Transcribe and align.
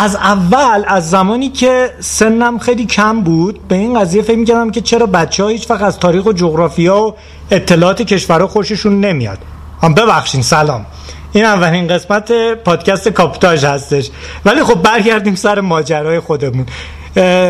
از 0.00 0.16
اول 0.16 0.84
از 0.86 1.10
زمانی 1.10 1.48
که 1.48 1.90
سنم 2.00 2.58
خیلی 2.58 2.86
کم 2.86 3.20
بود 3.20 3.68
به 3.68 3.76
این 3.76 4.00
قضیه 4.00 4.22
فکر 4.22 4.38
می‌کردم 4.38 4.70
که 4.70 4.80
چرا 4.80 5.06
بچه 5.06 5.42
ها 5.42 5.48
هیچ 5.48 5.70
از 5.70 5.98
تاریخ 5.98 6.26
و 6.26 6.32
جغرافیا 6.32 7.00
و 7.00 7.14
اطلاعات 7.50 8.02
کشورها 8.02 8.46
خوششون 8.46 9.00
نمیاد. 9.00 9.38
هم 9.82 9.94
ببخشین 9.94 10.42
سلام. 10.42 10.86
این 11.32 11.44
اولین 11.44 11.88
قسمت 11.88 12.32
پادکست 12.64 13.08
کاپتاژ 13.08 13.64
هستش. 13.64 14.10
ولی 14.44 14.62
خب 14.64 14.82
برگردیم 14.82 15.34
سر 15.34 15.60
ماجرای 15.60 16.20
خودمون. 16.20 16.66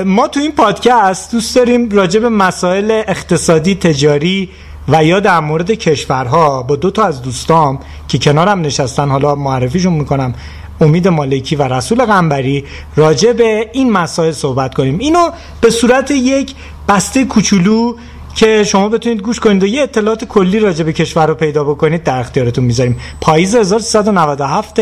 ما 0.05 0.29
تو 0.29 0.41
این 0.41 0.53
پادکست 0.53 1.33
دوست 1.33 1.57
داریم 1.57 1.91
راجع 1.91 2.21
به 2.21 2.29
مسائل 2.29 3.03
اقتصادی 3.07 3.75
تجاری 3.75 4.49
و 4.89 5.05
یا 5.05 5.21
در 5.21 5.41
مورد 5.41 5.71
کشورها 5.71 6.63
با 6.63 6.77
دو 6.77 6.91
تا 6.91 7.05
از 7.05 7.23
دوستام 7.23 7.79
که 8.09 8.19
کنارم 8.19 8.61
نشستن 8.61 9.09
حالا 9.09 9.35
معرفیشون 9.35 9.93
می‌کنم. 9.93 10.35
امید 10.81 11.09
مالکی 11.09 11.57
و 11.57 11.63
رسول 11.63 12.05
قنبری 12.05 12.65
راجع 12.97 13.33
به 13.33 13.71
این 13.73 13.93
مسائل 13.93 14.33
صحبت 14.33 14.75
کنیم. 14.75 14.99
اینو 14.99 15.31
به 15.61 15.71
صورت 15.71 16.11
یک 16.11 16.55
بسته 16.89 17.25
کوچولو 17.25 17.95
که 18.35 18.65
شما 18.65 18.89
بتونید 18.89 19.23
گوش 19.23 19.41
کنید 19.41 19.63
و 19.63 19.67
یه 19.67 19.83
اطلاعات 19.83 20.25
کلی 20.25 20.59
راجع 20.59 20.85
به 20.85 20.93
کشور 20.93 21.27
رو 21.27 21.35
پیدا 21.35 21.65
بکنید 21.65 22.03
در 22.03 22.19
اختیارتون 22.19 22.65
می‌ذاریم. 22.65 23.01
پاییز 23.21 23.55
1397 23.55 24.81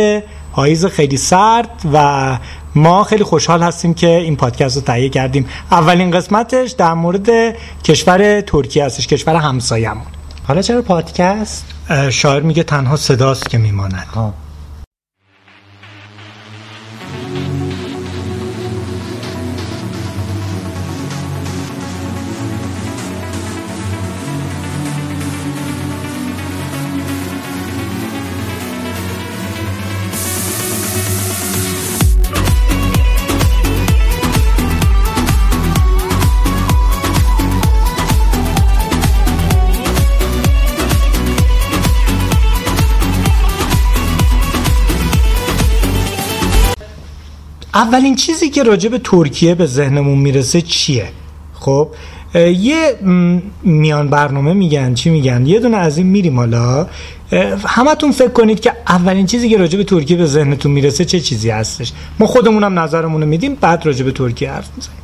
پاییز 0.52 0.86
خیلی 0.86 1.16
سرد 1.16 1.70
و 1.92 2.38
ما 2.74 3.04
خیلی 3.04 3.24
خوشحال 3.24 3.62
هستیم 3.62 3.94
که 3.94 4.16
این 4.16 4.36
پادکست 4.36 4.76
رو 4.76 4.82
تهیه 4.82 5.08
کردیم. 5.08 5.46
اولین 5.70 6.10
قسمتش 6.10 6.70
در 6.70 6.94
مورد 6.94 7.56
کشور 7.84 8.40
ترکیه 8.40 8.84
هستش 8.84 9.06
کشور 9.06 9.36
همسایمون 9.36 10.06
حالا 10.48 10.62
چرا 10.62 10.82
پادکست؟ 10.82 11.64
شاعر 12.10 12.42
میگه 12.42 12.62
تنها 12.62 12.96
صداست 12.96 13.50
که 13.50 13.58
میماند. 13.58 14.06
اولین 47.78 48.16
چیزی 48.16 48.50
که 48.50 48.62
راجع 48.62 48.88
به 48.88 48.98
ترکیه 48.98 49.54
به 49.54 49.66
ذهنمون 49.66 50.18
می‌رسه 50.18 50.60
چیه؟ 50.60 51.08
خب 51.54 51.88
یه 52.34 52.98
میان 53.62 54.08
برنامه 54.08 54.52
میگن 54.52 54.94
چی 54.94 55.10
میگن؟ 55.10 55.46
یه 55.46 55.60
دونه 55.60 55.76
از 55.76 55.98
این 55.98 56.06
میریم 56.06 56.36
حالا. 56.36 56.86
همتون 57.66 58.12
فکر 58.12 58.28
کنید 58.28 58.60
که 58.60 58.72
اولین 58.88 59.26
چیزی 59.26 59.48
که 59.48 59.56
راجع 59.56 59.78
به 59.78 59.84
ترکیه 59.84 60.16
به 60.16 60.26
ذهنتون 60.26 60.72
می‌رسه 60.72 61.04
چه 61.04 61.20
چیزی 61.20 61.50
هستش؟ 61.50 61.92
ما 62.20 62.26
خودمونم 62.26 62.78
نظرمون 62.78 63.20
رو 63.20 63.26
میدیم 63.28 63.54
بعد 63.54 63.86
راجع 63.86 64.04
به 64.04 64.12
ترکیه 64.12 64.50
حرف 64.50 64.68
می‌زنیم. 64.76 64.98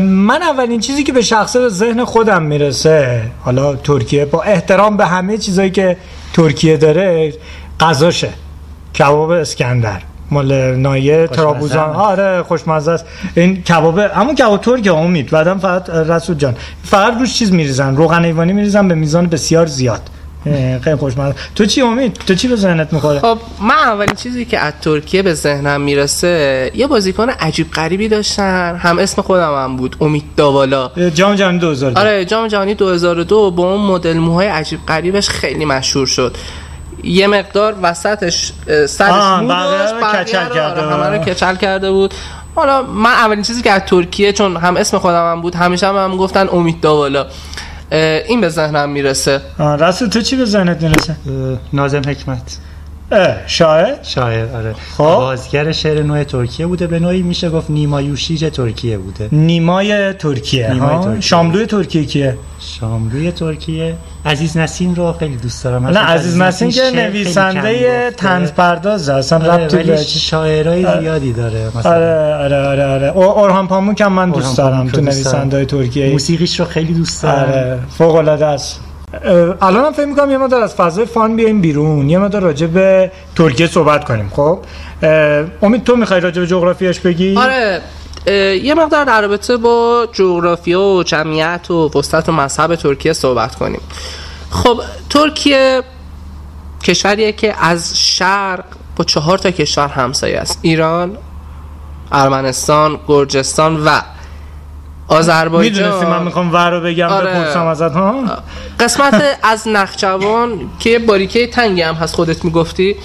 من 0.00 0.42
اولین 0.42 0.80
چیزی 0.80 1.02
که 1.02 1.12
به 1.12 1.22
شخصه 1.22 1.60
به 1.60 1.68
ذهن 1.68 2.04
خودم 2.04 2.42
می‌رسه 2.42 3.22
حالا 3.40 3.76
ترکیه 3.76 4.24
با 4.24 4.42
احترام 4.42 4.96
به 4.96 5.06
همه 5.06 5.38
چیزایی 5.38 5.70
که 5.70 5.96
ترکیه 6.32 6.76
داره 6.76 7.34
غذاشه. 7.80 8.28
کباب 8.98 9.30
اسکندر. 9.30 10.00
مال 10.30 10.76
نایه 10.76 11.26
ترابوزان. 11.26 11.96
آره 11.96 12.42
خوشمزه 12.42 12.90
است. 12.90 13.04
این 13.34 13.62
کباب 13.62 13.98
همون 13.98 14.34
کباب 14.34 14.60
ترکیه 14.60 14.94
امید. 14.94 15.30
بعدم 15.30 15.58
فقط 15.58 15.90
رسول 15.90 16.36
جان. 16.36 16.56
فقط 16.84 17.18
روش 17.18 17.34
چیز 17.34 17.52
میریزن. 17.52 17.96
روغن 17.96 18.24
ایوانی 18.24 18.52
میریزن 18.52 18.88
به 18.88 18.94
میزان 18.94 19.26
بسیار 19.26 19.66
زیاد. 19.66 20.00
خیلی 20.84 20.96
خوشمزه. 20.96 21.34
تو 21.54 21.66
چی 21.66 21.80
امید؟ 21.80 22.12
تو 22.26 22.34
چی 22.34 22.48
به 22.48 22.56
ذهنت 22.56 22.92
می‌خوره؟ 22.92 23.20
خب 23.20 23.38
من 23.60 23.74
اولین 23.74 24.14
چیزی 24.14 24.44
که 24.44 24.58
از 24.58 24.72
ترکیه 24.82 25.22
به 25.22 25.34
ذهنم 25.34 25.80
می‌رسه 25.80 26.70
یه 26.74 26.86
بازیکن 26.86 27.30
عجیب 27.30 27.70
غریبی 27.70 28.08
داشتن. 28.08 28.76
هم 28.76 28.98
اسم 28.98 29.22
خودم 29.22 29.54
هم 29.64 29.76
بود 29.76 29.96
امید 30.00 30.24
داوالا. 30.36 30.90
جام 31.14 31.34
جهانی 31.34 31.58
2002 31.58 32.00
آره 32.00 32.24
جام 32.24 32.48
جهانی 32.48 32.74
2002 32.74 33.50
با 33.50 33.72
اون 33.72 33.86
مدل 33.86 34.18
موهای 34.18 34.46
عجیب 34.46 34.80
غریبش 34.88 35.28
خیلی 35.28 35.64
مشهور 35.64 36.06
شد. 36.06 36.36
یه 37.04 37.26
مقدار 37.26 37.74
وسطش 37.82 38.52
سرش 38.66 39.48
داشت 39.48 39.94
کچل 39.94 40.48
کرده 40.54 40.82
همه 40.82 41.06
رو 41.06 41.18
کچل 41.18 41.54
کرده 41.54 41.90
بود. 41.90 42.14
حالا 42.54 42.82
من 42.82 43.10
اولین 43.10 43.42
چیزی 43.42 43.62
که 43.62 43.70
از 43.70 43.82
ترکیه 43.86 44.32
چون 44.32 44.56
هم 44.56 44.76
اسم 44.76 44.98
خودم 44.98 45.32
هم 45.32 45.40
بود 45.40 45.54
همیشه 45.54 45.86
هم, 45.86 45.96
هم 45.96 46.16
گفتن 46.16 46.48
امید 46.52 46.80
داوالا. 46.80 47.26
این 47.90 48.40
به 48.40 48.48
ذهنم 48.48 48.90
می‌رسه. 48.90 49.40
رسول 49.58 50.08
تو 50.08 50.20
چی 50.20 50.36
به 50.36 50.44
ذهنت 50.44 50.82
می‌رسه؟ 50.82 51.16
نازم 51.72 52.02
حکمت. 52.06 52.58
شاعر؟ 53.46 53.94
شاعر 54.02 54.56
آره. 54.56 54.74
خب. 54.96 55.04
بازیگر 55.04 55.72
شعر 55.72 56.02
نوع 56.02 56.24
ترکیه 56.24 56.66
بوده. 56.66 56.86
به 56.86 56.98
نوعی 56.98 57.22
میشه 57.22 57.50
گفت 57.50 57.70
نیمایوشیج 57.70 58.50
ترکیه 58.52 58.98
بوده؟ 58.98 59.28
نیمای 59.32 60.12
ترکیه, 60.12 60.72
نیمای 60.72 60.98
ترکیه. 61.04 61.20
شاملوی 61.20 61.66
ترکیه 61.66 62.04
کیه؟ 62.04 62.36
شاملوی 62.58 63.32
ترکیه. 63.32 63.94
عزیز 64.26 64.56
نسین 64.56 64.96
رو 64.96 65.12
خیلی 65.12 65.36
دوست 65.36 65.64
دارم. 65.64 65.86
نه 65.86 65.98
عزیز 65.98 66.36
نسین 66.36 66.70
که 66.70 66.90
نویسنده 66.94 68.10
طنز 68.10 68.52
پرداز 68.52 69.08
اصلا 69.08 69.54
ربطی 69.54 69.82
به 69.82 69.96
شاعرای 69.96 71.00
زیادی 71.00 71.32
داره 71.32 71.68
مثلا. 71.76 71.92
آره 71.92 72.36
آره 72.36 72.66
آره 72.66 72.86
آره. 72.86 73.06
اورهان 73.08 73.68
پاموک 73.68 74.00
هم 74.00 74.12
من 74.12 74.30
دوست 74.30 74.58
دارم 74.58 74.88
تو 74.88 75.00
نویسنده 75.00 75.64
ترکیه. 75.64 76.10
موسیقیش 76.10 76.60
رو 76.60 76.66
خیلی 76.66 76.94
دوست 76.94 77.22
دارم. 77.22 77.48
آره 77.48 77.78
فوق 77.98 78.14
العاده 78.14 78.46
است. 78.46 78.80
الان 79.62 79.84
هم 79.84 79.92
فکر 79.92 80.06
می‌کنم 80.06 80.30
یه 80.30 80.38
مدار 80.38 80.62
از 80.62 80.74
فضای 80.74 81.06
فان 81.06 81.36
بیایم 81.36 81.60
بیرون. 81.60 82.10
یه 82.10 82.18
مدار 82.18 82.42
راجع 82.42 82.66
به 82.66 83.12
ترکیه 83.36 83.66
صحبت 83.66 84.04
کنیم 84.04 84.32
خب؟ 84.36 84.58
امید 85.62 85.84
تو 85.84 85.96
می‌خوای 85.96 86.20
راجع 86.20 86.40
به 86.40 86.46
جغرافیاش 86.46 87.00
بگی؟ 87.00 87.36
آره 87.36 87.82
یه 88.62 88.74
مقدار 88.74 89.04
در 89.04 89.20
رابطه 89.22 89.56
با 89.56 90.08
جغرافیا 90.12 90.80
و 90.80 91.02
جمعیت 91.02 91.70
و 91.70 91.90
وسطت 91.98 92.28
و 92.28 92.32
مذهب 92.32 92.74
ترکیه 92.74 93.12
صحبت 93.12 93.54
کنیم. 93.54 93.80
خب 94.50 94.80
ترکیه 95.10 95.82
کشوریه 96.82 97.32
که 97.32 97.54
از 97.60 97.98
شرق 97.98 98.64
با 98.96 99.04
چهار 99.04 99.38
تا 99.38 99.50
کشور 99.50 99.88
همسایه 99.88 100.38
است. 100.38 100.58
ایران 100.62 101.16
ارمنستان 102.12 102.98
گرجستان 103.08 103.84
و 103.84 104.00
آذربایجان 105.10 105.84
می‌دونستی 105.84 106.10
من 106.10 106.22
می‌خوام 106.22 106.52
ور 106.52 106.70
رو 106.70 106.80
بگم 106.80 107.06
آره. 107.06 107.30
بپرسم 107.30 107.66
ازت 107.66 107.92
ها 107.92 108.24
قسمت 108.80 109.38
از 109.42 109.68
نخجوان 109.68 110.70
که 110.78 110.98
باریکه 110.98 111.46
تنگی 111.46 111.82
هم 111.82 111.94
هست 111.94 112.14
خودت 112.14 112.44
می‌گفتی 112.44 112.96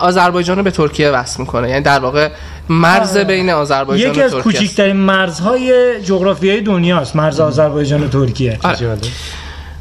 آذربایجان 0.00 0.56
رو 0.56 0.62
به 0.62 0.70
ترکیه 0.70 1.10
وصل 1.10 1.40
می‌کنه 1.40 1.68
یعنی 1.70 1.80
در 1.80 1.98
واقع 1.98 2.28
مرز 2.68 3.16
آره. 3.16 3.24
بین 3.24 3.50
آذربایجان 3.50 4.10
یکی 4.10 4.20
و 4.20 4.24
از 4.24 4.30
ترکیه 4.30 4.50
است. 4.50 4.58
کوچکترین 4.58 4.96
مرزهای 4.96 5.94
جغرافیایی 6.02 6.60
دنیاست 6.60 7.16
مرز 7.16 7.40
آذربایجان 7.40 8.04
و 8.04 8.08
ترکیه 8.08 8.58
آره. 8.62 8.98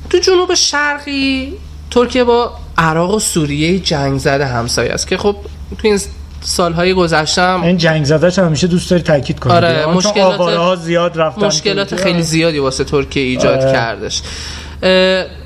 تو 0.10 0.18
جنوب 0.18 0.54
شرقی 0.54 1.54
ترکیه 1.92 2.24
با 2.24 2.52
عراق 2.78 3.14
و 3.14 3.20
سوریه 3.20 3.80
جنگ 3.80 4.20
زده 4.20 4.46
همسایه 4.46 4.92
است 4.92 5.08
که 5.08 5.18
خب 5.18 5.36
تو 5.78 5.88
این 5.88 6.00
سالهای 6.42 6.94
گذشتم 6.94 7.62
این 7.64 7.78
جنگ 7.78 8.06
زدهش 8.06 8.40
هم 8.40 8.46
همیشه 8.46 8.68
دوست 8.68 8.90
داری 8.92 9.04
تاکید 9.04 9.40
کنی 9.40 9.54
آره، 9.54 9.86
مشکلات- 9.86 10.40
ها 10.40 10.76
زیاد 10.76 11.20
رفتن 11.20 11.46
مشکلات. 11.46 11.96
خیلی 11.96 12.22
زیادی 12.22 12.60
واسه 12.60 12.84
ترکیه 12.84 13.24
ایجاد 13.24 13.60
آره. 13.62 13.72
کردش 13.72 14.22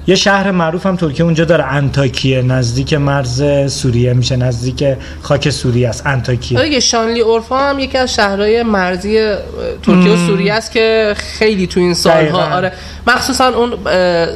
یه 0.08 0.16
شهر 0.16 0.52
معروف 0.52 0.86
هم 0.86 0.96
ترکیه 0.96 1.26
اونجا 1.26 1.46
داره 1.46 1.64
انتاکیه 1.64 2.42
نزدیک 2.42 2.94
مرز 2.94 3.44
سوریه 3.74 4.14
میشه 4.14 4.36
نزدیک 4.36 4.84
خاک 5.22 5.50
سوریه 5.50 5.90
است 5.90 6.08
انتاکیه 6.08 6.60
آره 6.60 6.80
شانلی 6.80 7.20
اورفا 7.22 7.58
هم 7.70 7.80
یکی 7.80 7.98
از 7.98 8.14
شهرهای 8.16 8.64
مرزی 8.64 9.36
ترکیه 9.84 10.12
و 10.12 10.28
سوریه 10.28 10.54
است 10.54 10.72
که 10.72 11.14
خیلی 11.18 11.68
تو 11.68 11.80
این 11.80 11.94
سالها 11.94 12.20
دقیقاً. 12.22 12.56
آره 12.56 12.72
مخصوصا 13.08 13.48
اون 13.48 13.74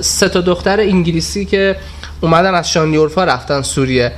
سه 0.01 0.29
تا 0.29 0.41
دختر 0.41 0.79
انگلیسی 0.79 1.45
که 1.45 1.75
اومدن 2.21 2.53
از 2.55 2.71
شانلی 2.71 2.97
اورفا 2.97 3.23
رفتن 3.23 3.61
سوریه 3.61 4.11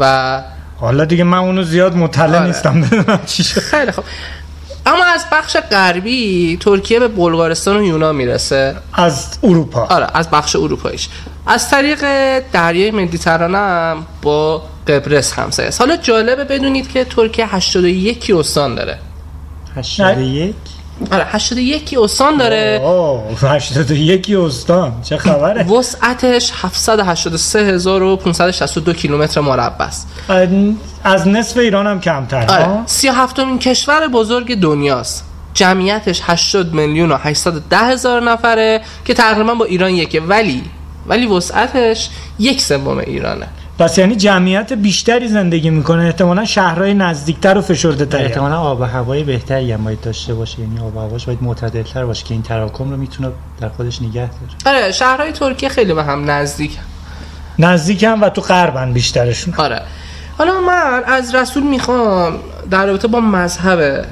و 0.00 0.42
حالا 0.80 1.04
دیگه 1.04 1.24
من 1.24 1.38
اونو 1.38 1.62
زیاد 1.62 1.96
مطلع 1.96 2.38
آره. 2.38 2.46
نیستم 2.46 2.84
چی 3.26 3.44
شد. 3.44 3.60
خیلی 3.60 3.92
خوب. 3.92 4.04
اما 4.86 5.04
از 5.04 5.24
بخش 5.32 5.56
غربی 5.56 6.58
ترکیه 6.60 7.00
به 7.00 7.08
بلغارستان 7.08 7.76
و 7.76 7.82
یونان 7.82 8.16
می‌رسه. 8.16 8.76
از 8.92 9.38
اروپا. 9.42 9.84
آره 9.84 10.06
از 10.14 10.30
بخش 10.30 10.56
اروپاییش. 10.56 11.08
از 11.46 11.70
طریق 11.70 12.00
دریای 12.52 12.90
مدیترانه 12.90 13.58
هم 13.58 14.06
با 14.22 14.62
قبرس 14.88 15.32
همسایه 15.32 15.68
است. 15.68 15.80
حالا 15.80 15.96
جالبه 15.96 16.44
بدونید 16.44 16.88
که 16.88 17.04
ترکیه 17.04 17.54
81 17.54 18.32
استان 18.34 18.74
داره. 18.74 18.98
81 19.76 20.54
آره 21.12 21.24
81 21.24 21.94
استان 22.02 22.36
داره؟ 22.36 22.80
اوه 22.84 23.22
81 23.42 24.34
استان؟ 24.38 24.92
چه 25.02 25.16
خبره؟ 25.16 25.64
وسعتش 25.64 26.52
783562 26.54 28.92
کیلومتر 28.92 29.40
مربع 29.40 29.84
است. 29.84 30.08
از 31.04 31.28
نصف 31.28 31.56
ایران 31.56 31.86
هم 31.86 32.00
کمتر 32.00 32.46
آره. 32.46 32.64
ها؟ 32.64 32.82
37 32.86 33.40
مین 33.40 33.58
کشور 33.58 34.08
بزرگ 34.08 34.60
دنیاست 34.60 35.24
جمعیتش 35.54 36.20
80 36.24 36.74
میلیون 36.74 37.12
و 37.12 37.16
810 37.16 37.76
هزار 37.76 38.22
نفره 38.22 38.80
که 39.04 39.14
تقریبا 39.14 39.54
با 39.54 39.64
ایران 39.64 39.90
یکه. 39.90 40.20
ولی 40.20 40.62
ولی 41.06 41.26
وسعتش 41.26 42.10
یک 42.38 42.60
سوم 42.60 42.98
ایرانه. 42.98 43.48
پس 43.80 43.98
یعنی 43.98 44.16
جمعیت 44.16 44.72
بیشتری 44.72 45.28
زندگی 45.28 45.70
می‌کنه. 45.70 46.04
احتمالا 46.04 46.44
شهرهای 46.44 46.94
نزدیکتر 46.94 47.58
و 47.58 47.60
فشرده 47.60 48.06
تری 48.06 48.24
احتمالا 48.24 48.60
آب 48.60 48.80
و 48.80 48.84
هوای 48.84 49.22
بهتری 49.24 49.72
هم 49.72 49.84
باید 49.84 50.00
داشته 50.00 50.34
باشه. 50.34 50.60
یعنی 50.60 50.80
آب 50.80 50.96
و 50.96 51.00
هواش 51.00 51.26
باید 51.26 51.42
معتدلتر 51.42 52.04
باشه 52.04 52.24
که 52.24 52.34
این 52.34 52.42
تراکم 52.42 52.90
رو 52.90 52.96
می‌تونه 52.96 53.30
در 53.60 53.68
خودش 53.68 54.02
نگه 54.02 54.30
داره. 54.64 54.76
آره 54.76 54.92
شهرهای 54.92 55.32
ترکیه 55.32 55.68
خیلی 55.68 55.94
به 55.94 56.04
هم 56.04 56.30
نزدیک. 56.30 56.78
نزدیک 57.58 58.02
هم 58.02 58.22
و 58.22 58.28
تو 58.28 58.40
غربن 58.40 58.92
بیشترشون. 58.92 59.54
آره. 59.54 59.82
حالا 60.38 60.60
من 60.60 61.02
از 61.06 61.34
رسول 61.34 61.62
می‌خوام 61.62 62.34
در 62.70 62.86
رابطه 62.86 63.08
با 63.08 63.20
مذهب 63.20 64.04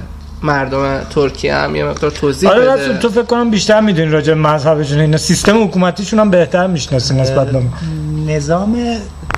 مردم 0.42 1.00
ترکیه 1.10 1.54
هم 1.54 1.76
یه 1.76 1.84
مقدار 1.84 2.10
توضیح 2.10 2.50
آره 2.50 2.60
بده. 2.60 2.98
تو 2.98 3.08
فکر 3.08 3.22
کنم 3.22 3.50
بیشتر 3.50 3.80
می‌دونی 3.80 4.10
راجع 4.10 4.34
به 4.34 4.40
مذهبشون. 4.40 5.00
اینا 5.00 5.16
سیستم 5.16 5.62
حکومتیشون 5.64 6.18
هم 6.18 6.30
بهتر 6.30 6.66
می‌شناسی 6.66 7.14
نسبت 7.14 7.50
به. 7.50 7.62
نظام 8.26 8.76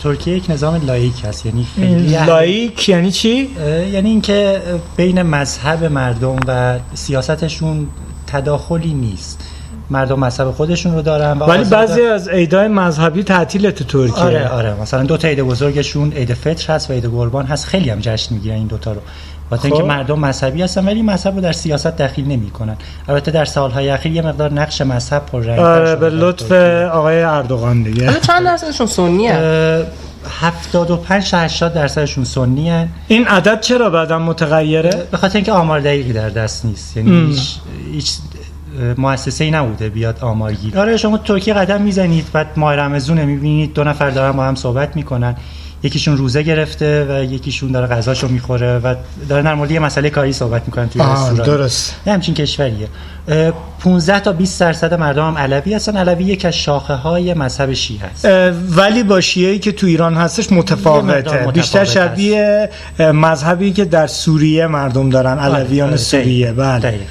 ترکیه 0.02 0.36
یک 0.36 0.50
نظام 0.50 0.86
لایک 0.86 1.24
هست 1.24 1.46
یعنی 1.46 1.66
خیلی 1.76 2.16
اهل- 2.16 2.26
لایک 2.26 2.88
یعنی 2.88 3.10
چی؟ 3.10 3.48
یعنی 3.92 4.10
اینکه 4.10 4.62
بین 4.96 5.22
مذهب 5.22 5.84
مردم 5.84 6.36
و 6.46 6.78
سیاستشون 6.94 7.88
تداخلی 8.26 8.94
نیست. 8.94 9.40
مردم 9.90 10.18
مذهب 10.18 10.50
خودشون 10.50 10.94
رو 10.94 11.02
دارن 11.02 11.38
و 11.38 11.44
ولی. 11.44 11.64
بعضی 11.64 12.02
از 12.02 12.28
عیدای 12.28 12.68
مذهبی 12.68 13.22
تعطیل 13.22 13.70
تو 13.70 13.84
ترکیه. 13.84 14.24
آره 14.24 14.48
آره. 14.48 14.80
مثلا 14.82 15.02
دو 15.02 15.16
تا 15.16 15.28
عید 15.28 15.42
بزرگشون 15.42 16.12
عید 16.12 16.34
فطر 16.34 16.72
هست 16.72 16.90
و 16.90 16.92
عید 16.92 17.04
قربان 17.04 17.46
هست. 17.46 17.66
خیلی 17.66 17.90
هم 17.90 17.98
جشن 18.00 18.34
می‌گیرن 18.34 18.56
این 18.56 18.66
دوتا 18.66 18.92
رو. 18.92 19.00
با 19.50 19.58
اینکه 19.62 19.78
خب. 19.78 19.88
مردم 19.88 20.18
مذهبی 20.18 20.62
هستن 20.62 20.86
ولی 20.86 21.02
مذهب 21.02 21.34
رو 21.34 21.40
در 21.40 21.52
سیاست 21.52 21.96
دخیل 21.96 22.26
نمی‌کنن. 22.28 22.76
البته 23.08 23.30
در 23.30 23.44
سالهای 23.44 23.88
اخیر 23.88 24.12
یه 24.12 24.22
مقدار 24.22 24.52
نقش 24.52 24.80
مذهب 24.80 25.26
پررنگ 25.26 25.60
آره 25.60 25.96
به 25.96 26.10
لطف 26.10 26.52
آقای 26.92 27.22
اردوغان 27.22 27.82
دیگه. 27.82 28.06
حالا 28.06 28.18
چند 28.18 28.44
درصدشون 28.44 28.86
سنیه؟ 28.86 29.86
75 30.40 31.30
تا 31.30 31.38
80 31.38 31.74
درصدشون 31.74 32.24
سنی 32.24 32.70
هن. 32.70 32.88
این 33.08 33.26
عدد 33.26 33.60
چرا 33.60 33.90
بعدا 33.90 34.18
متغیره؟ 34.18 35.06
به 35.10 35.16
خاطر 35.16 35.36
اینکه 35.36 35.52
آمار 35.52 35.80
دقیقی 35.80 36.12
در 36.12 36.28
دست 36.28 36.64
نیست. 36.64 36.96
یعنی. 36.96 37.26
هیچ, 37.26 37.56
هیچ 37.92 38.12
مؤسسه 38.96 39.44
ای 39.44 39.50
نبوده 39.50 39.88
بیاد 39.88 40.18
آمار 40.20 40.52
گیری 40.52 40.78
آره 40.78 40.96
شما 40.96 41.18
ترکیه 41.18 41.54
قدم 41.54 41.82
می‌زنید 41.82 42.26
بعد 42.32 42.46
ماه 42.56 42.74
رمزونه 42.74 43.24
می‌بینید 43.24 43.74
دو 43.74 43.84
نفر 43.84 44.10
دارن 44.10 44.32
با 44.32 44.44
هم 44.44 44.54
صحبت 44.54 44.96
می‌کنن. 44.96 45.36
یکیشون 45.82 46.16
روزه 46.16 46.42
گرفته 46.42 47.06
و 47.10 47.24
یکیشون 47.24 47.72
داره 47.72 47.86
غذاشو 47.86 48.28
می‌خوره 48.28 48.78
و 48.78 48.94
داره 49.28 49.42
در 49.42 49.54
مورد 49.54 49.70
یه 49.70 49.80
مسئله 49.80 50.10
کاری 50.10 50.32
صحبت 50.32 50.62
می‌کنن 50.66 50.88
توی 50.88 51.02
رستوران. 51.02 51.46
درست. 51.46 51.94
نه 52.06 52.12
همچین 52.12 52.34
کشوریه. 52.34 52.88
اه، 53.28 53.52
15 53.80 54.20
تا 54.20 54.32
20 54.32 54.60
درصد 54.60 54.94
مردم 54.94 55.26
هم 55.26 55.38
علوی 55.38 55.74
هستن. 55.74 55.96
علوی 55.96 56.24
یک 56.24 56.44
از 56.44 56.54
شاخه 56.54 56.94
های 56.94 57.34
مذهب 57.34 57.72
شیعه 57.72 58.00
هست. 58.06 58.24
اه، 58.24 58.50
ولی 58.50 59.02
با 59.02 59.20
شیعه‌ای 59.20 59.58
که 59.58 59.72
تو 59.72 59.86
ایران 59.86 60.14
هستش 60.14 60.52
متفاوته. 60.52 61.06
مقدار 61.06 61.52
بیشتر 61.52 61.80
متفاوت 61.80 62.08
شبیه 62.08 62.70
مذهبی 62.98 63.72
که 63.72 63.84
در 63.84 64.06
سوریه 64.06 64.66
مردم 64.66 65.10
دارن 65.10 65.38
علویان 65.38 65.88
آره، 65.88 65.96
سوریه. 65.96 66.52
بله. 66.52 66.78
دقیقاً. 66.78 67.04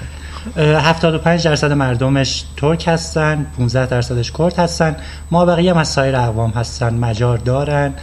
اه، 0.58 0.90
75 0.90 1.44
درصد 1.44 1.72
مردمش 1.72 2.44
ترک 2.58 2.88
هستن 2.88 3.46
15 3.58 3.86
درصدش 3.86 4.32
کرد 4.32 4.60
هستن. 4.60 4.96
ما 5.32 5.46
بقیه 5.46 5.72
هم 5.72 5.78
از 5.78 5.88
سایر 5.88 6.16
اقوام 6.16 6.50
هستن. 6.50 6.94
مجار 6.94 7.38
دارن. 7.38 7.94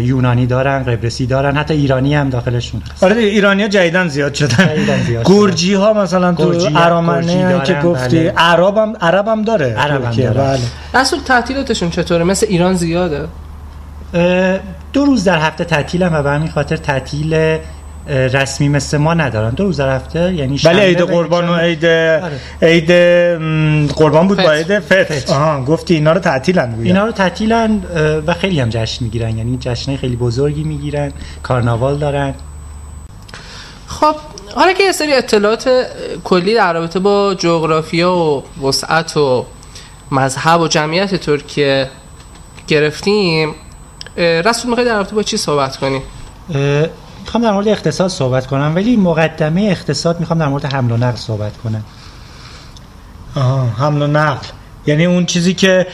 یونانی 0.00 0.46
دارن 0.46 0.82
قبرسی 0.82 1.26
دارن 1.26 1.56
حتی 1.56 1.74
ایرانی 1.74 2.14
هم 2.14 2.30
داخلشون 2.30 2.82
هست 2.92 3.04
آره 3.04 3.16
ایرانیا 3.16 3.68
جدیدن 3.68 4.08
زیاد 4.08 4.34
شدن 4.34 4.66
جدیداً 4.66 4.96
زیاد 4.96 5.24
شدن. 5.24 5.34
گرجی 5.34 5.74
ها 5.74 5.92
مثلا 5.92 6.32
تو 6.32 6.68
ارامنه 6.76 7.62
که 7.64 7.74
گفتی 7.74 8.18
بله. 8.18 8.32
عرب 8.36 8.76
هم 8.76 8.96
عرب 9.00 9.28
هم 9.28 9.42
داره 9.42 9.74
عرب 9.74 10.04
هم 10.04 10.10
دارن. 10.10 10.58
بله 10.92 11.00
رسول 11.00 11.20
تعطیلاتشون 11.20 11.90
چطوره 11.90 12.24
مثل 12.24 12.46
ایران 12.48 12.74
زیاده 12.74 13.28
دو 14.92 15.04
روز 15.04 15.24
در 15.24 15.38
هفته 15.38 15.64
تعطیلن 15.64 16.14
و 16.14 16.22
به 16.22 16.30
همین 16.30 16.50
خاطر 16.50 16.76
تعطیل 16.76 17.58
رسمی 18.08 18.68
مثل 18.68 18.96
ما 18.96 19.14
ندارن 19.14 19.50
دو 19.50 19.64
روز 19.64 19.76
در 19.80 19.96
هفته 19.96 20.20
یعنی 20.20 20.46
ولی 20.46 20.58
شنبه 20.58 20.80
عید 20.80 21.00
قربان 21.00 21.48
و. 21.48 21.54
عید 21.54 21.84
آره. 21.84 22.40
عید 22.62 22.90
قربان 23.92 24.28
بود 24.28 24.42
با. 24.42 24.52
عید 24.52 24.78
فطر. 24.78 25.34
آها 25.34 25.64
گفتی 25.64 25.94
اینا 25.94 26.12
رو 26.12 26.20
تعطیلن 26.20 26.74
اینا 26.82 27.06
رو 27.06 27.12
تعطیلن 27.12 27.82
و 28.26 28.34
خیلی 28.34 28.60
هم 28.60 28.68
جشن 28.68 29.04
می‌گیرن 29.04 29.38
یعنی 29.38 29.58
جشنای 29.60 29.96
خیلی 29.96 30.16
بزرگی 30.16 30.64
می‌گیرن 30.64 31.12
کارناوال 31.42 31.98
دارن 31.98 32.34
خب 33.86 34.14
حالا 34.54 34.72
که 34.72 34.82
یه 34.82 34.92
سری 34.92 35.12
اطلاعات 35.12 35.86
کلی 36.24 36.54
در 36.54 36.72
رابطه 36.72 36.98
با 36.98 37.34
جغرافیا 37.34 38.16
و 38.16 38.44
وسعت 38.66 39.16
و 39.16 39.46
مذهب 40.10 40.60
و 40.60 40.68
جمعیت 40.68 41.14
ترکیه 41.14 41.88
گرفتیم 42.68 43.54
رسول 44.16 44.70
می‌خوای 44.70 44.86
در 44.86 44.96
رابطه 44.96 45.14
با 45.14 45.22
چی 45.22 45.36
صحبت 45.36 45.76
کنیم 45.76 46.02
می‌خوام 47.28 47.44
در 47.44 47.52
مورد 47.52 47.68
اقتصاد 47.68 48.08
صحبت 48.08 48.46
کنم 48.46 48.72
ولی 48.74 48.96
مقدمه 48.96 49.62
اقتصاد 49.62 50.20
می‌خوام 50.20 50.38
در 50.38 50.48
مورد 50.48 50.64
حمل 50.64 50.92
و 50.92 50.96
نقل 50.96 51.16
صحبت 51.16 51.56
کنم. 51.56 51.84
آها 53.36 53.66
حمل 53.66 54.02
و 54.02 54.06
نقل. 54.06 54.46
یعنی 54.88 55.06
اون 55.06 55.26
چیزی 55.26 55.54
که 55.54 55.86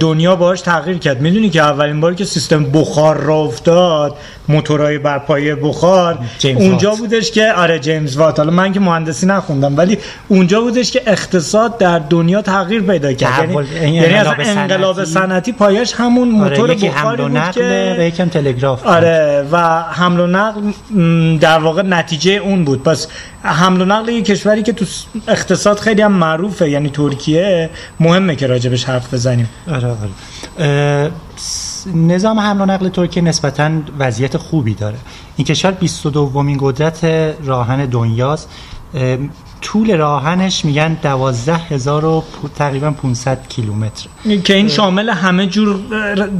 دنیا 0.00 0.36
باهاش 0.36 0.60
تغییر 0.60 0.98
کرد 0.98 1.20
می‌دونی 1.20 1.50
که 1.50 1.62
اولین 1.62 2.00
باری 2.00 2.14
که 2.14 2.24
سیستم 2.24 2.64
بخار 2.64 3.16
را 3.16 3.36
افتاد 3.36 4.16
موتورهای 4.48 4.98
بر 4.98 5.18
پایه 5.18 5.54
بخار 5.54 6.18
اونجا 6.44 6.90
وات. 6.90 6.98
بودش 6.98 7.30
که 7.30 7.52
آره 7.52 7.78
جیمز 7.78 8.16
وات 8.16 8.38
حالا 8.38 8.50
من 8.50 8.72
که 8.72 8.80
مهندسی 8.80 9.26
نخوندم 9.26 9.76
ولی 9.76 9.98
اونجا 10.28 10.60
بودش 10.60 10.90
که 10.90 11.02
اقتصاد 11.06 11.78
در 11.78 11.98
دنیا 11.98 12.42
تغییر 12.42 12.82
پیدا 12.82 13.12
کرد 13.12 13.50
یعنی, 13.50 13.96
یعنی 13.96 14.14
از 14.14 14.26
انقلاب 14.26 14.58
انقلاب 14.58 15.04
صنعتی. 15.04 15.52
پایش 15.52 15.92
همون 15.96 16.40
آره 16.40 16.50
موتور 16.50 16.70
یکی 16.70 16.86
حمل 16.86 17.02
بخاری 17.02 17.22
بود 17.22 17.36
نقل 17.36 17.52
که 17.52 17.96
و 17.98 18.02
یکم 18.02 18.28
تلگراف. 18.28 18.86
آره 18.86 19.44
و 19.52 19.82
حمل 19.82 20.20
و 20.20 20.26
نقل 20.26 20.60
در 21.38 21.58
واقع 21.58 21.82
نتیجه 21.82 22.32
اون 22.32 22.64
بود 22.64 22.82
پس 22.82 23.06
حمل 23.46 23.80
و 23.80 23.84
نقل 23.84 24.08
یه 24.08 24.22
کشوری 24.22 24.62
که 24.62 24.72
تو 24.72 24.84
اقتصاد 25.28 25.78
خیلی 25.78 26.02
هم 26.02 26.12
معروفه 26.12 26.70
یعنی 26.70 26.90
ترکیه 26.90 27.70
مهمه 28.00 28.36
که 28.36 28.46
راجبش 28.46 28.84
حرف 28.84 29.14
بزنیم. 29.14 29.48
آره 29.68 29.88
آره. 29.88 31.10
نظام 31.94 32.40
حمل 32.40 32.60
و 32.60 32.66
نقل 32.66 32.88
ترکیه 32.88 33.22
نسبتا 33.22 33.70
وضعیت 33.98 34.36
خوبی 34.36 34.74
داره. 34.74 34.98
این 35.36 35.44
کشور 35.44 35.70
22 35.70 36.10
دومین 36.10 36.58
قدرت 36.60 37.04
راهن 37.44 37.86
دنیاست. 37.86 38.48
طول 39.66 39.96
راهنش 39.96 40.64
میگن 40.64 40.96
12000 41.02 42.04
و 42.04 42.24
پ- 42.44 42.48
تقریبا 42.58 42.90
500 42.90 43.48
کیلومتر. 43.48 44.06
که 44.44 44.54
این 44.54 44.68
شامل 44.68 45.08
همه 45.08 45.46
جور 45.46 45.80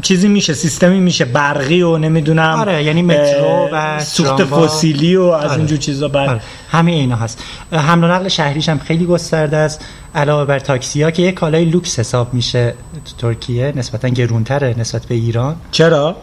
چیزی 0.02 0.28
میشه 0.28 0.54
سیستمی 0.54 1.00
میشه. 1.00 1.24
برقی 1.24 1.82
و 1.82 1.98
نمی‌دونم 1.98 2.58
آره، 2.58 2.84
یعنی 2.84 3.02
مترو 3.02 3.68
و 3.72 4.00
سوخت. 4.00 4.44
فسیلی 4.44 5.16
و 5.16 5.22
از 5.22 5.50
آره. 5.50 5.58
اینجور 5.58 5.78
چیزا. 5.78 6.08
بله. 6.08 6.18
بعد 6.18 6.28
آره. 6.28 6.40
همه 6.70 6.92
اینا 6.92 7.16
هست. 7.16 7.42
حمل 7.72 8.04
و 8.04 8.08
نقل 8.08 8.28
شهریش 8.28 8.68
هم 8.68 8.78
خیلی 8.78 9.06
گسترده 9.06 9.56
است. 9.56 9.84
علاوه 10.14 10.44
بر 10.44 10.58
تاکسی 10.58 11.02
ها 11.02 11.10
که 11.10 11.22
یک 11.22 11.34
کالای 11.34 11.64
لوکس 11.64 11.98
حساب 11.98 12.34
میشه 12.34 12.74
تو 13.04 13.28
ترکیه 13.28 13.72
نسبتا 13.76 14.08
گرونتره 14.08 14.74
نسبت 14.78 15.06
به 15.06 15.14
ایران. 15.14 15.56
چرا؟ 15.70 16.16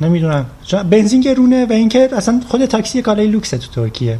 نمی‌دونم. 0.00 0.46
چون 0.66 0.82
بنزین 0.82 1.20
گرونه 1.20 1.66
و 1.66 1.72
اینکه 1.72 2.08
اصلا 2.16 2.40
خود 2.48 2.66
تاکسی 2.66 3.02
کالای 3.02 3.26
لوکسه 3.26 3.58
تو 3.58 3.66
ترکیه. 3.82 4.18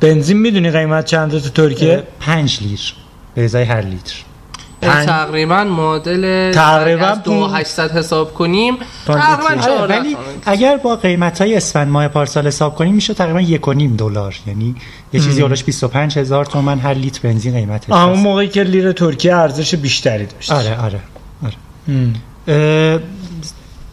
بنزین 0.00 0.36
می‌دونی 0.36 0.70
قیمت 0.70 1.04
چنده 1.04 1.40
تو 1.40 1.48
ترکیه 1.48 2.02
5 2.20 2.58
لیتر 2.62 2.92
به 3.34 3.44
ازای 3.44 3.64
هر 3.64 3.80
لیتر 3.80 4.14
پنج- 4.82 5.06
تقریبا 5.06 5.64
معادل 5.64 6.52
تقریبا 6.52 7.06
از 7.06 7.22
دو 7.22 7.30
پون- 7.30 7.54
800 7.54 7.96
حساب 7.96 8.34
کنیم 8.34 8.76
پنج 9.06 9.16
تقریبا. 9.20 9.48
آره، 9.48 9.78
14 9.78 9.98
ولی. 9.98 10.16
اگر 10.46 10.76
با 10.76 10.96
قیمت 10.96 11.40
های 11.40 11.54
اسفند 11.56 11.88
ماه 11.88 12.08
پارسال 12.08 12.46
حساب 12.46 12.74
کنیم 12.74 12.94
میشه 12.94 13.14
تقریبا 13.14 13.40
یک 13.40 13.68
و 13.68 13.72
نیم 13.72 13.96
دلار 13.96 14.34
یعنی 14.46 14.74
یه 15.12 15.20
چیزی 15.20 15.42
اولش 15.42 15.64
25 15.64 16.18
هزار 16.18 16.44
تومن 16.44 16.78
هر 16.78 16.94
لیتر 16.94 17.20
بنزین 17.22 17.52
قیمتش 17.54 17.90
اون. 17.90 18.18
موقعی 18.18 18.48
که 18.48 18.62
لیر 18.62 18.92
ترکیه 18.92 19.36
ارزش 19.36 19.74
بیشتری 19.74 20.26
داشت 20.26 20.52
آره 20.52 20.76
آره 20.80 21.00
آره. 21.44 21.54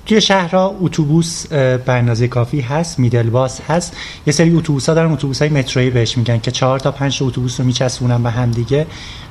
توی 0.08 0.22
شهرها 0.22 0.76
اتوبوس 0.82 1.48
به 1.48 1.84
اندازه 1.88 2.28
کافی 2.28 2.62
هست 2.62 3.00
میدل 3.00 3.30
باس 3.30 3.62
هست. 3.62 3.98
یه 4.28 4.34
سری 4.34 4.56
اتوبوس 4.56 4.90
ها 4.90 4.96
دارن 4.96 5.12
اتوبوس 5.12 5.42
های 5.42 5.52
مترویی 5.52 5.90
بهش 5.90 6.18
میگن 6.18 6.40
که 6.40 6.52
چهار 6.52 6.80
تا 6.80 6.92
پنج 6.92 7.24
اتوبوس 7.24 7.60
رو 7.60 7.66
میچسبونن 7.66 8.24
به 8.24 8.30
هم 8.32 8.52
دیگه. 8.52 8.88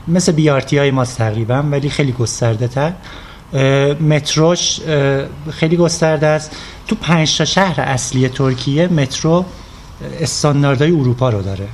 مثل 0.09 0.33
بیارتی 0.33 0.79
های 0.79 0.91
ماست 0.91 1.19
تقریبا 1.19 1.63
ولی 1.63 1.91
خیلی 1.91 2.13
گسترده 2.13 2.69
تر. 2.69 2.93
متروش 4.01 4.81
خیلی 5.51 5.77
گسترده 5.77 6.27
است. 6.27 6.57
تو 6.89 6.95
پنج 6.95 7.39
تا 7.39 7.45
شهر 7.45 7.81
اصلی 7.81 8.29
ترکیه 8.29 8.89
مترو 8.89 9.45
استانداردهای 10.21 10.91
اروپا 10.91 11.31
رو 11.31 11.43
داره. 11.43 11.69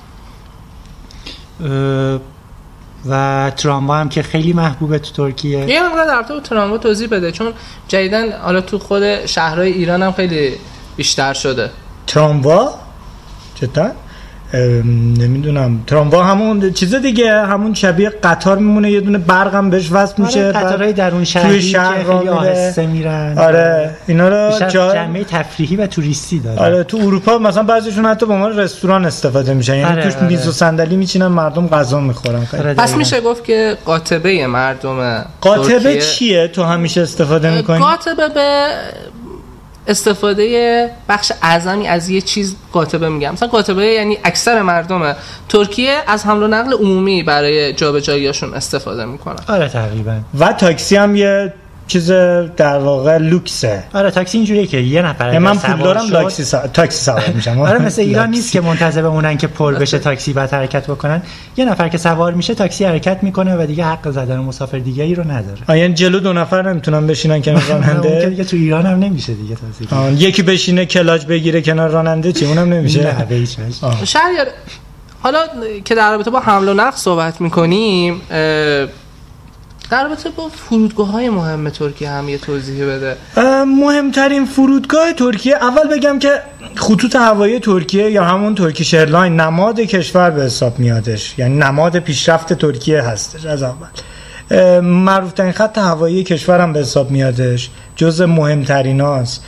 و 3.08 3.52
تراموا 3.56 3.96
هم 3.96 4.08
که 4.08 4.22
خیلی 4.22 4.52
محبوبه 4.52 4.98
تو 4.98 5.12
ترکیه. 5.12 5.68
یه 5.68 5.82
مقدار 5.88 6.06
در 6.06 6.22
تو 6.22 6.40
تراموا 6.40 6.78
توضیح 6.78 7.08
بده 7.08 7.32
چون 7.32 7.52
جدیدن 7.88 8.32
حالا 8.32 8.60
تو 8.60 8.78
خود 8.78 9.26
شهرهای 9.26 9.72
ایران 9.72 10.02
هم 10.02 10.12
خیلی 10.12 10.56
بیشتر 10.96 11.32
شده. 11.32 11.70
تراموا؟ 12.06 12.74
جدا 13.54 13.92
نمی‌دونم. 14.54 15.80
تراموا 15.86 16.24
همون 16.24 16.72
چیز 16.72 16.94
دیگه 16.94 17.46
همون 17.46 17.74
شبیه 17.74 18.08
قطار 18.08 18.58
میمونه 18.58 18.90
یه 18.90 19.00
دونه 19.00 19.18
برق 19.18 19.54
هم 19.54 19.70
بهش 19.70 19.92
وصل 19.92 20.22
میشه 20.22 20.44
آره 20.44 20.52
قطارهای 20.52 20.92
درون 20.92 21.24
شهری 21.24 21.62
شهر 21.62 22.02
که 22.02 22.12
خیلی 22.12 22.28
آهسته 22.28 22.86
میرن. 22.86 23.38
آره 23.38 23.90
اینا 24.06 24.28
رو 24.28 24.68
جا... 24.68 24.94
جنبه 24.94 25.24
تفریحی 25.24 25.76
و 25.76 25.86
توریستی 25.86 26.38
داره. 26.38 26.60
آره 26.60 26.84
تو 26.84 26.96
اروپا 26.96 27.38
مثلا 27.38 27.62
بعضیشون 27.62 28.06
حتی 28.06 28.26
به 28.26 28.32
عنوان 28.32 28.58
رستوران 28.58 29.04
استفاده 29.04 29.54
میشن. 29.54 29.74
یعنی 29.76 29.92
آره 29.92 30.02
توش 30.02 30.16
آره. 30.16 30.26
میز 30.26 30.48
و 30.48 30.52
صندلی 30.52 30.96
میچینن 30.96 31.26
مردم 31.26 31.68
غذا 31.68 32.00
می‌خورن. 32.00 32.46
آره 32.58 32.74
پس 32.74 32.96
میشه 32.96 33.20
گفت 33.20 33.44
که 33.44 33.76
قاطبه 33.84 34.46
مردم 34.46 35.24
قاطبه 35.40 35.78
ترکیه... 35.78 36.00
چیه 36.00 36.48
تو 36.48 36.62
همیشه 36.62 37.00
استفاده 37.00 37.56
می‌کنی؟ 37.56 37.78
قاطبه 37.78 38.28
به 38.28 38.66
استفاده 39.86 40.90
بخش 41.08 41.32
اعظمی 41.42 41.88
از 41.88 42.08
یه 42.08 42.20
چیز 42.20 42.56
قاطبه 42.72 43.08
میگم. 43.08 43.32
مثلا 43.32 43.48
قاطبه 43.48 43.86
یعنی 43.86 44.18
اکثر 44.24 44.62
مردم 44.62 45.16
ترکیه 45.48 45.98
از 46.06 46.26
حمل 46.26 46.42
و 46.42 46.46
نقل 46.46 46.72
عمومی 46.72 47.22
برای 47.22 47.72
جابجاییشون 47.72 48.54
استفاده 48.54 49.04
می‌کنن. 49.04 49.40
آره 49.48 49.68
تقریبا. 49.68 50.20
و 50.38 50.52
تاکسی 50.52 50.96
هم 50.96 51.16
یه 51.16 51.52
چیز 51.92 52.10
در 52.56 52.78
واقع 52.78 53.18
لوکسه. 53.18 53.84
آره 53.94 54.10
تاکسی 54.10 54.38
اینجوریه 54.38 54.66
که 54.66 54.78
یه 54.78 55.02
نفر 55.02 55.38
من 55.38 55.58
پول 55.58 55.76
دارم 55.76 56.10
تاکسی 56.10 56.44
سا... 56.44 56.66
تاکسی 56.66 57.04
سوار 57.04 57.30
میشم. 57.34 57.60
آره 57.60 57.78
مثل 57.78 58.02
ایران 58.08 58.30
نیست 58.30 58.52
که 58.52 58.60
منتظر 58.60 59.02
بمونن 59.02 59.36
که 59.36 59.46
پر 59.46 59.74
بشه 59.74 59.98
تاکسی 59.98 60.32
بعد 60.32 60.52
حرکت 60.52 60.86
بکنن. 60.86 61.22
یه 61.56 61.64
نفر 61.64 61.88
که 61.88 61.98
سوار 61.98 62.34
میشه 62.34 62.54
تاکسی 62.54 62.84
حرکت 62.84 63.18
می‌کنه 63.22 63.56
و 63.56 63.66
دیگه 63.66 63.84
حق 63.84 64.10
زدن 64.10 64.38
مسافر 64.38 64.78
دیگه 64.78 65.04
ای 65.04 65.14
رو 65.14 65.30
نداره. 65.30 65.58
آیا 65.68 65.82
یعنی 65.82 65.94
جلو 65.94 66.20
دو 66.20 66.32
نفر 66.32 66.70
نمی‌تونن 66.70 67.06
بشینن 67.06 67.42
کنار 67.42 67.62
راننده. 67.70 68.28
دیگه 68.28 68.44
تو 68.44 68.56
ایران 68.56 68.86
هم 68.86 68.98
نمیشه 68.98 69.34
دیگه 69.34 69.56
تازگی 69.90 70.24
یکی 70.24 70.42
بشینه 70.42 70.86
کلاج 70.86 71.26
بگیره 71.26 71.62
کنار 71.62 71.90
راننده 71.90 72.32
چی؟ 72.32 72.46
اونم 72.46 72.72
نمیشه؟ 72.72 73.18
نه 73.18 73.24
به 73.24 73.34
هیچ 73.34 73.56
وجه. 73.58 74.18
حالا 75.20 75.38
که 75.84 75.94
در 75.94 76.10
رابطه 76.10 76.30
با 76.30 76.40
حمل 76.40 76.68
و 76.68 76.74
نقل 76.74 76.96
صحبت 76.96 77.40
می‌کنیم 77.40 78.20
در 79.92 80.04
رابطه 80.04 80.30
با 80.30 80.48
فرودگاه 80.48 81.10
های 81.10 81.30
مهم 81.30 81.70
ترکیه 81.70 82.10
هم 82.10 82.28
یه 82.28 82.38
توضیح 82.38 82.84
بده. 82.86 83.16
مهمترین 83.64 84.44
فرودگاه 84.44 85.12
ترکیه 85.12 85.56
اول 85.56 85.96
بگم 85.96 86.18
که 86.18 86.42
خطوط 86.74 87.16
هوایی 87.16 87.58
ترکیه 87.58 88.10
یا 88.10 88.24
همون 88.24 88.54
Turkish 88.54 88.94
Airlines 88.94 89.40
نماد 89.40 89.80
کشور 89.80 90.30
به 90.30 90.42
حساب 90.42 90.78
میادش. 90.78 91.38
یعنی 91.38 91.56
نماد 91.56 91.98
پیشرفت 91.98 92.52
ترکیه 92.52 93.02
هستش 93.02 93.46
از 93.46 93.62
اول. 93.62 94.80
معروف 94.80 95.32
ترین 95.32 95.52
خط 95.52 95.78
هوایی 95.78 96.24
کشور 96.24 96.60
هم 96.60 96.72
به 96.72 96.80
حساب 96.80 97.10
میادش. 97.10 97.70
جز 97.96 98.22
مهمترین 98.22 99.00
هاست. 99.00 99.44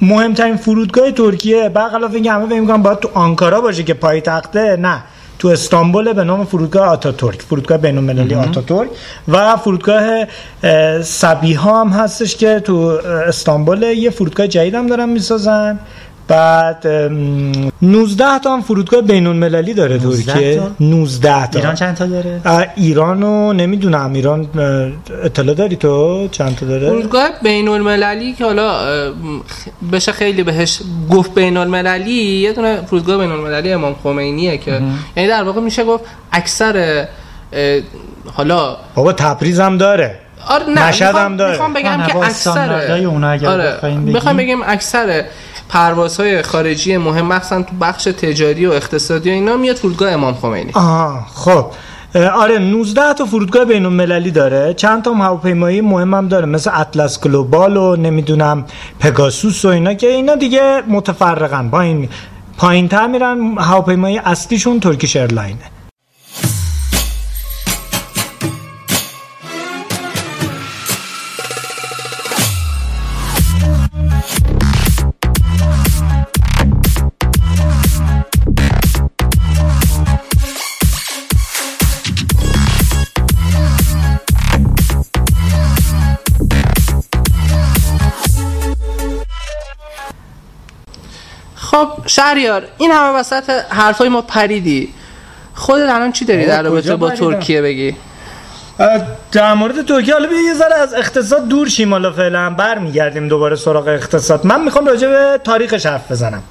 مهمترین 0.00 0.56
فرودگاه 0.56 1.10
ترکیه 1.12 1.68
برخلاف 1.68 2.14
اینکه 2.14 2.32
همه 2.32 2.46
فکر 2.46 2.60
می‌کنن 2.60 2.82
باید 2.82 2.98
تو 2.98 3.10
آنکارا 3.14 3.60
باشه 3.60 3.82
که 3.82 3.94
پایتخته. 3.94 4.76
نه. 4.76 5.02
تو 5.42 5.48
استانبول 5.48 6.12
به 6.12 6.24
نام 6.24 6.44
فرودگاه 6.44 6.88
آتاتورک 6.88 7.42
فرودگاه 7.42 7.78
بین 7.78 7.98
المللی 7.98 8.34
آتاتورک 8.34 8.90
و 9.28 9.56
فرودگاه 9.56 10.26
سبیها 11.02 11.80
هم 11.80 11.88
هستش 11.88 12.36
که 12.36 12.60
تو 12.60 12.74
استانبول 13.26 13.82
یه 13.82 14.10
فرودگاه 14.10 14.48
جدید 14.48 14.74
هم 14.74 14.86
دارن 14.86 15.08
می‌سازن. 15.08 15.78
بعد 16.32 16.86
19 17.82 18.38
تا 18.38 18.52
هم 18.54 18.62
فرودگاه 18.62 19.02
بین 19.02 19.26
المللی 19.26 19.74
داره 19.74 19.98
ترکیه 19.98 20.62
19 20.80 21.46
تا؟ 21.46 21.58
ایران 21.58 21.74
چند 21.74 21.94
تا 21.96 22.06
داره؟ 22.06 22.40
ایرانو 22.76 23.52
نمی‌دونم. 23.52 24.12
ایران 24.12 24.48
اطلاع 25.24 25.54
داری 25.54 25.76
تو؟ 25.76 26.28
چند 26.30 26.56
تا 26.56 26.66
داره؟ 26.66 26.88
فرودگاه 26.88 27.28
بین 27.42 27.68
المللی 27.68 28.32
که 28.32 28.44
حالا 28.44 28.74
بشه 29.92 30.12
خیلی 30.12 30.42
بهش 30.42 30.80
گفت 31.10 31.34
بین 31.34 31.56
المللی 31.56 32.12
یه 32.12 32.52
دونه 32.52 32.80
فرودگاه 32.86 33.18
بین 33.18 33.30
المللی 33.30 33.72
امام 33.72 33.96
خمینیه 34.02 34.58
که 34.58 34.82
یعنی 35.16 35.28
در 35.28 35.42
واقع 35.42 35.60
میشه 35.60 35.84
گفت 35.84 36.04
اکثر 36.32 37.06
حالا 38.34 38.76
بابا 38.94 39.12
تبریز 39.12 39.60
هم 39.60 39.78
داره. 39.78 40.18
آره 40.48 40.66
نه 40.66 40.88
مشهد 40.88 41.14
هم 41.14 41.36
داره. 41.36 41.52
می‌خوام 41.52 41.72
بگم 41.72 42.02
که 42.06 42.16
اکثر 42.16 42.72
آره 43.46 43.80
بخوام 44.14 44.36
بگیم. 44.36 44.58
اکثر 44.66 45.24
پروازهای 45.72 46.42
خارجی 46.42 46.96
مهم 46.96 47.26
مخصوصا 47.26 47.62
تو 47.62 47.76
بخش 47.80 48.04
تجاری 48.04 48.66
و 48.66 48.70
اقتصادی 48.72 49.30
و 49.30 49.32
اینا 49.32 49.56
میاد 49.56 49.76
فرودگاه 49.76 50.12
امام 50.12 50.34
خمینی. 50.34 50.70
آها 50.74 51.26
خب. 51.34 51.66
آره 52.34 52.58
19 52.58 53.14
تا 53.14 53.24
فرودگاه 53.24 53.64
بین 53.64 53.86
المللی 53.86 54.30
داره. 54.30 54.74
چند 54.74 55.02
تا 55.02 55.14
هواپیمایی 55.14 55.80
مهم 55.80 56.14
هم 56.14 56.28
داره 56.28 56.46
مثل 56.46 56.70
اطلس 56.74 57.20
گلوبال 57.20 57.76
و 57.76 57.96
نمی‌دونم 57.96 58.64
پگاسوس 59.00 59.64
و 59.64 59.68
اینا 59.68 59.94
که 59.94 60.06
اینا 60.06 60.34
دیگه 60.34 60.82
متفرقن. 60.88 61.70
با 61.70 61.80
این 61.80 62.08
پایین 62.58 62.88
تر 62.88 63.06
میرن 63.06 63.58
هواپیمایی 63.58 64.18
اصلیشون 64.18 64.80
ترکیش 64.80 65.16
ایرلاینه. 65.16 65.64
شهریار 92.06 92.62
این 92.78 92.90
همه 92.90 93.18
وسط 93.18 93.50
حرفای 93.68 94.08
ما 94.08 94.22
پریدی. 94.22 94.94
خودت 95.54 95.88
الان 95.88 96.12
چی 96.12 96.24
داری 96.24 96.46
در 96.46 96.62
رابطه 96.62 96.96
با 96.96 97.10
ترکیه 97.10 97.62
بگی؟ 97.62 97.96
در 99.32 99.54
مورد 99.54 99.86
ترکیه 99.86 100.14
حالا 100.14 100.28
یه 100.46 100.54
ذره 100.54 100.74
از 100.74 100.94
اقتصاد 100.94 101.48
دور 101.48 101.68
شیم 101.68 101.92
حالا 101.92 102.12
فعلا 102.12 102.50
برمیگردیم 102.50 103.28
دوباره 103.28 103.56
سراغ 103.56 103.88
اقتصاد. 103.88 104.46
من 104.46 104.64
می‌خوام 104.64 104.86
راجع 104.86 105.08
به 105.08 105.40
تاریخش 105.44 105.86
حرف 105.86 106.10
بزنم. 106.12 106.42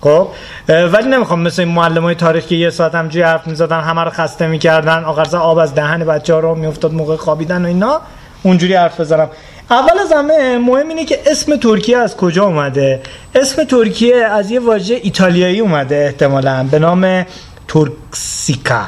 خب؟ 0.00 0.28
ولی 0.68 1.08
نمی‌خوام 1.08 1.40
مثل 1.40 1.62
این 1.62 1.70
معلم 1.72 2.02
های 2.02 2.14
تاریخ 2.14 2.46
که 2.46 2.54
یه 2.54 2.70
ساعت 2.70 2.94
همجوری 2.94 3.24
حرف 3.24 3.46
می‌زدن 3.46 3.80
همه 3.80 4.04
رو 4.04 4.10
خسته 4.10 4.46
می‌کردن 4.46 5.04
آخر 5.04 5.36
آب 5.36 5.58
از 5.58 5.74
دهن 5.74 6.04
بچه 6.04 6.34
ها 6.34 6.40
رو 6.40 6.54
میافتاد 6.54 6.92
موقع 6.92 7.16
خوابیدن 7.16 7.64
و 7.64 7.68
اینا. 7.68 8.00
اونجوری 8.42 8.74
حرف 8.74 9.00
بزنم. 9.00 9.28
اول 9.70 9.98
از 9.98 10.12
همه 10.12 10.58
مهم 10.58 10.88
اینه 10.88 11.04
که 11.04 11.22
اسم 11.26 11.56
ترکیه 11.56 11.98
از 11.98 12.16
کجا 12.16 12.44
اومده؟ 12.44 13.00
اسم 13.34 13.64
ترکیه 13.64 14.16
از 14.16 14.50
یه 14.50 14.60
واژه 14.60 15.00
ایتالیایی 15.02 15.60
اومده 15.60 15.96
احتمالا 15.96 16.68
به 16.70 16.78
نام 16.78 17.26
ترکسیکا. 17.68 18.84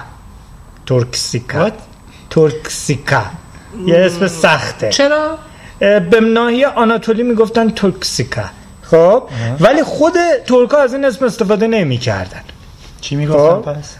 ترکسیکا. 0.86 1.70
ترکسیکا. 2.30 3.22
یه 3.86 3.96
اسم 3.98 4.26
سخته. 4.26 4.90
چرا؟ 4.90 5.38
به 5.78 6.20
ناحیه 6.20 6.68
آناتولی 6.68 7.22
می‌گفتن 7.22 7.70
ترکسیکا. 7.70 8.44
خب؟ 8.82 9.22
ولی 9.60 9.82
خود 9.82 10.14
ترکا 10.46 10.78
از 10.78 10.94
این 10.94 11.04
اسم 11.04 11.24
استفاده 11.24 11.66
نمی 11.66 11.98
کردن 11.98 12.40
چی 13.00 13.16
می‌گفتن 13.16 13.72
خب. 13.72 13.78
پس؟ 13.78 13.96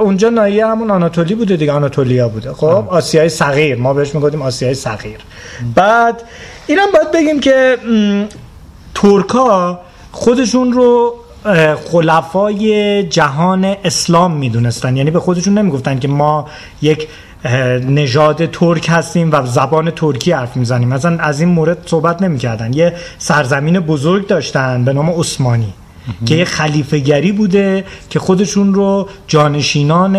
اونجا 0.00 0.28
ناحیه 0.28 0.66
همون 0.66 0.90
آناتولی 0.90 1.34
بوده 1.34 1.56
دیگه 1.56 1.72
آناتولیا 1.72 2.28
بوده. 2.28 2.52
خب 2.52 2.84
آسیای 2.88 3.28
صغیر. 3.28 3.78
ما 3.78 3.94
بهش 3.94 4.14
می‌گفتیم 4.14 4.42
آسیای 4.42 4.74
صغیر. 4.74 5.18
بعد 5.74 6.22
اینم 6.66 6.86
باید 6.92 7.10
بگیم 7.12 7.40
که 7.40 7.76
ترکا 8.94 9.80
خودشون 10.12 10.72
رو 10.72 11.14
خلفای 11.92 13.02
جهان 13.02 13.76
اسلام 13.84 14.36
می‌دونستن. 14.36 14.96
یعنی 14.96 15.10
به 15.10 15.20
خودشون 15.20 15.58
نمی‌گفتن 15.58 15.98
که 15.98 16.08
ما 16.08 16.46
یک 16.82 17.08
نژاد 17.88 18.50
ترک 18.50 18.86
هستیم 18.88 19.32
و 19.32 19.46
زبان 19.46 19.90
ترکی 19.90 20.32
حرف 20.32 20.56
می‌زنیم. 20.56 20.88
مثلا 20.88 21.18
از 21.18 21.40
این 21.40 21.48
مورد 21.48 21.78
صحبت 21.86 22.22
نمی‌کردن. 22.22 22.72
یه 22.72 22.94
سرزمین 23.18 23.80
بزرگ 23.80 24.26
داشتن 24.26 24.84
به 24.84 24.92
نام 24.92 25.10
عثمانی. 25.10 25.74
که 26.26 26.34
یه 26.34 26.44
خلیفه 26.44 26.98
گری 26.98 27.32
بوده 27.32 27.84
که 28.10 28.18
خودشون 28.18 28.74
رو 28.74 29.08
جانشینان 29.26 30.12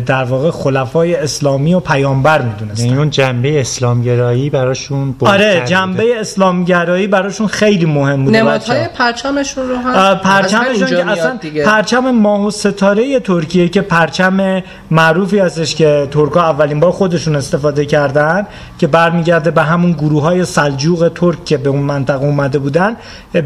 در 0.00 0.24
واقع 0.24 0.50
خلفای 0.50 1.14
اسلامی 1.14 1.74
و 1.74 1.80
پیامبر 1.80 2.42
می‌دونستن. 2.42 2.84
یعنی 2.84 2.98
اون 2.98 3.10
جنبه 3.10 3.60
اسلامگرایی 3.60 4.50
براشون 4.50 5.14
آره 5.20 5.62
جنبه 5.66 6.20
اسلامگرایی 6.20 7.06
براشون 7.06 7.46
خیلی 7.46 7.84
مهم 7.84 8.24
بوده 8.24 8.38
نمادهای 8.38 8.88
پرچمشون 8.98 9.68
رو 9.68 9.76
هم 9.76 10.14
پرچمشون 10.14 10.88
که 10.88 11.06
اصلا 11.06 11.38
پرچم 11.64 12.10
ماه 12.10 12.46
و 12.46 12.50
ستاره 12.50 13.20
ترکیه 13.20 13.68
که 13.68 13.80
پرچم 13.80 14.62
معروفی 14.90 15.38
هستش 15.38 15.74
که 15.74 16.08
ترکا 16.10 16.40
اولین 16.40 16.80
بار 16.80 16.90
خودشون 16.90 17.36
استفاده 17.36 17.86
کردن 17.86 18.46
که 18.78 18.86
برمیگرده 18.86 19.50
به 19.50 19.62
همون 19.62 19.92
گروه 19.92 20.22
های 20.22 20.44
سلجوق 20.44 21.12
ترک 21.14 21.44
که 21.44 21.56
به 21.56 21.68
اون 21.70 21.82
منطقه 21.82 22.24
اومده 22.24 22.58
بودن 22.58 22.96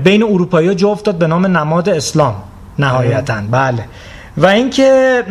بین 0.05 0.23
اروپایی 0.23 0.75
جا 0.75 0.89
افتاد 0.89 1.19
به 1.25 1.29
نام 1.29 1.47
نماد 1.47 1.89
اسلام 1.89 2.35
نهایتا. 2.79 3.35
بله. 3.51 3.85
و 4.37 4.47
اینکه 4.47 5.23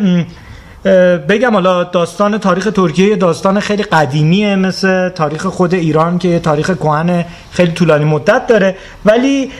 بگم 1.28 1.52
حالا 1.52 1.84
داستان 1.84 2.38
تاریخ 2.38 2.68
ترکیه 2.70 3.16
داستان 3.16 3.60
خیلی 3.60 3.82
قدیمیه 3.82 4.56
مثل 4.56 5.08
تاریخ 5.08 5.46
خود 5.46 5.74
ایران 5.74 6.18
که 6.18 6.38
تاریخ 6.38 6.70
کهن 6.76 7.24
خیلی 7.50 7.72
طولانی 7.72 8.04
مدت 8.04 8.46
داره. 8.46 8.76
ولی 9.04 9.50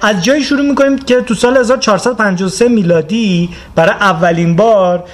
از 0.00 0.24
جایی 0.24 0.42
شروع 0.42 0.66
می‌کنیم 0.68 0.98
که 0.98 1.20
تو 1.20 1.34
سال 1.34 1.56
1453 1.56 2.68
میلادی 2.68 3.48
برای 3.74 3.94
اولین 4.00 4.56
بار 4.56 5.04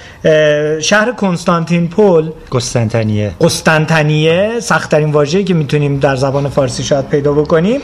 شهر 0.81 1.13
کنستانتین 1.13 1.89
پول 1.89 2.31
قسطنطنیه. 2.53 3.33
قسطنطنیه 3.41 4.61
سختترین 4.61 5.13
واژه‌ای 5.13 5.45
که 5.45 5.55
می‌تونیم 5.55 5.99
در 5.99 6.17
زبان 6.17 6.49
فارسی 6.49 6.83
شاید 6.83 7.09
پیدا 7.09 7.33
بکنیم 7.33 7.81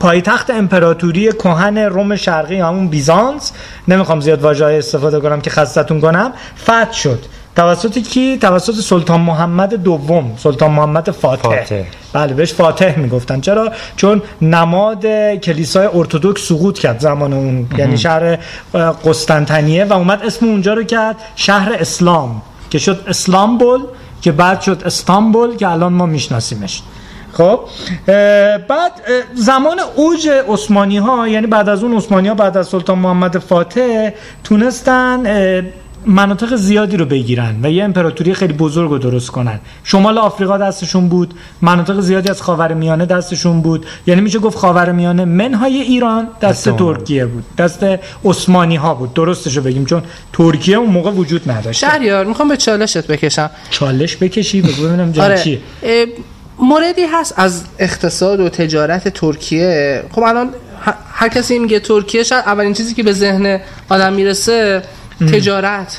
پایتخت 0.00 0.50
امپراتوری 0.50 1.32
کهن 1.32 1.78
روم 1.78 2.16
شرقی 2.16 2.60
همون 2.60 2.88
بیزانس. 2.88 3.52
نمی‌خوام 3.88 4.20
زیاد 4.20 4.42
واژه 4.42 4.64
استفاده 4.64 5.20
کنم 5.20 5.40
که 5.40 5.50
خستتون 5.50 6.00
کنم. 6.00 6.32
فتح 6.62 6.92
شد. 6.92 7.18
توسط 7.56 7.98
کی؟ 7.98 8.38
توسط 8.38 8.74
سلطان 8.74 9.20
محمد 9.20 9.74
دوم. 9.74 10.34
سلطان 10.38 10.70
محمد 10.70 11.10
فاتح, 11.10 11.42
فاتح. 11.42 11.82
بله 12.12 12.34
بهش 12.34 12.52
فاتح 12.52 12.98
می‌گفتن. 12.98 13.40
چرا؟ 13.40 13.72
چون 13.96 14.22
نماد 14.42 15.06
کلیسای 15.36 15.88
ارتودکس 15.94 16.48
سقوط 16.48 16.78
کرد 16.78 17.00
زمان 17.00 17.32
اون. 17.32 17.68
یعنی 17.78 17.98
شهر 17.98 18.38
قسطنطنیه 19.04 19.84
و 19.84 19.92
اومد 19.92 20.22
اسم 20.22 20.46
اونجا 20.46 20.74
رو 20.74 20.84
کرد 20.84 21.16
شهر 21.36 21.72
اسلام 21.80 22.42
که 22.70 22.78
شد 22.78 23.00
اسلامبول 23.06 23.80
که 24.22 24.32
بعد 24.32 24.60
شد 24.60 24.82
استانبول 24.86 25.56
که 25.56 25.68
الان 25.68 25.92
ما 25.92 26.06
میشناسیمش. 26.06 26.82
خب 27.32 27.60
بعد 28.68 28.92
زمان 29.34 29.76
اوج 29.96 30.28
عثمانی 30.48 30.98
ها 30.98 31.28
یعنی 31.28 31.46
بعد 31.46 31.68
از 31.68 31.82
اون 31.82 31.96
عثمانی 31.96 32.28
ها 32.28 32.34
بعد 32.34 32.56
از 32.56 32.68
سلطان 32.68 32.98
محمد 32.98 33.38
فاتح 33.38 34.10
تونستن 34.44 35.22
مناطق 36.06 36.56
زیادی 36.56 36.96
رو 36.96 37.04
بگیرن 37.04 37.56
و 37.62 37.70
یه 37.70 37.84
امپراتوری 37.84 38.34
خیلی 38.34 38.52
بزرگ 38.52 38.90
رو 38.90 38.98
درست 38.98 39.30
کنن. 39.30 39.60
شمال 39.84 40.18
آفریقا 40.18 40.58
دستشون 40.58 41.08
بود 41.08 41.34
مناطق 41.62 42.00
زیادی 42.00 42.30
از 42.30 42.42
خاورمیانه 42.42 43.06
دستشون 43.06 43.60
بود. 43.60 43.86
یعنی 44.06 44.20
میشه 44.20 44.38
گفت 44.38 44.58
خاورمیانه 44.58 45.24
منهای 45.24 45.74
ایران 45.74 46.28
دست, 46.40 46.68
ترکیه 46.68 47.26
بود. 47.26 47.44
دست 47.58 47.86
عثمانی 48.24 48.76
ها 48.76 48.94
بود. 48.94 49.14
درستش 49.14 49.56
رو 49.56 49.62
بگیم 49.62 49.84
چون 49.84 50.02
ترکیه 50.32 50.76
اون 50.76 50.90
موقع 50.90 51.10
وجود 51.10 51.50
نداشت. 51.50 51.80
شهریار 51.80 52.24
می‌خوام 52.24 52.48
به 52.48 52.56
چالشت 52.56 53.06
بکشم. 53.06 53.50
چالش 53.70 54.16
بکشی؟ 54.16 54.62
بگو 54.62 54.82
ببینم 54.82 55.12
جان 55.12 55.24
آره. 55.24 55.58
موردی 56.62 57.04
هست 57.04 57.34
از 57.36 57.64
اقتصاد 57.78 58.40
و 58.40 58.48
تجارت 58.48 59.08
ترکیه. 59.08 60.02
خب 60.12 60.22
الان 60.22 60.54
هر 61.12 61.28
کسی 61.28 61.58
میگه 61.58 61.80
ترکیه 61.80 62.22
شاید 62.22 62.44
اولین 62.46 62.72
چیزی 62.72 62.94
که 62.94 63.02
به 63.02 63.12
ذهن 63.12 63.60
آدم 63.88 64.12
می‌رسه 64.12 64.82
تجارت. 65.20 65.98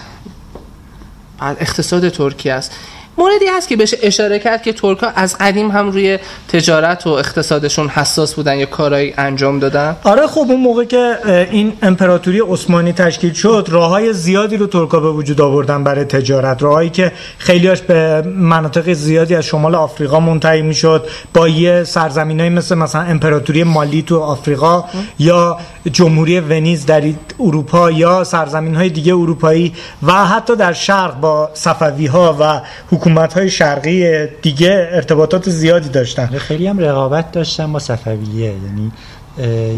بعد 1.40 1.58
اقتصاد 1.60 2.10
ترکیه 2.10 2.54
است. 2.54 2.72
موردی 3.18 3.46
هست 3.58 3.68
که 3.68 3.76
بهش 3.76 3.96
اشاره 4.02 4.40
کرد 4.40 4.62
که 4.62 4.74
ترکا 4.74 5.08
از 5.16 5.38
قدیم 5.38 5.72
هم 5.72 5.92
روی 5.92 6.20
تجارت 6.48 7.08
و 7.08 7.10
اقتصادشون 7.10 7.88
حساس 7.90 8.34
بودن 8.34 8.58
یا 8.58 8.66
کارایی 8.66 9.14
انجام 9.18 9.60
دادن. 9.60 9.96
آره 10.04 10.28
خب 10.28 10.46
اون 10.50 10.62
موقع 10.62 10.84
که 10.84 11.18
این 11.52 11.74
امپراتوری 11.82 12.40
عثمانی 12.40 12.94
تشکیل 12.94 13.34
شد 13.34 13.68
راههای 13.72 14.14
زیادی 14.14 14.58
رو 14.58 14.68
ترکا 14.68 15.00
به 15.00 15.12
وجود 15.12 15.42
آوردن 15.42 15.84
برای 15.84 16.06
تجارت. 16.06 16.64
راهایی 16.64 16.90
که 16.90 17.12
خیلیاش 17.38 17.82
به 17.82 18.22
مناطق 18.22 18.94
زیادی 18.94 19.36
از 19.36 19.46
شمال 19.46 19.76
آفریقا 19.76 20.20
منتهی 20.20 20.62
می‌شد 20.62 21.08
با 21.34 21.48
یه 21.48 21.84
سرزمینایی 21.84 22.50
مثل 22.50 22.76
مثلا 22.76 23.02
امپراتوری 23.02 23.64
مالی 23.64 24.02
تو 24.02 24.20
آفریقا 24.20 24.84
یا 25.20 25.58
جمهوری 25.92 26.40
ونیز 26.40 26.86
در 26.86 27.04
اروپا 27.40 27.92
یا 27.92 28.24
سرزمین 28.24 28.76
های 28.76 28.90
دیگه 28.90 29.14
اروپایی 29.14 29.74
و 30.04 30.26
حتی 30.26 30.56
در 30.56 30.74
شرق 30.74 31.20
با 31.20 31.50
صفوی 31.54 32.06
ها 32.06 32.38
و 32.40 32.62
حکومت 33.04 33.34
های 33.34 33.50
شرقی 33.50 34.28
دیگه 34.28 34.90
ارتباطات 34.92 35.50
زیادی 35.50 35.90
داشتن. 35.90 36.26
خیلی 36.26 36.68
هم 36.68 36.80
رقابت 36.80 37.32
داشتن 37.32 37.74
با 37.74 37.80
صفویه. 37.80 38.46
یعنی 38.46 38.92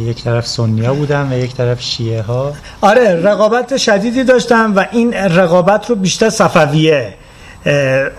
یک 0.09 0.23
طرف 0.23 0.47
سنیا 0.47 0.93
بودن 0.93 1.33
و 1.33 1.37
یک 1.37 1.55
طرف 1.55 1.81
شیعه 1.81 2.21
ها 2.21 2.53
آره 2.81 3.15
رقابت 3.15 3.77
شدیدی 3.77 4.23
داشتن 4.23 4.73
و 4.73 4.85
این 4.91 5.13
رقابت 5.13 5.89
رو 5.89 5.95
بیشتر 5.95 6.29
صفویه 6.29 7.13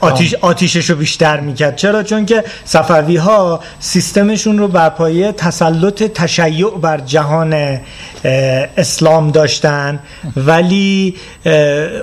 آتیش 0.01 0.35
آتیشش 0.35 0.91
رو 0.91 0.97
بیشتر 0.97 1.41
می‌کرد. 1.41 1.77
چرا؟ 1.77 2.03
چون 2.03 2.27
که 2.27 2.45
صفوی 2.65 3.17
ها 3.17 3.61
سیستمشون 3.81 4.59
رو 4.59 4.69
بر 4.69 4.89
پایه 4.89 5.33
تسلط 5.33 6.03
تشیع 6.03 6.71
بر 6.71 6.99
جهان 6.99 7.81
اسلام 8.77 9.31
داشتن. 9.31 9.99
ولی 10.37 11.17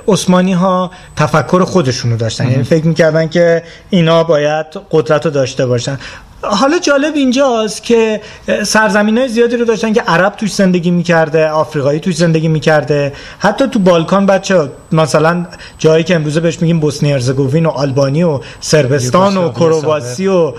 عثمانی 0.07 0.53
ها 0.53 0.91
تفکر 1.15 1.63
خودشون 1.63 2.11
رو 2.11 2.17
داشتن. 2.17 2.51
یعنی 2.51 2.63
فکر 2.63 2.87
می‌کردن 2.87 3.27
که 3.27 3.63
اینا 3.89 4.23
باید 4.23 4.65
قدرت 4.91 5.25
رو 5.25 5.31
داشته 5.31 5.65
باشن. 5.65 5.99
حالا 6.43 6.79
جالب 6.79 7.15
اینجاست 7.15 7.83
که 7.83 8.21
سرزمین 8.63 9.17
های 9.17 9.27
زیادی 9.27 9.57
رو 9.57 9.65
داشتن 9.65 9.93
که 9.93 10.01
عرب 10.01 10.35
توش 10.35 10.53
زندگی 10.53 10.91
می‌کرده 10.91 11.49
آفریقایی 11.49 11.99
توش 11.99 12.15
زندگی 12.15 12.47
می‌کرده. 12.47 13.13
حتی 13.39 13.67
تو 13.67 13.79
بالکان 13.79 14.25
بچه 14.25 14.69
مثلا 14.91 15.45
جایی 15.77 16.03
که 16.03 16.15
امروزه 16.15 16.39
بهش 16.39 16.61
میگیم 16.61 16.79
بوسنی 16.79 17.13
ارزگوین 17.13 17.65
و 17.65 17.69
آلبانی 17.69 18.23
و 18.23 18.39
سربستان 18.59 19.37
و 19.37 19.49
کرواسی 19.49 20.27
و 20.27 20.53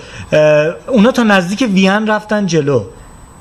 اونا 0.89 1.13
تا 1.13 1.23
نزدیک 1.23 1.69
وین 1.75 2.07
رفتن 2.07 2.47
جلو. 2.47 2.83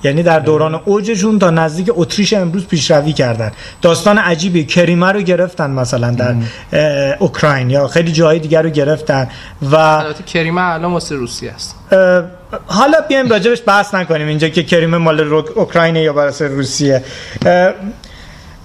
یعنی 0.03 0.23
در 0.23 0.39
دوران 0.39 0.81
اوجشون 0.85 1.39
تا 1.39 1.49
نزدیک 1.49 1.91
اتریش 1.95 2.33
امروز 2.33 2.67
پیشروی 2.67 3.13
کردن. 3.13 3.51
داستان 3.81 4.17
عجیبی. 4.17 4.65
کریمه 4.65 5.11
رو 5.11 5.21
گرفتن 5.21 5.69
مثلا 5.71 6.11
در 6.11 6.35
اوکراین 7.19 7.69
یا 7.69 7.87
خیلی 7.87 8.11
جای 8.11 8.39
دیگر 8.39 8.61
رو 8.61 8.69
گرفتن 8.69 9.29
و 9.61 9.75
البته 9.75 10.23
کریمه 10.23 10.61
الان 10.61 10.93
واسه 10.93 11.15
روسیه 11.15 11.51
است. 11.51 11.75
حالا 12.65 13.01
بیایم 13.09 13.29
راجبش 13.29 13.61
بحث 13.65 13.93
نکنیم 13.93 14.27
اینجا 14.27 14.49
که 14.49 14.63
کریمه 14.63 14.97
مال 14.97 15.33
اوکراین 15.33 15.95
یا 15.95 16.13
برای 16.13 16.33
روسیه. 16.39 17.03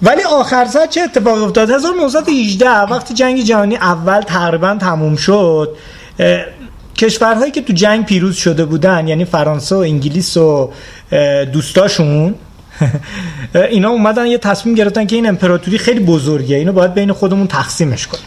ولی 0.01 0.23
آخر 0.23 0.65
سر 0.65 0.85
چه 0.85 1.01
اتفاقی 1.01 1.41
افتاد؟ 1.41 1.69
1918 1.71 2.69
وقتی 2.69 3.13
جنگ 3.13 3.41
جهانی 3.41 3.75
اول 3.75 4.21
تقریبا 4.21 4.77
تموم 4.79 5.15
شد 5.15 5.75
کشورهایی 6.99 7.51
که 7.51 7.61
تو 7.61 7.73
جنگ 7.73 8.05
پیروز 8.05 8.35
شده 8.35 8.65
بودن 8.65 9.07
یعنی 9.07 9.25
فرانسه 9.25 9.75
و 9.75 9.79
انگلیس 9.79 10.37
و 10.37 10.71
دوستاشون 11.53 12.35
اینا 13.71 13.89
اومدن 13.89 14.25
یه 14.25 14.37
تصمیم 14.37 14.75
گرفتن 14.75 15.05
که 15.05 15.15
این 15.15 15.27
امپراتوری 15.27 15.77
خیلی 15.77 15.99
بزرگه 15.99 16.55
اینو 16.55 16.71
باید 16.71 16.93
بین 16.93 17.13
خودمون 17.13 17.47
تقسیمش 17.47 18.07
کنیم. 18.07 18.25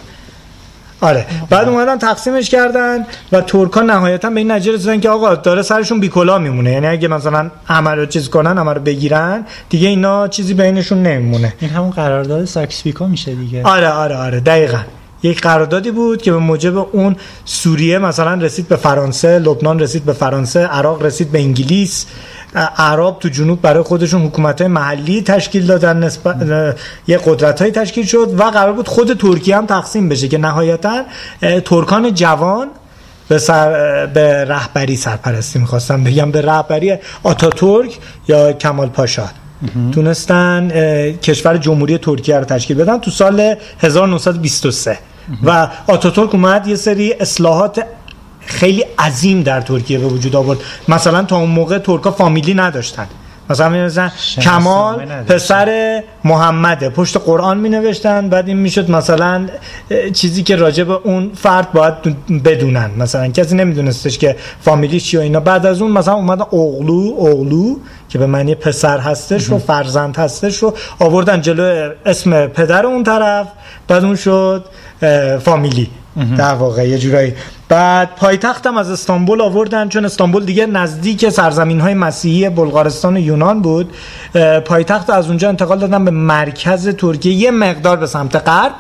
آره 1.01 1.27
بعد 1.51 1.69
اومدن 1.69 1.99
تقسیمش 1.99 2.51
کردن 2.51 3.07
و 3.33 3.41
ترکا 3.41 3.81
نهایتا 3.81 4.31
به 4.31 4.41
این 4.41 4.51
نتیجه 4.53 4.73
رسیدن 4.73 5.01
که 5.01 5.09
آقا 5.09 5.35
داره 5.35 5.63
سرشون 5.63 6.01
بیکلا 6.01 6.39
میمونه. 6.39 6.73
یعنی 6.73 6.87
اگه 6.87 7.09
مثلا 7.09 7.51
همه 7.67 7.91
رو 7.91 8.07
چیز 8.07 8.29
کنن 8.29 8.59
همه 8.59 8.73
رو 8.73 8.81
بگیرن 8.81 9.47
دیگه 9.69 9.89
اینا 9.89 10.29
چیزی 10.29 10.55
بینشون 10.55 11.03
نمیمونه. 11.03 11.55
این 11.61 11.71
همون 11.71 11.91
قرارداد 11.91 12.45
ساکس 12.45 12.83
پیکو 12.83 13.07
میشه 13.07 13.35
دیگه. 13.35 13.63
آره 13.63 13.89
آره 13.89 14.17
آره 14.17 14.41
دقیقاً. 14.41 14.79
یک 15.23 15.41
قراردادی 15.41 15.91
بود 15.91 16.23
که 16.23 16.33
به 16.33 16.39
موجب 16.39 16.79
اون 16.79 17.17
سوریه 17.45 17.99
مثلا 17.99 18.35
رسید 18.35 18.69
به 18.69 18.77
فرانسه 18.77 19.39
لبنان 19.39 19.79
رسید 19.79 20.05
به 20.05 20.13
فرانسه 20.13 20.61
عراق 20.61 21.03
رسید 21.03 21.33
به 21.33 21.39
انگلیس 21.39 22.07
عرب 22.77 23.19
تو 23.19 23.29
جنوب 23.29 23.61
برای 23.61 23.83
خودشون 23.83 24.23
حکومت 24.23 24.63
محلی 24.63 25.23
تشکیل 25.23 25.67
دادن 25.67 25.97
نسبت 25.97 26.37
یه 27.07 27.21
قدرت 27.27 27.63
های 27.63 27.71
تشکیل 27.71 28.07
شد 28.07 28.35
و 28.39 28.43
قرار 28.43 28.73
بود 28.73 28.89
خود 28.89 29.19
ترکیه 29.19 29.57
هم 29.57 29.67
تقسیم 29.67 30.09
بشه 30.09 30.29
که 30.29 30.39
نهایتا 30.39 31.03
ترکان 31.65 32.15
جوان 32.15 32.69
به, 33.29 33.39
سر 33.39 34.07
به 34.07 34.45
رهبری 34.45 34.97
سرپرستی 34.97 35.59
می‌خواستم 35.59 36.05
بگم 36.05 36.31
به 36.31 36.43
رهبری 36.43 36.95
آتاتورک 37.23 37.99
یا 38.29 38.53
کمال 38.53 38.89
پاشا. 38.89 39.29
تونستن 39.93 40.69
کشور 41.23 41.57
جمهوری 41.57 41.99
ترکیه 41.99 42.39
رو 42.39 42.45
تشکیل 42.45 42.77
بدن 42.77 42.99
تو 42.99 43.11
سال 43.11 43.55
1923 43.81 44.99
و 45.45 45.69
آتاتورک 45.87 46.35
اومد 46.35 46.67
یه 46.67 46.77
سری 46.77 47.13
اصلاحات 47.13 47.85
خیلی 48.41 48.85
عظیم 48.99 49.43
در 49.43 49.61
ترکیه 49.61 49.99
به 49.99 50.07
وجود 50.07 50.37
آورد. 50.37 50.59
مثلا 50.89 51.23
تا 51.23 51.37
اون 51.37 51.51
موقع 51.51 51.79
ترکا 51.79 52.11
فامیلی 52.11 52.55
نداشتن. 52.55 53.07
مثلا 53.51 53.69
می 53.69 53.91
کمال 54.43 55.05
پسر 55.05 56.03
محمده. 56.25 56.89
پشت 56.89 57.17
قرآن 57.17 57.59
می 57.59 57.69
نوشتن. 57.69 58.29
بعد 58.29 58.49
این 58.49 58.57
می‌شد 58.57 58.91
مثلا 58.91 59.47
چیزی 60.15 60.43
که 60.43 60.57
راجع 60.57 60.85
به 60.85 60.93
اون 60.93 61.31
فرد 61.35 61.73
باید 61.73 61.95
بدونن. 62.43 62.91
مثلا 62.99 63.29
کسی 63.29 63.55
نمیدونستش 63.55 64.19
که 64.19 64.37
فامیلیش 64.61 65.05
چی 65.05 65.17
و 65.17 65.21
اینا. 65.21 65.41
بعد 65.41 65.67
از 65.67 65.83
اون 65.83 65.91
مثلا 65.91 66.15
اومدن 66.15 66.43
اغلو 66.43 67.15
اغلو 67.19 67.77
که 68.09 68.19
به 68.19 68.27
معنی 68.27 68.55
پسر 68.55 68.99
هستش 68.99 69.51
و 69.51 69.59
فرزند 69.59 70.17
هستش 70.17 70.59
رو 70.59 70.75
آوردن 70.99 71.41
جلو 71.41 71.91
اسم 72.07 72.47
پدر 72.47 72.87
اون 72.87 73.05
طرف. 73.05 73.47
بعد 73.89 74.05
اون 74.05 74.17
شد 74.17 74.65
فامیلی. 75.45 75.91
در 76.39 76.55
واقع 76.55 76.89
یه 76.89 76.99
جورایی. 76.99 77.35
بعد 77.69 78.17
پایتختم 78.17 78.77
از 78.77 78.91
استانبول 78.91 79.41
آوردن 79.41 79.89
چون 79.89 80.05
استانبول 80.05 80.45
دیگه 80.45 80.67
نزدیک 80.67 81.29
سرزمین 81.29 81.81
های 81.81 81.95
مسیحی 81.95 82.49
بلغارستان 82.49 83.17
و 83.17 83.21
یونان 83.21 83.63
بود. 83.63 83.93
پایتخت 84.65 85.11
از 85.11 85.29
اونجا 85.29 85.49
انتقال 85.49 85.79
دادن 85.79 86.05
به 86.05 86.11
مرکز 86.11 86.89
ترکیه. 86.89 87.33
یه 87.33 87.51
مقدار 87.51 87.97
به 87.97 88.07
سمت 88.07 88.37
غرب. 88.37 88.73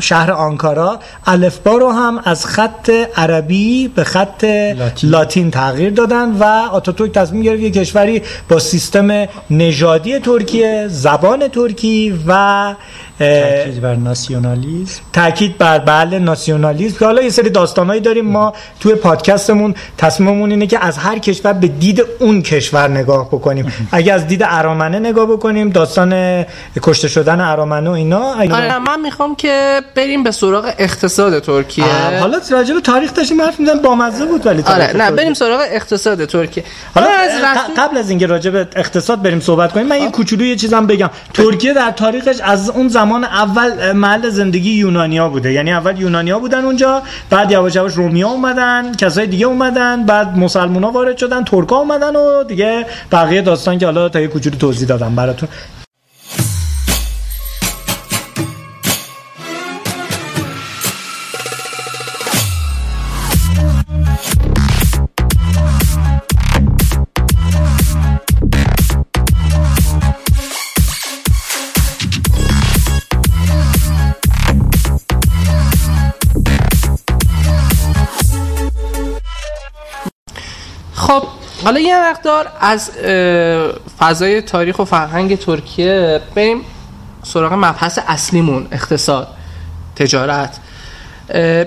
شهر 0.00 0.32
آنکارا. 0.32 0.98
الفبا 1.26 1.72
رو 1.76 1.90
هم 1.90 2.20
از 2.24 2.46
خط 2.46 2.90
عربی 3.16 3.88
به 3.88 4.04
خط 4.04 4.44
لاتین, 4.44 5.10
لاتین 5.10 5.50
تغییر 5.50 5.90
دادن 5.90 6.30
و 6.30 6.44
آتاتورک 6.72 7.12
تصمیم 7.12 7.42
گرفت 7.42 7.62
یه 7.62 7.70
کشوری 7.70 8.22
با 8.48 8.58
سیستم 8.58 9.26
نژادی 9.50 10.18
ترکیه 10.18 10.88
زبان 10.88 11.48
ترکی 11.48 12.20
و 12.26 12.74
تاکید 13.18 13.80
بر 13.80 13.94
ناسیونالیسم 13.94 15.02
تاکید 15.12 15.58
بر 15.58 15.78
بله 15.78 16.18
ناسیونالیسم 16.18 16.98
که 16.98 17.04
حالا 17.04 17.22
یه 17.22 17.30
سری 17.30 17.50
داستانهایی 17.50 18.00
داریم. 18.00 18.24
ما 18.24 18.52
توی 18.80 18.94
پادکستمون 18.94 19.74
تصمیممون 19.98 20.50
اینه 20.50 20.66
که 20.66 20.84
از 20.84 20.98
هر 20.98 21.18
کشور 21.18 21.52
به 21.52 21.68
دید 21.68 22.02
اون 22.20 22.42
کشور 22.42 22.88
نگاه 22.88 23.28
بکنیم. 23.28 23.72
اگه 23.92 24.12
از 24.12 24.26
دید 24.26 24.42
ارامنه 24.46 24.98
نگاه 24.98 25.26
بکنیم 25.26 25.70
داستان 25.70 26.44
کشته 26.82 27.08
شدن 27.08 27.40
ارامنه 27.40 27.90
و 27.90 27.92
اینا. 27.92 28.34
آره 28.34 28.78
من 28.78 29.00
می‌خوام 29.00 29.36
که 29.36 29.55
بریم 29.94 30.22
به 30.22 30.30
سراغ 30.30 30.72
اقتصاد 30.78 31.38
ترکیه. 31.38 31.84
حالا 32.20 32.40
راجع 32.50 32.74
به 32.74 32.80
تاریخ 32.80 33.14
داشتیم 33.14 33.42
حرف 33.42 33.60
می‌زنیم 33.60 33.82
با 33.82 33.94
مزه 33.94 34.26
بود 34.26 34.46
ولی 34.46 34.62
آره 34.62 34.96
نه 34.96 35.10
بریم 35.10 35.34
سراغ 35.34 35.60
اقتصاد 35.70 36.24
ترکیه. 36.24 36.64
حالا 36.94 37.06
از 37.06 37.30
قبل 37.76 37.98
از 37.98 38.10
اینکه 38.10 38.26
راجع 38.26 38.50
به 38.50 38.68
اقتصاد 38.76 39.22
بریم 39.22 39.40
صحبت 39.40 39.72
کنیم 39.72 39.86
من 39.86 40.02
یه 40.02 40.10
کوچولو 40.10 40.44
یه 40.44 40.56
چیزام 40.56 40.86
بگم. 40.86 41.10
ترکیه 41.34 41.72
در 41.72 41.90
تاریخش 41.90 42.40
از 42.40 42.70
اون 42.70 42.88
زمان 42.88 43.24
اول 43.24 43.92
محل 43.92 44.28
زندگی 44.28 44.70
یونانیا 44.70 45.28
بوده. 45.28 45.52
یعنی 45.52 45.72
اول 45.72 46.00
یونانیا 46.00 46.38
بودن 46.38 46.64
اونجا 46.64 47.02
بعد 47.30 47.50
یواش 47.50 47.76
یواش 47.76 47.94
رومیا 47.94 48.28
اومدن 48.28 48.92
کسای 48.92 49.26
دیگه 49.26 49.46
اومدن 49.46 50.06
بعد 50.06 50.38
مسلمونا 50.38 50.90
وارد 50.90 51.16
شدن 51.16 51.44
ترکا 51.44 51.76
اومدن 51.76 52.16
و 52.16 52.44
دیگه 52.44 52.86
بقیه 53.12 53.42
داستان 53.42 53.78
که 53.78 53.86
حالا 53.86 54.08
تا 54.08 54.20
یه 54.20 54.28
کوچولو 54.28 54.56
توضیح 54.56 54.88
دادم 54.88 55.16
براتون. 55.16 55.48
حالا 81.66 81.80
یه 81.80 82.10
مقدار 82.10 82.48
از 82.60 82.90
فضای 83.98 84.40
تاریخ 84.40 84.78
و 84.78 84.84
فرهنگ 84.84 85.38
ترکیه 85.38 86.20
بریم 86.34 86.60
سراغ 87.22 87.52
مبحث 87.52 87.98
اصلیمون 88.06 88.66
اقتصاد 88.72 89.28
تجارت. 89.96 90.58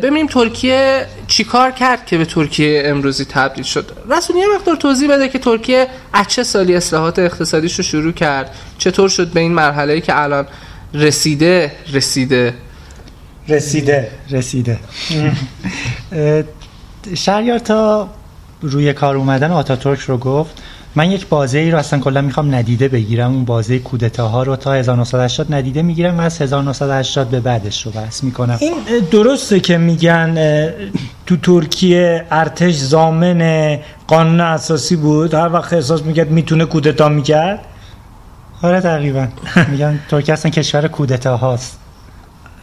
ببینیم 0.02 0.28
ترکیه 0.28 1.06
چیکار 1.28 1.72
کرد 1.72 2.06
که 2.06 2.18
به 2.18 2.26
ترکیه 2.26 2.82
امروزی 2.86 3.26
تبدیل 3.26 3.64
شد. 3.64 3.92
رسول 4.10 4.36
یه 4.36 4.46
مقدار 4.56 4.76
توضیح 4.76 5.10
بده 5.10 5.30
که 5.30 5.40
ترکیه 5.40 5.88
از 6.14 6.28
چه 6.28 6.44
سالی 6.44 6.76
اصلاحات 6.76 7.20
اقتصادیش 7.20 7.76
رو 7.76 7.84
شروع 7.84 8.12
کرد؟ 8.12 8.56
چطور 8.78 9.10
شد 9.10 9.28
به 9.28 9.40
این 9.40 9.52
مرحله 9.52 10.02
که 10.02 10.22
الان 10.22 10.48
رسیده 10.94 11.72
رسیده؟ 11.94 12.54
رسیده 13.48 14.12
رسیده. 14.30 14.80
شهریار 17.16 17.60
تا 17.60 18.10
روی 18.62 18.94
کار 18.94 19.16
اومدن 19.16 19.52
آتاتورک 19.52 20.00
رو 20.00 20.18
گفت 20.18 20.64
من 20.96 21.12
یک 21.12 21.28
بازه 21.28 21.58
ای 21.58 21.72
رو 21.72 21.78
اصلا 21.78 22.00
کلا 22.00 22.22
می‌خوام 22.22 22.56
ندیده 22.56 22.88
بگیرم. 22.88 23.32
اون 23.32 23.46
بازه 23.46 23.80
کودتاها 23.80 24.44
رو 24.44 24.56
تا 24.56 24.74
1980 24.74 25.54
ندیده 25.54 25.82
می‌گیرم 25.82 26.18
و 26.18 26.22
از 26.22 26.42
1980 26.42 27.30
به 27.30 27.40
بعدش 27.40 27.86
رو 27.86 27.92
بحث 27.92 28.24
می‌کنم. 28.24 28.58
این 28.60 28.74
درسته 29.12 29.60
که 29.60 29.78
میگن 29.78 30.36
تو 31.26 31.38
ترکیه 31.38 32.26
ارتش 32.32 32.76
زامن 32.76 33.80
قانون 34.08 34.42
اساسی 34.42 34.96
بود. 34.96 35.34
هر 35.34 35.54
وقت 35.54 35.74
احساس 35.74 36.04
می‌کرد 36.04 36.32
می‌تونه 36.32 36.66
کودتا 36.66 37.10
می‌کرد. 37.10 37.60
آره 38.62 38.82
تقریبا 38.82 39.28
میگن 39.72 40.00
ترکیه 40.10 40.34
اصلا 40.34 40.52
کشور 40.52 40.88
کودتا 40.88 41.38
هاست 41.38 41.80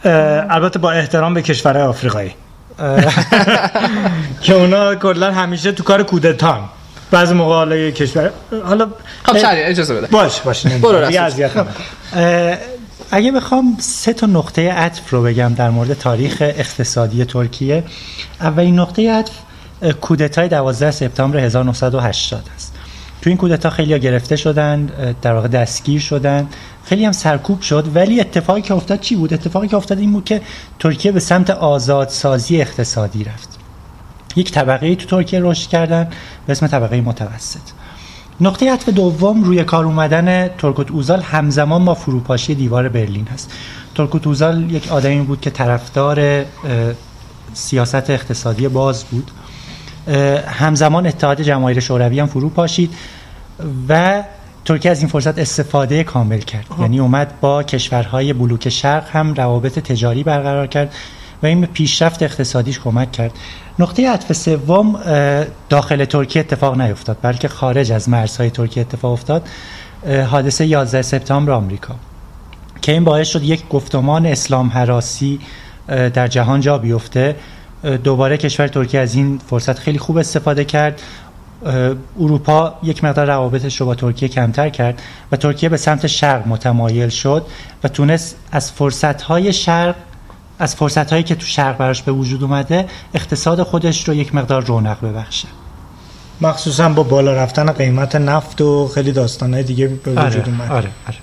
البته 0.03 0.79
با 0.79 0.91
احترام 0.91 1.33
به 1.33 1.41
کشورهای 1.41 1.83
آفریقایی. 1.83 2.31
که 4.41 4.53
اونا 4.53 4.95
کلا 4.95 5.31
همیشه 5.31 5.71
تو 5.71 5.83
کار 5.83 6.03
کودتان. 6.03 6.69
بعضی 7.11 7.33
موقع 7.33 7.53
حالا 7.55 7.91
کشور 7.91 8.31
حالا 8.65 8.87
خب 9.23 9.37
شری 9.37 9.61
اجازه 9.61 9.95
بده. 9.95 10.07
باش 10.07 10.41
باش 10.41 10.65
برو 10.67 11.11
اگه 13.11 13.31
بخوام 13.31 13.77
سه 13.79 14.13
تا 14.13 14.27
نقطه 14.27 14.71
عطف 14.71 15.09
رو 15.09 15.23
بگم 15.23 15.53
در 15.53 15.69
مورد 15.69 15.93
تاریخ 15.93 16.37
اقتصادی 16.39 17.25
ترکیه. 17.25 17.83
اولین 18.41 18.79
نقطه 18.79 19.11
عطف 19.11 19.31
کودتای 20.01 20.47
12 20.47 20.91
سپتامبر 20.91 21.39
1980 21.39 22.43
است. 22.55 22.73
تو 23.21 23.29
این 23.29 23.37
کودتا 23.37 23.69
خیلی 23.69 23.99
گرفته 23.99 24.35
شدن 24.35 24.89
در 25.21 25.33
واقع 25.33 25.47
دستگیر 25.47 26.01
شدن 26.01 26.47
خیلی 26.89 27.05
هم 27.05 27.11
سرکوب 27.11 27.61
شد. 27.61 27.91
ولی 27.95 28.19
اتفاقی 28.19 28.61
که 28.61 28.73
افتاد 28.73 28.99
چی 28.99 29.15
بود؟ 29.15 29.33
اتفاقی 29.33 29.67
که 29.67 29.77
افتاد 29.77 29.99
این 29.99 30.13
بود 30.13 30.25
که 30.25 30.41
ترکیه 30.79 31.11
به 31.11 31.19
سمت 31.19 31.49
آزادسازی 31.49 32.61
اقتصادی 32.61 33.23
رفت. 33.23 33.59
یک 34.35 34.51
طبقه 34.51 34.95
تو 34.95 35.05
ترکیه 35.05 35.39
رشد 35.43 35.69
کردن 35.69 36.09
به 36.45 36.51
اسم 36.51 36.67
طبقه 36.67 37.01
متوسط. 37.01 37.59
نقطه 38.41 38.73
عطف 38.73 38.89
دوم 38.89 39.43
روی 39.43 39.63
کار 39.63 39.85
اومدن 39.85 40.47
ترکوت 40.47 40.91
اوزال 40.91 41.21
همزمان 41.21 41.85
با 41.85 41.93
فروپاشی 41.93 42.55
دیوار 42.55 42.89
برلین 42.89 43.27
هست. 43.27 43.51
ترکوت 43.95 44.27
اوزال 44.27 44.71
یک 44.71 44.91
آدمی 44.91 45.21
بود 45.21 45.41
که 45.41 45.49
طرفدار 45.49 46.45
سیاست 47.53 48.09
اقتصادی 48.09 48.67
باز 48.67 49.03
بود. 49.03 49.31
همزمان 50.47 51.07
اتحاد 51.07 51.41
جماهیر 51.41 51.79
شوروی 51.79 52.19
هم 52.19 52.27
فرو 52.27 52.49
پاشید 52.49 52.93
و 53.89 54.23
ترکیه 54.67 54.91
از 54.91 54.99
این 54.99 55.07
فرصت 55.07 55.39
استفاده 55.39 56.03
کامل 56.03 56.39
کرد. 56.39 56.65
یعنی 56.79 56.99
اومد 56.99 57.33
با 57.41 57.63
کشورهای 57.63 58.33
بلوک 58.33 58.69
شرق 58.69 59.09
هم 59.09 59.33
روابط 59.33 59.79
تجاری 59.79 60.23
برقرار 60.23 60.67
کرد 60.67 60.93
و 61.43 61.45
این 61.45 61.61
به 61.61 61.67
پیشرفت 61.67 62.23
اقتصادیش 62.23 62.79
کمک 62.79 63.11
کرد. 63.11 63.31
نقطه 63.79 64.09
عطف 64.09 64.33
سوم 64.33 64.99
داخل 65.69 66.05
ترکیه 66.05 66.39
اتفاق 66.39 66.81
نیفتاد 66.81 67.17
بلکه 67.21 67.47
خارج 67.47 67.91
از 67.91 68.09
مرزهای 68.09 68.49
ترکیه 68.49 68.81
اتفاق 68.81 69.11
افتاد. 69.11 69.47
حادثه 70.29 70.65
11 70.65 71.01
سپتامبر 71.01 71.51
آمریکا. 71.51 71.95
که 72.81 72.91
این 72.91 73.03
باعث 73.03 73.27
شد 73.27 73.43
یک 73.43 73.67
گفتمان 73.69 74.25
اسلام 74.25 74.69
حراسی 74.69 75.39
در 75.87 76.27
جهان 76.27 76.61
جا 76.61 76.77
بیفته. 76.77 77.35
دوباره 78.03 78.37
کشور 78.37 78.67
ترکیه 78.67 78.99
از 78.99 79.15
این 79.15 79.41
فرصت 79.49 79.79
خیلی 79.79 79.97
خوب 79.97 80.17
استفاده 80.17 80.65
کرد. 80.65 81.01
اروپا 82.19 82.79
یک 82.83 83.03
مقدار 83.03 83.27
روابطش 83.27 83.81
رو 83.81 83.85
با 83.85 83.95
ترکیه 83.95 84.29
کمتر 84.29 84.69
کرد 84.69 85.01
و 85.31 85.35
ترکیه 85.35 85.69
به 85.69 85.77
سمت 85.77 86.07
شرق 86.07 86.47
متمایل 86.47 87.09
شد 87.09 87.45
و 87.83 87.87
تونست 87.87 88.35
از 88.51 88.71
فرصتهای 88.71 89.53
شرق 89.53 89.95
از 90.59 90.75
فرصتهایی 90.75 91.23
که 91.23 91.35
تو 91.35 91.45
شرق 91.45 91.77
براش 91.77 92.01
به 92.01 92.11
وجود 92.11 92.43
اومده 92.43 92.85
اقتصاد 93.13 93.63
خودش 93.63 94.07
رو 94.07 94.13
یک 94.13 94.35
مقدار 94.35 94.65
رونق 94.65 95.05
ببخشه. 95.05 95.47
مخصوصا 96.41 96.89
با 96.89 97.03
بالا 97.03 97.33
رفتن 97.33 97.71
قیمت 97.71 98.15
نفت 98.15 98.61
و 98.61 98.87
خیلی 98.87 99.11
داستانهای 99.11 99.63
دیگه 99.63 99.87
به 99.87 100.11
وجود 100.11 100.19
آره، 100.19 100.47
اومد 100.47 100.71
آره، 100.71 100.89
آره. 101.07 101.17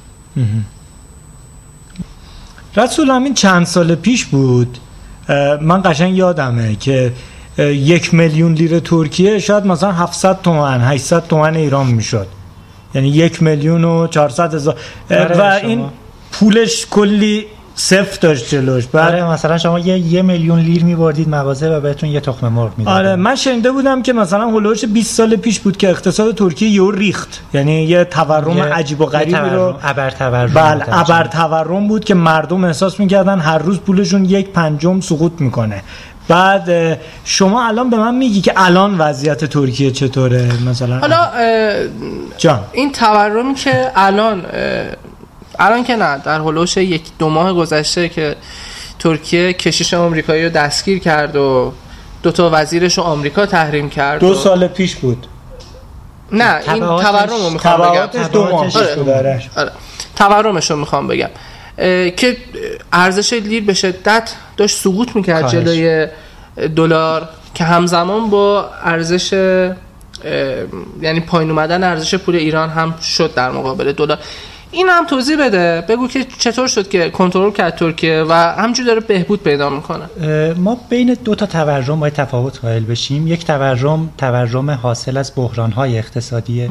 رسول 2.76 3.10
همین 3.10 3.34
چند 3.34 3.66
سال 3.66 3.94
پیش 3.94 4.24
بود. 4.24 4.78
من 5.60 5.82
قشنگ 5.84 6.16
یادمه 6.16 6.76
که 6.76 7.12
یک 7.58 8.14
میلیون 8.14 8.52
لیره 8.52 8.80
ترکیه 8.80 9.38
شاید 9.38 9.66
مثلا 9.66 9.92
700 9.92 10.42
تومن 10.42 10.80
800 10.80 11.26
تومن 11.26 11.54
ایران 11.54 11.86
می‌شد. 11.86 12.26
یعنی 12.94 13.08
یک 13.08 13.42
میلیون 13.42 13.84
و 13.84 14.06
400 14.06 14.54
هزار. 14.54 14.76
و 15.10 15.42
این 15.62 15.84
پولش 16.32 16.86
کلی 16.90 17.46
صفر 17.76 18.18
داشت 18.20 18.48
جلوش. 18.48 18.86
بعد 18.86 19.14
آره 19.14 19.30
مثلا 19.30 19.58
شما 19.58 19.78
یه 19.78 19.98
یه 19.98 20.22
میلیون 20.22 20.60
لیر 20.60 20.84
میبردید 20.84 21.28
مغازه 21.28 21.76
و 21.76 21.80
بهتون 21.80 22.08
یه 22.08 22.20
تخم 22.20 22.48
مرغ 22.48 22.78
می‌داد 22.78 22.94
آره 22.94 23.16
من 23.16 23.34
شنیده 23.34 23.72
بودم 23.72 24.02
که 24.02 24.12
مثلا 24.12 24.44
هولوش 24.48 24.84
20 24.84 25.14
سال 25.14 25.36
پیش 25.36 25.60
بود 25.60 25.76
که 25.76 25.90
اقتصاد 25.90 26.34
ترکیه 26.34 26.68
یهو 26.68 26.90
ریخت. 26.90 27.40
یعنی 27.54 27.82
یه 27.84 28.04
تورم 28.04 28.60
عجیب 28.60 29.00
و 29.00 29.06
غریبی 29.06 29.32
رو 29.32 29.74
ابر 29.82 30.10
تورم 30.10 30.52
بله 30.54 30.98
ابر 30.98 31.26
تورم 31.26 31.88
بود 31.88 32.04
که 32.04 32.14
مردم 32.14 32.64
احساس 32.64 33.00
می‌کردن 33.00 33.38
هر 33.38 33.58
روز 33.58 33.78
پولشون 33.78 34.24
یک 34.24 34.48
پنجم 34.48 35.00
سقوط 35.00 35.32
می‌کنه. 35.38 35.82
بعد 36.28 36.98
شما 37.24 37.66
الان 37.66 37.90
به 37.90 37.96
من 37.96 38.14
میگی 38.14 38.40
که 38.40 38.52
الان 38.56 38.98
وضعیت 38.98 39.44
ترکیه 39.44 39.90
چطوره؟ 39.90 40.52
مثلا 40.68 40.98
حالا 40.98 41.30
جان. 42.38 42.60
این 42.72 42.92
تورمی 42.92 43.54
که 43.54 43.90
الان 43.96 44.46
الان 45.58 45.84
که 45.84 45.96
نه 45.96 46.18
در 46.18 46.40
هلوش 46.40 46.76
یک 46.76 47.02
دو 47.18 47.28
ماه 47.28 47.52
گذشته 47.52 48.08
که 48.08 48.36
ترکیه 48.98 49.52
کشیش 49.52 49.94
آمریکایی 49.94 50.44
رو 50.44 50.50
دستگیر 50.50 50.98
کرد 50.98 51.36
و 51.36 51.72
دو 52.22 52.32
تا 52.32 52.50
وزیرش 52.52 52.98
رو 52.98 53.04
آمریکا 53.04 53.46
تحریم 53.46 53.90
کرد 53.90 54.20
دو 54.20 54.34
سال 54.34 54.66
پیش 54.66 54.96
بود. 54.96 55.26
نه 56.32 56.60
این 56.68 56.80
تورم 56.80 57.28
رو 57.28 57.50
می‌خوام 57.50 57.80
بگم. 57.80 58.08
ماه 58.34 58.66
آره. 59.16 59.50
آره. 59.56 59.72
تورمش 60.16 60.70
رو 60.70 60.76
می‌خوام 60.76 61.06
بگم. 61.08 61.28
که 62.16 62.36
ارزش 62.92 63.32
لیر 63.32 63.64
به 63.64 63.74
شدت 63.74 64.34
داشت 64.56 64.78
سقوط 64.78 65.16
می‌کرد 65.16 65.48
جلوی 65.48 66.06
دلار 66.76 67.28
که 67.54 67.64
همزمان 67.64 68.30
با 68.30 68.70
ارزش 68.84 69.32
یعنی 71.02 71.20
پایین 71.20 71.50
اومدن 71.50 71.84
ارزش 71.84 72.14
پول 72.14 72.36
ایران 72.36 72.70
هم 72.70 72.94
شد 72.98 73.34
در 73.34 73.50
مقابل 73.50 73.92
دلار. 73.92 74.18
این 74.70 74.88
هم 74.88 75.06
توضیح 75.06 75.46
بده. 75.46 75.84
بگو 75.88 76.08
که 76.08 76.26
چطور 76.38 76.68
شد 76.68 76.88
که 76.88 77.10
کنترل 77.10 77.50
کرد 77.50 77.76
ترکیه 77.76 78.24
و 78.28 78.32
همجور 78.32 78.86
داره 78.86 79.00
بهبود 79.00 79.42
پیدا 79.42 79.70
می‌کنه. 79.70 80.08
ما 80.54 80.80
بین 80.88 81.16
دو 81.24 81.34
تا 81.34 81.46
تورم 81.46 82.00
باید 82.00 82.12
تفاوت 82.12 82.58
قائل 82.58 82.84
بشیم. 82.84 83.26
یک 83.26 83.46
تورم 83.46 84.10
تورم 84.18 84.70
حاصل 84.70 85.16
از 85.16 85.32
بحران 85.36 85.72
های 85.72 85.98
اقتصادیه 85.98 86.70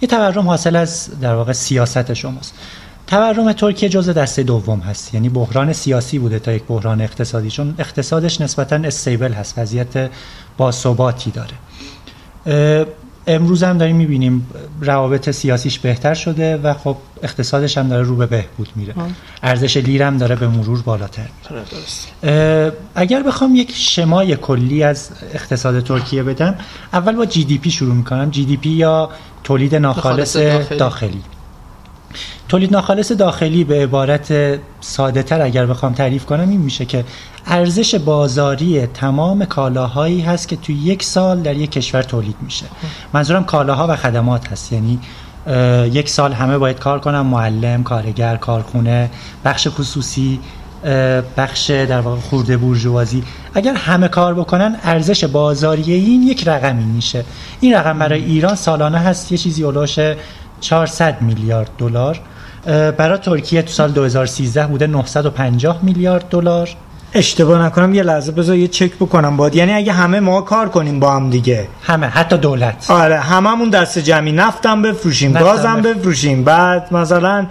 یه 0.00 0.08
تورم 0.08 0.48
حاصل 0.48 0.76
از 0.76 1.20
در 1.20 1.34
واقع 1.34 1.52
سیاست 1.52 2.14
شماست. 2.14 2.54
تورم 3.12 3.52
ترکیه 3.52 3.88
جزء 3.88 4.12
دسته 4.12 4.42
دوم 4.42 4.80
هست. 4.80 5.14
یعنی 5.14 5.28
بحران 5.28 5.72
سیاسی 5.72 6.18
بوده 6.18 6.38
تا 6.38 6.52
یک 6.52 6.62
بحران 6.68 7.00
اقتصادی 7.00 7.50
چون 7.50 7.74
اقتصادش 7.78 8.40
نسبتا 8.40 8.76
استیبل 8.76 9.32
هست 9.32 9.58
وضعیت 9.58 10.10
باثباتی 10.56 11.30
داره. 11.30 12.86
امروز 13.26 13.62
هم 13.62 13.78
داریم 13.78 13.96
می‌بینیم 13.96 14.46
روابط 14.80 15.30
سیاسیش 15.30 15.78
بهتر 15.78 16.14
شده 16.14 16.56
و 16.56 16.74
خب 16.74 16.96
اقتصادش 17.22 17.78
هم 17.78 17.88
داره 17.88 18.02
رو 18.02 18.16
به 18.16 18.26
بهبود 18.26 18.68
میره. 18.76 18.94
ارزش 19.42 19.76
لیر 19.76 20.02
هم 20.02 20.16
داره 20.18 20.36
به 20.36 20.48
مرور 20.48 20.82
بالاتر 20.82 21.28
میره. 22.22 22.72
اگر 22.94 23.22
بخوام 23.22 23.56
یک 23.56 23.72
شمای 23.74 24.36
کلی 24.36 24.82
از 24.82 25.10
اقتصاد 25.34 25.80
ترکیه 25.80 26.22
بدم 26.22 26.54
اول 26.92 27.16
با 27.16 27.26
جی 27.26 27.44
دی 27.44 27.58
پی 27.58 27.70
شروع 27.70 27.94
می‌کنم. 27.94 28.30
جی 28.30 28.44
دی 28.44 28.56
پی 28.56 28.70
یا 28.70 29.10
تولید 29.44 29.74
ناخالص 29.74 30.36
داخلی, 30.36 30.78
داخلی. 30.78 31.22
تولید 32.52 32.72
ناخالص 32.72 33.12
داخلی 33.12 33.64
به 33.64 33.82
عبارت 33.82 34.58
ساده 34.80 35.22
تر 35.22 35.42
اگر 35.42 35.66
بخوام 35.66 35.92
تعریف 35.92 36.24
کنم 36.24 36.48
این 36.48 36.60
میشه 36.60 36.84
که 36.84 37.04
ارزش 37.46 37.94
بازاری 37.94 38.86
تمام 38.86 39.44
کالاهایی 39.44 40.20
هست 40.20 40.48
که 40.48 40.56
توی 40.56 40.74
یک 40.74 41.02
سال 41.02 41.40
در 41.40 41.56
یک 41.56 41.70
کشور 41.70 42.02
تولید 42.02 42.36
میشه. 42.40 42.66
منظورم 43.12 43.44
کالاها 43.44 43.86
و 43.88 43.96
خدمات 43.96 44.52
هست. 44.52 44.72
یعنی 44.72 44.98
یک 45.92 46.08
سال 46.08 46.32
همه 46.32 46.58
باید 46.58 46.78
کار 46.78 46.98
کنن 47.00 47.20
معلم، 47.20 47.82
کارگر، 47.82 48.36
کارخونه، 48.36 49.10
بخش 49.44 49.68
خصوصی 49.68 50.40
بخش 51.36 51.70
در 51.70 52.00
واقع 52.00 52.20
خورده 52.20 52.56
بورژوازی. 52.56 53.24
اگر 53.54 53.74
همه 53.74 54.08
کار 54.08 54.34
بکنن 54.34 54.76
ارزش 54.82 55.24
بازاری 55.24 55.92
این 55.92 56.22
یک 56.22 56.48
رقمی 56.48 56.84
میشه. 56.84 57.24
این 57.60 57.74
رقم 57.74 57.98
برای 57.98 58.24
ایران 58.24 58.54
سالانه 58.54 58.98
هست. 58.98 59.32
یه 59.32 59.38
چیزی 59.38 59.64
اولوش 59.64 59.98
400 60.60 61.22
میلیارد 61.22 61.70
دلار. 61.78 62.20
برای 62.66 63.18
ترکیه 63.18 63.62
تو 63.62 63.68
سال 63.68 63.90
2013 63.90 64.66
بوده 64.66 64.86
950 64.86 65.84
میلیارد 65.84 66.28
دلار. 66.28 66.70
اشتباه 67.14 67.62
نکنم 67.62 67.94
یه 67.94 68.02
لحظه 68.02 68.32
بذار 68.32 68.56
یه 68.56 68.68
چک 68.68 68.94
بکنم 68.94 69.36
باید. 69.36 69.54
یعنی 69.54 69.72
اگه 69.72 69.92
همه 69.92 70.20
ما 70.20 70.40
کار 70.40 70.68
کنیم 70.68 71.00
با 71.00 71.12
هم 71.12 71.30
دیگه. 71.30 71.66
همه 71.82 72.06
حتی 72.06 72.36
دولت. 72.38 72.90
آره 72.90 73.20
هممون 73.20 73.70
دست 73.70 73.98
جمعی 73.98 74.32
نفتم 74.32 74.82
بفروشیم 74.82 75.32
گازم 75.32 75.82
بفروشیم. 75.82 76.44
بعد 76.44 76.94
مثلا 76.94 77.46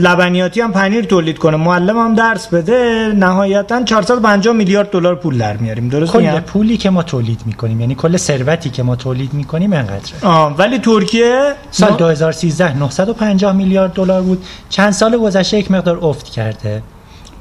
لبنیاتی 0.00 0.60
هم 0.60 0.72
پنیر 0.72 1.04
تولید 1.04 1.38
کنه. 1.38 1.56
معلم 1.56 1.98
هم 1.98 2.14
درس 2.14 2.46
بده 2.46 3.12
نهایتا 3.16 3.82
450 3.84 4.54
میلیارد 4.54 4.90
دلار 4.90 5.14
پول 5.14 5.38
در 5.38 5.56
میاریم. 5.56 5.88
درست 5.88 6.12
کل 6.12 6.40
پولی 6.40 6.76
که 6.76 6.90
ما 6.90 7.02
تولید 7.02 7.40
می‌کنیم 7.46 7.80
یعنی 7.80 7.94
کل 7.94 8.16
ثروتی 8.16 8.70
که 8.70 8.82
ما 8.82 8.96
تولید 8.96 9.34
می‌کنیم 9.34 9.72
اینقدره 9.72 10.00
آه 10.22 10.56
ولی 10.56 10.78
ترکیه 10.78 11.52
سال 11.70 11.96
2013 11.96 12.78
950 12.78 13.52
میلیارد 13.52 13.92
دلار 13.92 14.22
بود. 14.22 14.44
چند 14.68 14.92
سال 14.92 15.16
گذشته 15.16 15.58
یک 15.58 15.70
مقدار 15.70 15.98
افت 16.02 16.28
کرده. 16.28 16.82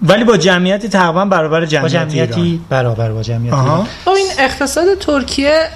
ولی 0.02 0.24
با 0.24 0.38
جمعیتی 0.38 0.90
تقریبا 0.90 1.26
برابر 1.26 1.66
جمعیت 1.66 1.82
با 1.82 1.90
جمعیتی 1.90 2.42
ایران. 2.42 2.66
برابر 2.70 3.12
با 3.12 3.24
جمعیت 3.24 3.54
ایران. 3.54 3.88
این 4.08 4.28
اقتصاد 4.40 4.98
ترکیه 4.98 5.68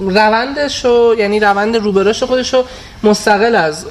روندش 0.00 0.84
و 0.84 1.14
یعنی 1.18 1.40
روند 1.40 1.76
روبرش 1.76 2.22
خودش 2.22 2.54
رو 2.54 2.64
مستقل 3.02 3.54
از 3.54 3.86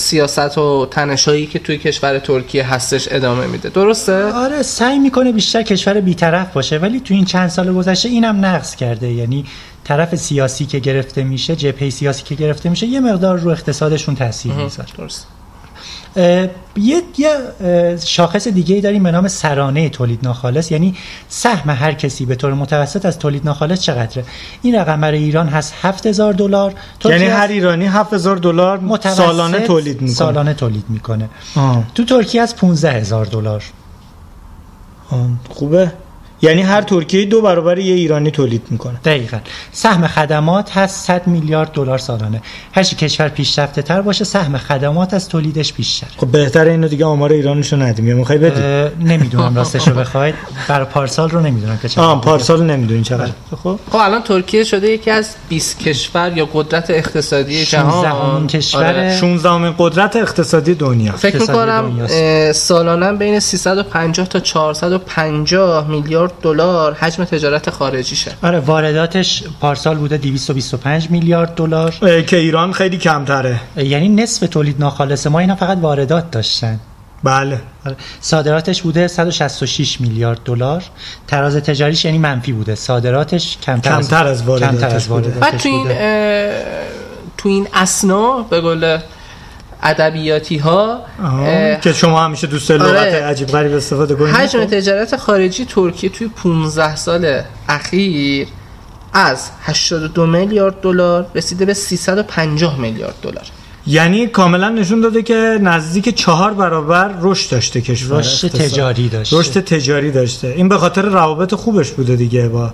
سیاست 0.00 0.58
و 0.58 0.86
تنشایی 0.90 1.46
که 1.46 1.58
توی 1.58 1.78
کشور 1.78 2.18
ترکیه 2.18 2.74
هستش 2.74 3.08
ادامه 3.10 3.46
میده. 3.46 3.68
درسته؟ 3.68 4.24
آره 4.32 4.62
سعی 4.62 4.98
می‌کنه 4.98 5.32
بیشتر 5.32 5.62
کشور 5.62 6.00
بیطرف 6.00 6.52
باشه 6.52 6.78
ولی 6.78 7.00
تو 7.00 7.14
این 7.14 7.24
چند 7.24 7.48
سال 7.48 7.72
گذشته 7.72 8.08
اینم 8.08 8.44
نقص 8.44 8.76
کرده. 8.76 9.12
یعنی 9.12 9.44
طرف 9.84 10.14
سیاسی 10.14 10.66
که 10.66 10.78
گرفته 10.78 11.22
میشه 11.22 11.56
جبهه 11.56 11.90
سیاسی 11.90 12.22
که 12.22 12.34
گرفته 12.34 12.68
میشه 12.68 12.86
یه 12.86 13.00
مقدار 13.00 13.38
رو 13.38 13.50
اقتصادشون 13.50 14.14
تاثیر 14.14 14.52
می‌ذاره. 14.52 14.88
درست. 14.98 15.26
یه 16.16 16.52
یه 17.18 17.36
شاخص 18.04 18.48
دیگه 18.48 18.74
ای 18.74 18.80
داریم 18.80 19.02
به 19.02 19.10
نام 19.10 19.28
سرانه 19.28 19.88
تولید 19.88 20.20
ناخالص. 20.22 20.72
یعنی 20.72 20.94
سهم 21.28 21.70
هر 21.70 21.92
کسی 21.92 22.26
به 22.26 22.34
طور 22.34 22.54
متوسط 22.54 23.06
از 23.06 23.18
تولید 23.18 23.44
ناخالص 23.44 23.80
چقدره؟ 23.80 24.24
این 24.62 24.74
رقم 24.74 25.00
برای 25.00 25.18
ایران 25.18 25.48
هست 25.48 25.74
7000 25.82 26.32
دلار. 26.32 26.74
یعنی 27.04 27.24
هر 27.24 27.48
ایرانی 27.48 27.86
7000 27.86 28.36
دلار 28.36 28.80
سالانه 29.00 29.60
تولید 29.60 30.00
می‌کنه. 30.00 30.16
سالانه 30.16 30.54
تولید 30.54 30.84
می‌کنه. 30.88 31.28
تو 31.94 32.04
ترکیه 32.04 32.42
از 32.42 32.56
15000 32.56 33.26
دلار. 33.26 33.64
خوبه. 35.48 35.92
یعنی 36.42 36.62
هر 36.62 36.82
ترکیه 36.82 37.24
دو 37.24 37.40
برابر 37.40 37.78
یه 37.78 37.94
ایرانی 37.94 38.30
تولید 38.30 38.62
می‌کنه. 38.70 39.00
دقیقا. 39.04 39.38
سهم 39.72 40.06
خدمات 40.06 40.76
هست 40.76 41.06
100 41.06 41.26
میلیارد 41.26 41.72
دلار 41.72 41.98
سالانه. 41.98 42.42
هر 42.72 42.82
چی 42.82 42.96
کشور 42.96 43.28
پیشرفته 43.28 43.82
تر 43.82 44.00
باشه 44.00 44.24
سهم 44.24 44.58
خدمات 44.58 45.14
از 45.14 45.28
تولیدش 45.28 45.72
بیشتر 45.72 46.06
خب 46.16 46.26
بهتر 46.26 46.64
اینو 46.64 46.88
دیگه 46.88 47.04
آمار 47.04 47.32
ایرانشو 47.32 47.76
ندیم. 47.76 48.08
یا 48.08 48.16
می‌خوای 48.16 48.38
بدی 48.38 48.60
نمی‌دونم 49.04 49.56
راستشو 49.56 49.94
بخواید. 49.94 50.34
برای 50.68 50.86
پارسال 50.86 51.30
رو 51.30 51.40
نمی‌دونم 51.40 51.78
که 51.82 51.88
چقدر 51.88 52.04
آه 52.04 52.20
پارسال 52.20 52.62
نمی‌دونین 52.62 53.02
چقدر. 53.02 53.30
خب. 53.62 53.78
خب 53.90 53.96
الان 53.96 54.22
ترکیه 54.22 54.64
شده 54.64 54.88
یکی 54.88 55.10
از 55.10 55.34
20 55.48 55.78
کشور 55.78 56.32
یا 56.36 56.48
قدرت 56.52 56.90
اقتصادی 56.90 57.64
جهان. 57.64 58.46
کشور. 58.46 59.16
16 59.16 59.48
آره. 59.48 59.74
قدرت 59.78 60.16
اقتصادی 60.16 60.74
دنیا. 60.74 61.12
فکر 61.12 61.40
می‌کنم 61.40 62.06
سالانه 62.52 63.12
بین 63.12 63.40
350 63.40 64.28
تا 64.28 64.40
450 64.40 65.88
میلیارد 65.88 66.29
دلار 66.42 66.94
حجم 66.94 67.24
تجارت 67.24 67.70
خارجیشه 67.70 68.32
آره 68.42 68.60
وارداتش 68.60 69.44
پارسال 69.60 69.96
بوده 69.96 70.16
225 70.16 71.10
میلیارد 71.10 71.54
دلار. 71.54 71.90
که 72.26 72.36
ایران 72.36 72.72
خیلی 72.72 72.98
کمتره. 72.98 73.60
یعنی 73.76 74.08
نصف 74.08 74.48
تولید 74.48 74.80
ناخالص 74.80 75.26
ما 75.26 75.38
اینا 75.38 75.56
فقط 75.56 75.78
واردات 75.80 76.30
داشتن. 76.30 76.80
بله. 77.24 77.60
آره. 77.86 77.96
صادراتش 78.20 78.82
بوده 78.82 79.08
166 79.08 80.00
میلیارد 80.00 80.40
دلار. 80.44 80.82
تراز 81.28 81.56
تجاریش 81.56 82.04
یعنی 82.04 82.18
منفی 82.18 82.52
بوده. 82.52 82.74
صادراتش 82.74 83.58
کمتر, 83.62 83.90
کمتر 83.90 84.26
از, 84.26 84.40
از 84.40 84.46
وارداتش 84.46 85.06
بوده. 85.06 85.30
بعد 85.30 85.56
تو 85.56 85.68
این 85.68 85.88
تو 87.36 87.48
این 87.48 87.68
اسنا 87.74 88.42
به 88.42 88.60
قول 88.60 88.98
ادبیاتی 89.82 90.58
ها 90.58 91.00
که 91.82 91.92
شما 91.92 92.20
همیشه 92.20 92.46
دوست 92.46 92.70
لغت 92.70 92.88
آره. 92.88 93.24
عجیب 93.24 93.48
غریب 93.48 93.74
استفاده 93.74 94.14
کنید. 94.14 94.34
حجم 94.34 94.64
تجارت 94.64 95.16
خارجی 95.16 95.64
ترکیه 95.64 96.10
توی 96.10 96.28
15 96.28 96.96
سال 96.96 97.42
اخیر 97.68 98.48
از 99.12 99.50
82 99.62 100.26
میلیارد 100.26 100.80
دلار 100.80 101.26
رسیده 101.34 101.64
به 101.64 101.74
350 101.74 102.80
میلیارد 102.80 103.14
دلار. 103.22 103.44
یعنی 103.86 104.26
کاملا 104.26 104.68
نشون 104.68 105.00
داده 105.00 105.22
که 105.22 105.58
نزدیک 105.62 106.14
چهار 106.14 106.54
برابر 106.54 107.14
رشد 107.20 107.50
داشته 107.50 107.80
کشور 107.80 108.18
رشد 108.18 108.48
تجاری 108.48 109.08
داشته. 109.08 109.38
رشد 109.38 109.60
تجاری 109.60 110.10
داشته. 110.10 110.48
این 110.56 110.68
به 110.68 110.78
خاطر 110.78 111.02
روابط 111.02 111.54
خوبش 111.54 111.90
بوده 111.90 112.16
دیگه 112.16 112.48
با 112.48 112.70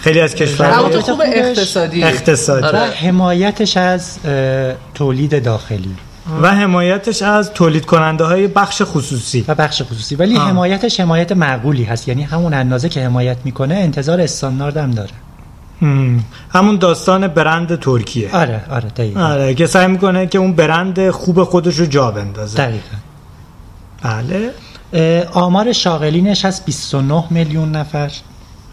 خیلی 0.00 0.20
از 0.20 0.34
کشورها 0.34 0.76
روابط 0.76 1.00
خوب 1.00 1.22
اقتصادی. 1.26 2.04
اقتصادی. 2.04 2.66
آره. 2.66 2.78
حمایتش 2.78 3.76
از 3.76 4.18
تولید 4.94 5.44
داخلی. 5.44 5.96
و 6.42 6.54
حمایتش 6.54 7.22
از 7.22 7.52
تولید 7.52 7.86
کننده 7.86 8.24
های 8.24 8.48
بخش 8.48 8.82
خصوصی. 8.84 9.44
و 9.48 9.54
بخش 9.54 9.82
خصوصی. 9.82 10.14
ولی 10.14 10.36
آه. 10.36 10.48
حمایتش 10.48 11.00
حمایت 11.00 11.32
معقولی 11.32 11.84
هست. 11.84 12.08
یعنی 12.08 12.22
همون 12.22 12.54
اندازه 12.54 12.88
که 12.88 13.04
حمایت 13.04 13.36
می‌کنه 13.44 13.74
انتظار 13.74 14.20
استاندارد 14.20 14.76
هم 14.76 14.90
داره. 14.90 15.10
هم. 15.82 16.24
همون 16.50 16.76
داستان 16.76 17.28
برند 17.28 17.78
ترکیه. 17.78 18.30
آره 18.32 18.64
آره 18.70 18.88
دقیقا. 18.88 19.20
آره 19.20 19.54
که 19.54 19.66
سعی 19.66 19.86
می‌کنه 19.86 20.26
که 20.26 20.38
اون 20.38 20.52
برند 20.52 21.10
خوب 21.10 21.44
خودش 21.44 21.76
رو 21.76 21.86
جا 21.86 22.10
بندازه. 22.10 22.58
دقیقا. 22.58 22.96
بله. 24.02 24.50
آمار 25.32 25.72
شاغلینش 25.72 26.44
از 26.44 26.64
29 26.64 27.24
میلیون 27.30 27.76
نفر. 27.76 28.10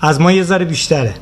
از 0.02 0.22
ما 0.22 0.32
یه 0.32 0.44
ذره 0.44 0.66
بیشتره. 0.66 1.14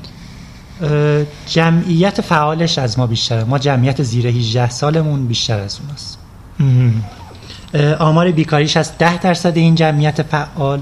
جمعیت 1.47 2.21
فعالش 2.21 2.77
از 2.77 2.99
ما 2.99 3.07
بیشتره. 3.07 3.43
ما 3.43 3.59
جمعیت 3.59 4.03
زیر 4.03 4.27
18 4.27 4.69
سالمون 4.69 5.27
بیشتر 5.27 5.59
از 5.59 5.79
اوناست. 5.81 6.17
هم. 6.59 7.03
اه، 7.73 7.93
آمار 7.93 8.31
بیکاریش 8.31 8.77
از 8.77 8.97
10 8.97 9.17
درصد 9.17 9.57
این 9.57 9.75
جمعیت 9.75 10.21
فعال؟ 10.21 10.81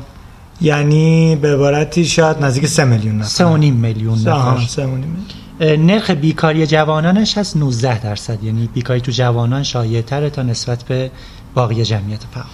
یعنی 0.61 1.35
به 1.35 1.53
عبارتی 1.53 2.05
شاید 2.05 2.43
نزدیک 2.43 2.67
سه 2.67 2.83
میلیون 2.83 3.17
نفر. 3.17 3.29
3.5 3.29 3.43
میلیون 3.43 4.19
نفر. 4.19 4.65
سه 4.67 4.85
و 4.85 4.87
نیم 4.87 4.97
میلیون. 4.97 5.25
اه، 5.59 5.75
نرخ 5.75 6.11
بیکاری 6.11 6.67
جوانانش 6.67 7.37
از 7.37 7.57
19 7.57 7.99
درصد. 7.99 8.43
یعنی 8.43 8.69
بیکاری 8.73 9.01
تو 9.01 9.11
جوانان 9.11 9.63
شایع 9.63 10.01
تره 10.01 10.29
تا 10.29 10.41
نسبت 10.43 10.83
به 10.83 11.11
باقی 11.53 11.83
جمعیت 11.83 12.21
فعال. 12.33 12.45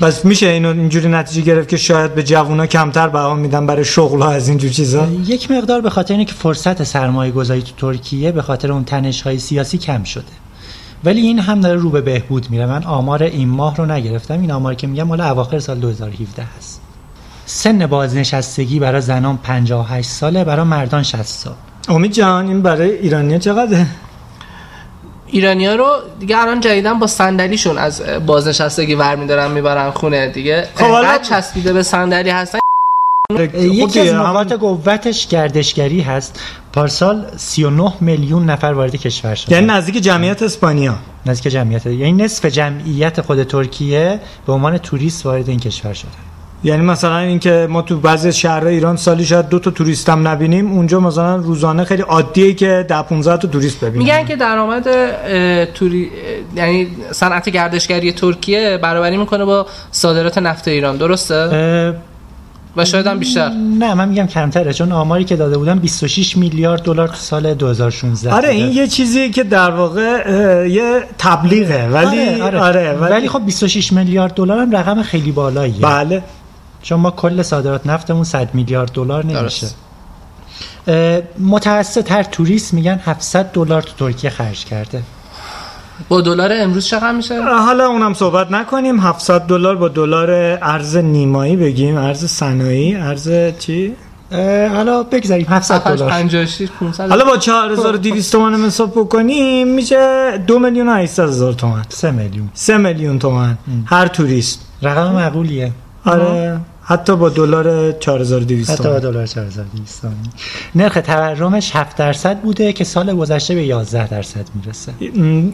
بس 0.00 0.24
میشه 0.24 0.46
اینو 0.46 0.68
اینجوری 0.68 1.08
نتیجه 1.08 1.42
گرفت 1.42 1.68
که 1.68 1.76
شاید 1.76 2.14
به 2.14 2.22
جوونا 2.22 2.66
کمتر 2.66 3.08
بها 3.08 3.34
میدن 3.34 3.66
برای 3.66 3.84
شغل 3.84 4.22
ها 4.22 4.30
از 4.30 4.48
اینجور 4.48 4.70
چیزا؟ 4.70 5.08
یک 5.26 5.50
مقدار 5.50 5.80
به 5.80 5.90
خاطر 5.90 6.14
اینه 6.14 6.24
که 6.24 6.34
فرصت 6.34 6.82
سرمایه 6.82 7.32
گذاری 7.32 7.62
تو 7.62 7.72
ترکیه 7.76 8.32
به 8.32 8.42
خاطر 8.42 8.72
اون 8.72 8.84
تنش 8.84 9.22
های 9.22 9.38
سیاسی 9.38 9.78
کم 9.78 10.04
شده. 10.04 10.24
ولی 11.04 11.20
این 11.20 11.38
هم 11.38 11.60
داره 11.60 11.78
رو 11.78 11.90
به 11.90 12.00
بهبود 12.00 12.50
میره. 12.50 12.66
من 12.66 12.84
آمار 12.84 13.22
این 13.22 13.48
ماه 13.48 13.76
رو 13.76 13.86
نگرفتم. 13.86 14.40
این 14.40 14.50
آمار 14.50 14.74
که 14.74 14.86
میگم 14.86 15.02
مال 15.02 15.20
اواخر 15.20 15.58
سال 15.58 15.78
2017 15.78 16.46
هست. 16.58 16.80
سن 17.46 17.86
بازنشستگی 17.86 18.78
برای 18.78 19.00
زنان 19.00 19.36
58 19.36 20.08
ساله 20.08 20.44
برای 20.44 20.64
مردان 20.64 21.02
60 21.02 21.22
سال. 21.22 21.54
امید 21.88 22.12
جان 22.12 22.46
این 22.46 22.62
برای 22.62 22.90
ایرانی 22.90 23.38
چقدره؟ 23.38 23.86
ایرانیا 25.32 25.74
رو 25.74 25.86
دیگه 26.20 26.38
الان 26.38 26.60
جدیدن 26.60 26.98
با 26.98 27.06
صندلیشون 27.06 27.78
از 27.78 28.02
بازنشستگی 28.26 28.94
ور 28.94 29.16
میدارن 29.16 29.50
می‌برن 29.50 29.90
خونه 29.90 30.28
دیگه. 30.28 30.68
خب 30.74 30.84
حالا- 30.84 31.18
چسبیده 31.18 31.72
به 31.72 31.82
صندلی 31.82 32.30
هستن. 32.30 32.58
یکی 33.54 34.00
از 34.00 34.14
نقاط 34.14 34.52
قوتش 34.52 35.26
گردشگری 35.28 36.00
هست. 36.00 36.40
پارسال 36.72 37.26
39 37.36 37.92
میلیون 38.00 38.50
نفر 38.50 38.66
وارد 38.66 38.96
کشور 38.96 39.34
شد 39.34 39.52
یعنی 39.52 39.66
نزدیک 39.66 39.96
جمعیت 39.96 40.42
اسپانیا. 40.42 40.94
نزدیک 41.26 41.52
جمعیت. 41.52 41.86
یعنی 41.86 42.12
نصف 42.12 42.44
جمعیت 42.44 43.20
خود 43.20 43.42
ترکیه 43.42 44.20
به 44.46 44.52
عنوان 44.52 44.78
توریست 44.78 45.26
وارد 45.26 45.48
این 45.48 45.60
کشور 45.60 45.92
شده 45.92 46.10
یعنی 46.64 46.82
مثلا 46.82 47.18
اینکه 47.18 47.66
ما 47.70 47.82
تو 47.82 48.00
بعضی 48.00 48.32
شهرهای 48.32 48.74
ایران 48.74 48.96
سالی 48.96 49.24
شاید 49.24 49.48
دو 49.48 49.58
تا 49.58 49.70
توریست 49.70 50.08
هم 50.08 50.28
نبینیم 50.28 50.72
اونجا 50.72 51.00
مثلا 51.00 51.36
روزانه 51.36 51.84
خیلی 51.84 52.02
عادیه 52.02 52.54
که 52.54 52.86
ده 52.88 53.02
15 53.02 53.36
تا 53.36 53.48
توریست 53.48 53.84
ببینیم. 53.84 53.98
میگن 53.98 54.24
که 54.24 54.36
درآمد 54.36 54.84
توری 55.64 56.10
یعنی 56.56 56.88
صنعت 57.12 57.48
گردشگری 57.48 58.12
ترکیه 58.12 58.78
برابری 58.82 59.16
می‌کنه 59.16 59.44
با 59.44 59.66
صادرات 59.90 60.38
نفت 60.38 60.68
ایران. 60.68 60.96
درسته؟ 60.96 61.94
و 62.76 62.84
شاید 62.84 63.06
هم 63.06 63.18
بیشتر. 63.18 63.48
نه 63.78 63.94
من 63.94 64.08
میگم 64.08 64.26
کمتره 64.26 64.72
چون 64.72 64.92
آماری 64.92 65.24
که 65.24 65.36
داده 65.36 65.58
بودن 65.58 65.78
26 65.78 66.36
میلیارد 66.36 66.82
دلار 66.82 67.08
تو 67.08 67.14
سال 67.14 67.54
2016 67.54 68.34
آره. 68.34 68.48
این 68.48 68.72
یه 68.72 68.86
چیزی 68.86 69.30
که 69.30 69.44
در 69.44 69.70
واقع 69.70 70.00
یه 70.68 71.04
تبلیغه 71.18 71.88
ولی 71.88 72.40
آره, 72.40 72.42
آره. 72.42 72.60
آره، 72.60 72.92
ولی, 72.92 73.28
خب 73.28 73.46
26 73.46 73.92
میلیارد 73.92 74.34
دلار 74.34 74.58
هم 74.58 74.76
رقم 74.76 75.02
خیلی 75.02 75.32
بالاییه. 75.32 75.80
بله. 75.80 76.22
چون 76.82 77.00
ما 77.00 77.10
کل 77.10 77.42
صادرات 77.42 77.86
نفتمون 77.86 78.24
100 78.24 78.54
میلیارد 78.54 78.92
دلار 78.92 79.26
نمیشه. 79.26 79.66
متوسط 81.38 82.12
هر 82.12 82.22
توریست 82.22 82.74
میگن 82.74 83.00
700 83.04 83.52
دلار 83.52 83.82
تو 83.82 83.92
ترکیه 83.98 84.30
خرج 84.30 84.64
کرده. 84.64 85.02
با 86.08 86.20
دلار 86.20 86.50
امروز 86.52 86.86
چقدر 86.86 87.12
میشه؟ 87.12 87.42
حالا 87.42 87.86
اونم 87.86 88.14
صحبت 88.14 88.50
نکنیم. 88.50 89.00
700 89.00 89.40
دلار 89.40 89.76
با 89.76 89.88
دلار 89.88 90.30
ارز 90.62 90.96
نیمایی 90.96 91.56
بگیم. 91.56 91.96
ارز 91.96 92.24
صنایعی 92.24 92.94
ارز 92.94 93.30
چی؟ 93.58 93.96
حالا 94.74 95.02
بگذاریم. 95.02 95.46
700 95.48 95.84
دلار. 95.84 96.10
56 96.10 96.68
500 96.80 97.08
حالا 97.10 97.24
با 97.24 97.36
4200 97.36 98.32
تومان 98.32 98.54
هم 98.54 98.66
حساب 98.66 98.90
بکنیم 98.90 99.68
میشه 99.68 100.38
دو 100.46 100.58
میلیون 100.58 100.88
و 100.88 100.92
800 100.92 101.28
هزار 101.28 101.52
تومان. 101.52 101.84
3 101.88 102.10
میلیون. 102.10 102.50
3 102.54 102.76
میلیون 102.76 103.18
تومان. 103.18 103.58
هر 103.86 104.06
توریست. 104.06 104.60
رقم 104.82 105.12
معقولیه. 105.12 105.72
آره. 106.04 106.60
حتی 106.90 107.16
با 107.16 107.28
دلار 107.28 107.92
4200 107.92 108.70
حتی 108.70 108.88
با 108.88 108.98
دلار 108.98 109.26
4200 109.26 110.02
نرخ 110.74 110.98
تورمش 111.06 111.76
7 111.76 111.96
درصد 111.96 112.38
بوده 112.38 112.72
که 112.72 112.84
سال 112.84 113.14
گذشته 113.16 113.54
به 113.54 113.62
11 113.62 114.08
درصد 114.08 114.46
می‌رسه. 114.54 114.92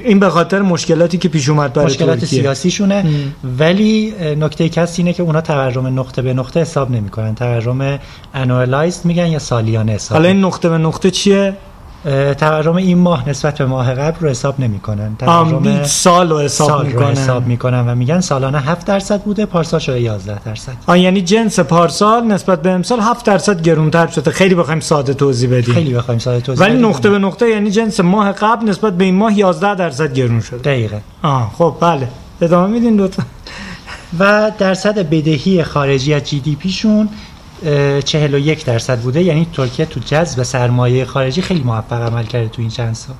این 0.04 0.20
به 0.20 0.30
خاطر 0.30 0.62
مشکلاتی 0.62 1.18
که 1.18 1.28
پیش 1.28 1.48
اومد 1.48 1.72
برای 1.72 1.86
مشکلات 1.86 2.18
ترکیه. 2.18 2.40
سیاسیشونه. 2.40 3.04
ولی 3.58 4.14
نکته 4.38 4.68
کسی 4.68 5.02
اینه 5.02 5.12
که 5.12 5.22
اونا 5.22 5.40
تورم 5.40 6.00
نقطه 6.00 6.22
به 6.22 6.34
نقطه 6.34 6.60
حساب 6.60 6.90
نمی‌کنن. 6.90 7.34
تورم 7.34 7.98
انوالایزد 8.34 9.04
میگن 9.04 9.26
یا 9.26 9.38
سالیانه 9.38 9.92
حساب 9.92 10.16
حالا 10.16 10.28
این 10.28 10.44
نقطه 10.44 10.68
به 10.68 10.78
نقطه 10.78 11.10
چیه؟ 11.10 11.56
تورم 12.38 12.76
این 12.76 12.98
ماه 12.98 13.28
نسبت 13.28 13.58
به 13.58 13.66
ماه 13.66 13.94
قبل 13.94 14.16
رو 14.20 14.28
حساب 14.28 14.60
نمی‌کنن. 14.60 15.16
تورم 15.18 15.84
سال 15.84 16.30
رو 16.30 16.38
حساب 16.38 16.68
سال 16.68 16.80
رو 16.80 16.86
می‌کنن. 16.86 17.10
حساب 17.10 17.46
می‌کنن 17.46 17.88
و 17.88 17.94
میگن 17.94 18.20
سالانه 18.20 18.60
7 18.60 18.86
درصد 18.86 19.22
بوده 19.22 19.46
پارسال 19.46 19.80
شده 19.80 20.00
11 20.00 20.38
درصد. 20.44 20.72
آن 20.86 20.98
یعنی 20.98 21.20
جنس 21.20 21.60
پارسال 21.60 22.24
نسبت 22.24 22.62
به 22.62 22.70
امسال 22.70 23.00
7 23.00 23.26
درصد 23.26 23.62
گرونتر 23.62 24.06
شده. 24.06 24.30
خیلی 24.30 24.54
بخوایم 24.54 24.80
ساده 24.80 25.14
توضیح 25.14 25.50
بدیم. 25.50 25.74
خیلی 25.74 25.94
بخوایم 25.94 26.18
ساده 26.18 26.40
توضیح 26.40 26.66
ولی. 26.66 26.82
نقطه 26.82 27.10
به 27.10 27.18
نقطه 27.18 27.48
یعنی 27.48 27.70
جنس 27.70 28.00
ماه 28.00 28.32
قبل 28.32 28.68
نسبت 28.68 28.92
به 28.92 29.04
این 29.04 29.14
ماه 29.14 29.38
11 29.38 29.74
درصد 29.74 30.14
گرون 30.14 30.40
شده. 30.40 30.58
دقیقه 30.58 31.00
آه 31.22 31.52
خب 31.58 31.74
بله. 31.80 32.08
ادامه 32.40 32.72
میدین 32.72 32.96
لطفا. 33.00 33.22
و 34.18 34.52
درصد 34.58 34.98
بدهی 34.98 35.62
خارجی 35.62 36.14
از 36.14 36.22
جی 36.24 36.40
دی 36.40 36.54
پیشون 36.54 37.08
41 38.04 38.64
درصد 38.64 38.98
بوده 38.98 39.22
یعنی 39.22 39.46
ترکیه 39.52 39.86
تو 39.86 40.00
جذب 40.00 40.42
سرمایه 40.42 41.04
خارجی 41.04 41.42
خیلی 41.42 41.62
موفق 41.62 42.02
عمل 42.02 42.24
کرده 42.24 42.48
تو 42.48 42.62
این 42.62 42.70
چند 42.70 42.94
سال. 42.94 43.16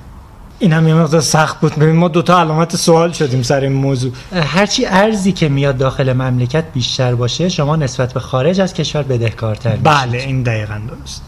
این 0.59 0.73
هم 0.73 0.87
یه 0.87 0.93
مقدار 0.93 1.21
سخت 1.21 1.59
بود. 1.59 1.75
ببین 1.75 1.95
ما 1.95 2.07
دوتا 2.07 2.39
علامت 2.39 2.75
سوال 2.75 3.11
شدیم 3.11 3.41
سر 3.41 3.59
این 3.61 3.71
موضوع. 3.71 4.11
هرچی 4.33 4.85
ارزی 4.85 5.31
که 5.31 5.49
میاد 5.49 5.77
داخل 5.77 6.13
مملکت 6.13 6.63
بیشتر 6.73 7.15
باشه 7.15 7.49
شما 7.49 7.75
نسبت 7.75 8.13
به 8.13 8.19
خارج 8.19 8.61
از 8.61 8.73
کشور 8.73 9.03
بدهکارتر 9.03 9.69
میشید. 9.69 9.83
بله 9.83 10.17
این 10.17 10.43
دقیقا 10.43 10.81
درست. 10.87 11.21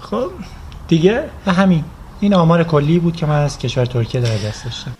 خب 0.00 0.30
دیگه؟ 0.88 1.24
و 1.46 1.52
همین. 1.52 1.84
این 2.20 2.34
آمار 2.34 2.64
کلی 2.64 2.98
بود 2.98 3.16
که 3.16 3.26
من 3.26 3.42
از 3.44 3.58
کشور 3.58 3.84
ترکیه 3.84 4.20
در 4.20 4.36
دست 4.48 4.64
داشتم. 4.64 4.92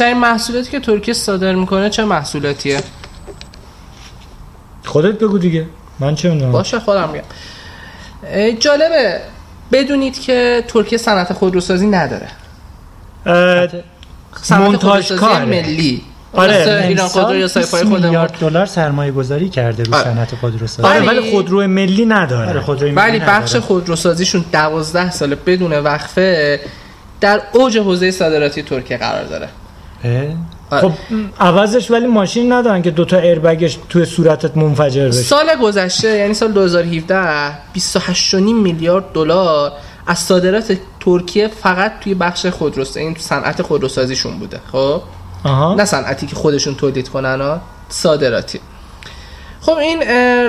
بیشترین 0.00 0.18
محصولاتی 0.18 0.70
که 0.70 0.80
ترکیه 0.80 1.14
صادر 1.14 1.54
می‌کنه 1.54 1.90
چه 1.90 2.04
محصولاتیه؟ 2.04 2.80
خودت 4.84 5.18
بگو 5.18 5.38
دیگه. 5.38 5.66
من 5.98 6.14
چه 6.14 6.30
می‌دونم؟ 6.30 6.52
باشه 6.52 6.80
خودم 6.80 7.08
میگم. 7.08 8.58
جالبه 8.58 9.20
بدونید 9.72 10.20
که 10.20 10.64
ترکیه 10.68 10.98
صنعت 10.98 11.32
خودروسازی 11.32 11.86
نداره. 11.86 12.28
مونتاژ 14.50 14.80
خودروسازی 14.80 15.20
کاره. 15.20 15.44
ملی. 15.44 16.02
آره، 16.32 16.54
ایران 16.54 17.00
امسال 17.00 17.22
خودرو 17.22 17.38
یا 17.38 17.46
20 17.46 17.54
سایپای 17.60 17.80
خودمون. 17.82 18.02
میلیارد 18.02 18.38
دلار 18.40 18.66
سرمایه 18.66 19.12
گذاری 19.12 19.48
کرده 19.48 19.82
رو 19.82 19.94
آره. 19.94 20.04
صنعت 20.04 20.34
خودروسازی. 20.34 20.88
آره 20.88 20.98
ولی- 21.00 21.08
ولی 21.18 21.30
خودرو 21.30 21.66
ملی 21.66 22.04
نداره. 22.06 22.48
آره 22.48 22.60
خودروی 22.60 22.90
ولی 22.90 23.18
ملی 23.18 23.26
بخش 23.30 23.50
نداره. 23.50 23.66
خودروسازیشون 23.66 24.44
دوازده 24.52 25.10
ساله 25.10 25.34
بدون 25.34 25.72
وقفه 25.72 26.60
در 27.20 27.40
اوج 27.52 27.78
حوزه 27.78 28.10
صادراتی 28.10 28.62
ترکیه 28.62 28.96
قرار 28.96 29.24
داره. 29.24 29.48
خب 30.70 30.92
عوضش 31.40 31.90
ولی 31.90 32.06
ماشین 32.06 32.52
ندارن 32.52 32.82
که 32.82 32.90
دوتا 32.90 33.18
ایربگش 33.18 33.78
توی 33.88 34.04
صورتت 34.04 34.56
منفجر 34.56 35.08
بشه. 35.08 35.22
سال 35.22 35.46
گذشته 35.62 36.08
یعنی 36.08 36.34
سال 36.34 36.52
2017 36.52 37.52
28.5 37.74 38.34
میلیارد 38.34 39.12
دلار 39.12 39.72
از 40.06 40.18
صادرات 40.18 40.78
ترکیه 41.00 41.48
فقط 41.48 41.92
توی 42.00 42.14
بخش 42.14 42.46
خودروسازی 42.46 43.00
این 43.00 43.14
تو 43.14 43.20
صنعت 43.20 43.62
خودروسازیشون 43.62 44.38
بوده 44.38 44.60
خب؟ 44.72 45.02
آها. 45.44 45.74
نه 45.74 45.84
صنعتی 45.84 46.26
که 46.26 46.36
خودشون 46.36 46.74
تولید 46.74 47.08
کنن 47.08 47.40
ها 47.40 47.60
صادراتی. 47.88 48.60
خب 49.60 49.72
این 49.72 50.02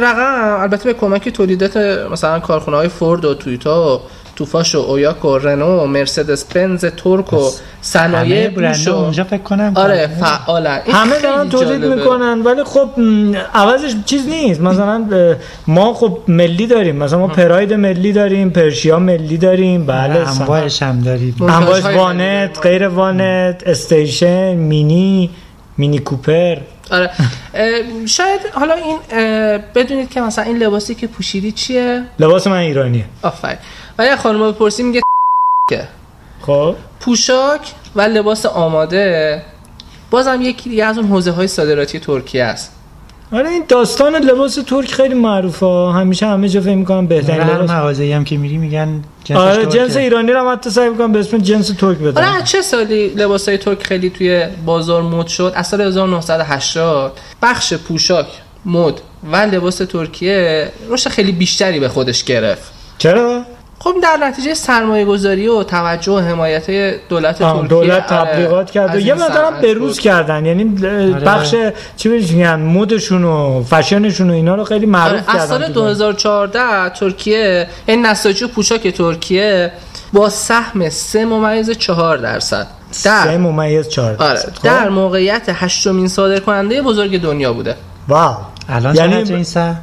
رقم 0.04 0.62
البته 0.62 0.84
به 0.84 0.94
کمک 0.94 1.30
تولیدات 1.30 1.78
مثلا 2.12 2.40
کارخونه 2.40 2.78
های 2.78 2.88
فورد 2.88 3.26
و 3.26 3.34
تویوتا 3.34 3.96
و 3.96 4.02
توفاش 4.36 4.76
و 4.76 4.78
اویاک 4.78 5.26
و 5.26 5.38
رنو 5.38 5.80
و 5.80 5.86
مرسدس 5.86 6.44
بنز 6.44 6.86
ترک 6.86 7.34
و 7.34 7.50
صنایع 7.82 8.50
برند 8.50 8.88
و 8.88 8.96
اونجا 8.96 9.24
فکر 9.24 9.42
کنم 9.42 9.72
آره 9.76 10.08
فعالن 10.08 10.80
این 10.86 10.96
همه 10.96 11.20
دارن 11.20 11.50
تولید. 11.50 11.86
می‌کنن 11.86 12.42
ولی 12.42 12.64
خب 12.64 12.90
عوضش 13.54 13.96
چیز 14.06 14.28
نیست. 14.28 14.62
مثلا 14.62 15.06
ما 15.68 15.94
خب 15.94 16.18
ملی 16.28 16.68
داریم. 16.68 16.96
مثلا 16.96 17.20
ما 17.20 17.28
پراید 17.28 17.74
ملی 17.74 18.12
داریم 18.12 18.50
پرشیا 18.50 19.00
ملی 19.00 19.38
داریم. 19.38 19.86
بله 19.86 20.42
انواعش 20.42 20.84
هم 20.84 21.02
داریم. 21.02 21.36
انواعش 21.42 21.84
وانت. 21.84 22.60
غیر 22.64 22.88
وانت 22.88 23.64
استیشن 23.66 24.54
مینی 24.54 25.30
مینی 25.78 26.00
کوپر. 26.00 26.58
آره. 26.92 27.12
شاید 28.06 28.42
حالا 28.54 28.74
این 28.74 28.98
بدونید 29.76 30.10
که 30.10 30.22
مثلا 30.22 30.44
این 30.44 30.58
لباسی 30.58 30.96
که 30.96 31.08
پوشیدی 31.08 31.52
چیه؟ 31.52 32.04
لباس 32.20 32.48
من 32.48 32.58
ایرانیه. 32.58 33.06
آفرین. 33.22 33.58
ولی 33.98 34.10
اگه 34.10 34.22
خانم 34.22 34.52
بپرسی 34.52 34.84
میگه 34.84 35.02
که. 35.70 35.88
خب. 36.42 36.76
پوشاک 37.00 37.62
و 37.96 38.02
لباس 38.02 38.46
آماده. 38.46 39.42
بازم 40.12 40.42
یکی 40.42 40.70
دیگه 40.70 40.86
از 40.86 40.98
اون 40.98 41.08
حوزه 41.08 41.32
های 41.32 41.48
صادراتی 41.48 42.00
ترکیه 42.00 42.44
است. 42.44 42.72
آره 43.34 43.50
این 43.50 43.64
داستان 43.68 44.16
لباس 44.16 44.56
ترک 44.56 44.92
خیلی 44.92 45.14
معروفه. 45.14 45.66
همیشه 45.66 46.26
همه 46.26 46.50
جا 46.50 46.62
فکر 46.62 46.76
می‌کنم 46.76 47.08
بهترین 47.08 47.42
هر 47.42 47.54
لباس. 47.54 47.70
مغازه‌ای 47.70 48.12
هم 48.12 48.24
که 48.24 48.38
میری 48.38 48.58
میگن 48.58 49.04
جنسش 49.24 49.42
آره 49.42 49.56
ترکه. 49.66 49.78
جنس 49.78 49.98
ایرانی 49.98 50.32
رو 50.32 50.50
حتی 50.52 50.70
سعی 50.70 50.90
می‌کنم 50.90 51.12
به 51.12 51.20
اسم 51.20 51.38
جنس 51.38 51.68
ترک 51.68 51.82
آره 52.02 52.12
بدم 52.12 52.34
از 52.42 52.52
چه 52.52 52.62
سالی 52.62 53.08
لباس 53.08 53.48
های 53.48 53.58
ترک 53.58 53.84
خیلی 53.84 54.10
توی 54.10 54.46
بازار 54.66 55.02
مد 55.02 55.28
شد؟ 55.28 55.54
از 55.56 55.68
سال 55.68 55.82
1980 55.82 57.20
بخش 57.42 57.74
پوشاک 57.74 58.28
مد 58.66 59.02
و 59.32 59.36
لباس 59.36 59.78
ترکیه 59.78 60.72
رشد 60.90 61.10
خیلی 61.10 61.32
بیشتری 61.32 61.80
به 61.80 61.90
خودش 61.90 62.24
گرفت. 62.24 62.72
چرا؟ 62.98 63.42
خب 63.84 63.96
در 64.04 64.18
نتیجه 64.18 64.54
سرمایه 64.54 65.06
گذاری 65.06 65.48
و 65.48 65.64
توجه 65.64 66.12
و 66.12 66.20
حمایت 66.20 66.70
دولت 67.10 67.40
ترکیه 67.40 67.68
دولت 67.68 68.12
آره، 68.12 68.32
تبلیغات 68.32 68.72
کرد. 68.72 68.96
و 68.96 69.00
یه 69.00 69.14
مقدار 69.14 69.52
بروز 69.52 69.94
بود. 69.94 70.00
کردن. 70.00 70.46
یعنی 70.46 70.64
بخش 71.26 71.56
چی 71.98 72.10
میگن 72.10 72.60
مدشون 72.60 73.24
و 73.24 73.64
فشنشون 73.64 74.30
و 74.30 74.34
اینا 74.34 74.56
رو 74.56 74.64
خیلی 74.64 74.86
معروف 74.86 75.14
آره، 75.14 75.24
کردن 75.24 75.40
از 75.40 75.50
سال 75.50 75.68
تو 75.68 75.74
2014 75.74 76.90
ترکیه 76.90 77.68
این 77.86 78.06
نساجی 78.06 78.46
و 78.46 78.48
پوشاک 78.48 78.88
ترکیه 78.88 79.72
با 80.14 80.30
سهم 80.30 80.90
3 80.90 81.26
ممیز 81.26 81.72
4 81.72 82.18
درصد. 82.18 82.68
سه 82.92 83.10
در 83.10 83.38
ممیز 83.38 83.88
چهار 83.88 84.16
آره 84.20 84.34
درصد. 84.34 84.54
خب؟ 84.54 84.64
در 84.64 84.90
موقعیت 84.90 85.44
هشتمین 85.48 86.08
صادر 86.08 86.40
کننده 86.40 86.82
بزرگ 86.82 87.22
دنیا 87.22 87.54
بوده. 87.54 87.76
واو. 88.08 88.36
الان 88.70 88.96
یعنی 88.96 89.16
این 89.16 89.44
سهم؟ 89.44 89.78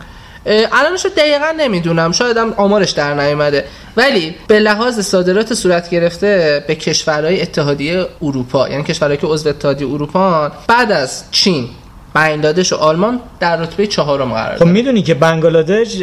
الانش 0.49 1.05
رو 1.05 1.11
دقیقا 1.17 1.55
نمی‌دونم. 1.59 2.13
شاید 2.13 2.37
هم 2.37 2.55
آمارش 2.57 2.91
در 2.91 3.15
نیومده. 3.15 3.65
ولی 3.97 4.35
به 4.49 4.59
لحاظ 4.59 5.01
صادرات 5.01 5.55
صورت 5.55 5.91
گرفته 5.91 6.65
به 6.67 6.75
کشورهای 6.75 7.43
اتحادیه 7.43 8.07
اروپا 8.23 8.69
یعنی 8.69 8.83
کشورهایی 8.83 9.21
که 9.21 9.27
عضو 9.27 9.49
اتحادیه 9.49 9.89
اروپا 9.89 10.53
بعد 10.69 10.93
از 10.93 11.25
چین 11.31 11.69
بنگلادش 12.15 12.73
و 12.73 12.77
آلمان 12.77 13.21
در 13.41 13.57
رتبه 13.57 13.87
چهارم 13.87 14.33
قرار 14.33 14.59
خب 14.59 14.67
می‌دونی 14.67 15.03
که 15.03 15.15
بنگلادش 15.15 15.97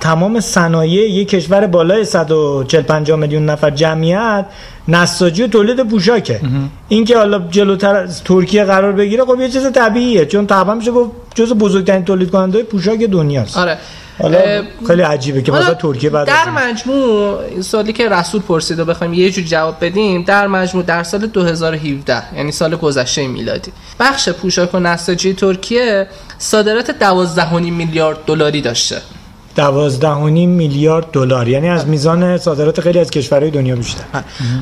تمام 0.00 0.40
صنایع 0.40 1.10
یک 1.10 1.28
کشور 1.28 1.66
بالای 1.66 2.04
140 2.04 2.82
50 2.82 3.18
میلیون 3.18 3.44
نفر 3.46 3.70
جمعیت 3.70 4.44
نساجی 4.88 5.42
و 5.42 5.46
تولید 5.46 5.88
پوشاکه. 5.88 6.40
این 6.88 7.04
که 7.04 7.18
حالا 7.18 7.38
جلوتر 7.50 7.96
از 7.96 8.24
ترکیه 8.24 8.64
قرار 8.64 8.92
بگیره 8.92 9.24
خب 9.24 9.40
یه 9.40 9.48
چیز 9.48 9.72
طبیعیه 9.72 10.26
چون 10.26 10.46
طبعا 10.46 10.74
میشه 10.74 10.90
گفت 10.90 11.10
جز 11.34 11.52
بزرگترین 11.52 12.04
تولید 12.04 12.30
کننده 12.30 12.62
پوشاک 12.62 13.00
دنیاست. 13.00 13.58
آره. 13.58 13.78
حالا 14.22 14.62
خیلی 14.86 15.02
عجیبه 15.02 15.42
که 15.42 15.52
مثلا 15.52 15.74
ترکیه 15.74 16.10
بعد 16.10 16.26
در 16.26 16.50
مجموع 16.50 17.38
این 17.50 17.62
سوالی 17.62 17.92
که 17.92 18.08
رسول 18.08 18.40
پرسید 18.40 18.78
و 18.78 18.84
بخوایم 18.84 19.14
یه 19.14 19.30
جور 19.30 19.44
جواب 19.44 19.76
بدیم 19.80 20.22
در 20.22 20.46
مجموع 20.46 20.84
در 20.84 21.02
سال 21.02 21.26
2017 21.26 22.36
یعنی 22.36 22.52
سال 22.52 22.76
گذشته 22.76 23.28
میلادی 23.28 23.72
بخش 24.00 24.28
پوشاک 24.28 24.74
و 24.74 24.78
نساجی 24.78 25.34
ترکیه 25.34 26.06
صادرات 26.38 26.90
12.5 26.90 27.52
میلیارد 27.52 28.18
دلاری 28.26 28.60
داشته. 28.60 29.02
دوازده 29.56 30.08
و 30.08 30.28
نیم 30.28 30.50
میلیارد 30.50 31.10
دلار. 31.12 31.48
یعنی 31.48 31.68
از 31.68 31.86
میزان 31.86 32.38
صادرات 32.38 32.80
خیلی 32.80 32.98
از 32.98 33.10
کشورهای 33.10 33.50
دنیا 33.50 33.76
بیشتر. 33.76 34.04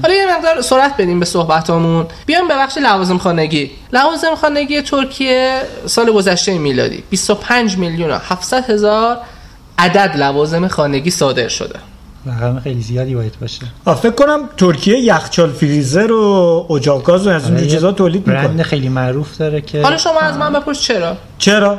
حالا 0.02 0.14
یه 0.14 0.36
مقدار 0.36 0.60
سرعت 0.60 0.94
بدیم 0.98 1.20
به 1.20 1.26
صحبتامون. 1.26 2.06
بیام 2.26 2.48
به 2.48 2.54
بخش 2.54 2.78
لوازم 2.78 3.18
خانگی 3.18 3.70
لوازم 3.92 4.34
خانگی 4.34 4.82
ترکیه 4.82 5.62
سال 5.86 6.12
گذشته 6.12 6.58
میلادی. 6.58 7.02
25 7.10 7.78
میلیون 7.78 8.10
و 8.10 8.18
700 8.28 8.70
هزار 8.70 9.16
عدد 9.78 10.16
لوازم 10.16 10.68
خانگی 10.68 11.10
صادر 11.10 11.48
شده. 11.48 11.78
رقم 12.26 12.60
خیلی 12.60 12.82
زیادی 12.82 13.14
باید 13.14 13.32
باشه. 13.40 13.62
فکر 13.84 14.10
کنم 14.10 14.48
ترکیه 14.56 14.98
یخچال 14.98 15.52
فریزر 15.52 16.12
و 16.12 16.66
اجاق 16.70 17.02
گاز 17.02 17.26
و 17.26 17.30
از 17.30 17.44
این 17.44 17.56
آره، 17.56 17.66
چیزا 17.66 17.92
تولید 17.92 18.24
برند 18.24 18.48
می‌کنه 18.48 18.62
خیلی 18.62 18.88
معروف 18.88 19.36
داره 19.36 19.60
که 19.60 19.82
حالا 19.82 19.96
شما 19.96 20.20
از 20.20 20.36
من 20.36 20.52
بپرس 20.52 20.80
چرا؟ 20.80 21.16
چرا؟ 21.38 21.78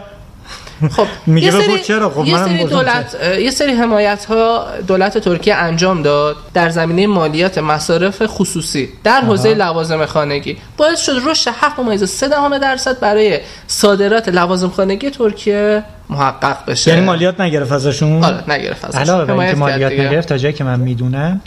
خب 0.88 1.07
میگه 1.27 1.51
بپرس 1.51 1.88
چرا؟ 1.88 2.09
خب 2.09 2.25
یه 2.25 2.38
سری 2.38 2.63
دولت 2.63 3.15
یه 3.39 3.51
سری 3.51 3.71
حمایت 3.73 4.25
ها 4.25 4.65
دولت 4.88 5.17
ترکیه 5.17 5.55
انجام 5.55 6.01
داد 6.01 6.36
در 6.53 6.69
زمینه 6.69 7.07
مالیات 7.07 7.57
مصارف 7.57 8.25
خصوصی 8.25 8.89
در 9.03 9.21
حوزه 9.21 9.53
لوازم 9.53 10.05
خانگی 10.05 10.57
باعث 10.77 11.01
شد 11.01 11.21
رشد 11.25 11.51
7.3 11.51 12.23
دهم 12.23 12.57
درصد 12.57 12.99
برای 12.99 13.39
صادرات 13.67 14.30
لوازم 14.30 14.69
خانگی 14.69 15.09
ترکیه 15.09 15.84
محقق 16.10 16.57
بشه. 16.68 16.91
یعنی 16.91 17.05
مالیات 17.05 17.41
نگرفت 17.41 17.72
ازشون؟ 17.72 18.24
آره 18.24 18.51
نگرفت 18.51 18.86
ازش. 18.86 18.95
علاوه 18.95 19.26
بر 19.26 19.32
اینکه 19.32 19.47
کرد 19.47 19.57
مالیات. 19.57 19.91
نگرفت 19.91 20.30
تا 20.30 20.38
جایی 20.38 20.53
که 20.53 20.64
من 20.64 20.80
می‌دونم 20.80 21.41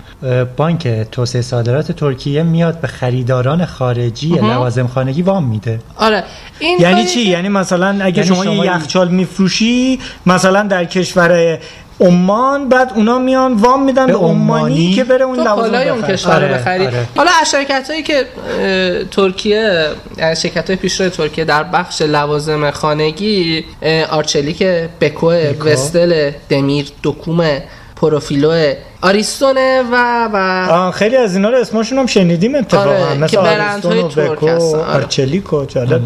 بانک 0.56 0.88
توسعه 0.88 1.42
صادرات 1.42 1.92
ترکیه 1.92 2.42
میاد 2.42 2.80
به 2.80 2.88
خریداران 2.88 3.64
خارجی 3.64 4.28
لوازم 4.28 4.86
خانگی 4.86 5.22
وام 5.22 5.44
میده. 5.44 5.80
آره 5.96 6.24
این 6.58 6.80
یعنی 6.80 7.04
چی؟ 7.04 7.20
یعنی 7.20 7.48
مثلا 7.48 7.98
اگه 8.00 8.16
یعنی 8.16 8.28
شما, 8.28 8.44
شما 8.44 8.64
یه 8.64 8.76
یخچال 8.76 9.08
میفروشی 9.08 10.00
مثلا 10.26 10.62
در 10.62 10.84
کشور 10.84 11.58
عمان 12.02 12.68
بعد 12.68 12.92
اونا 12.94 13.18
میان 13.18 13.52
وام 13.52 13.84
میدن 13.84 14.06
به 14.06 14.12
عمانی 14.12 14.34
عمانی؟ 14.34 14.94
که 14.94 15.04
بره 15.04 15.24
اون 15.24 15.40
لوازم 15.40 15.74
اون. 15.74 16.02
کشور 16.02 16.40
رو 16.40 16.46
آره، 16.46 16.58
بخری. 16.58 16.86
آره. 16.86 17.06
حالا 17.16 17.30
از 17.40 17.50
شرکت 17.50 17.90
هایی 17.90 18.02
که 18.02 18.24
ترکیه 19.10 19.88
یعنی 20.18 20.36
شرکت 20.36 20.66
های 20.70 20.76
پیشرو 20.76 21.08
ترکیه 21.08 21.44
در 21.44 21.62
بخش 21.62 22.02
لوازم 22.02 22.70
خانگی 22.70 23.64
آرچلیک 24.10 24.62
بکو 25.00 25.32
وستل 25.64 26.30
دمیر 26.48 26.88
دوکومه 27.02 27.62
پروفیلو 27.96 28.74
آریستونه 29.02 29.82
و 29.92 30.28
و 30.32 30.90
خیلی 30.90 31.16
از 31.16 31.36
اینا 31.36 31.50
رو 31.50 31.56
اسمشون 31.56 31.98
هم 31.98 32.06
شنیدیم 32.06 32.54
اتفاقا. 32.54 32.90
آره، 32.90 33.14
مثل 33.14 33.26
که 33.26 33.36
برندهای 33.36 34.00
آریستون 34.00 34.24
و 34.24 34.28
ترک 34.28 34.38
Beko 34.38 34.48
هستن، 34.48 34.78
آره. 34.78 34.94
آرچلیک 34.94 35.52
و 35.52 35.64
جالب 35.64 36.02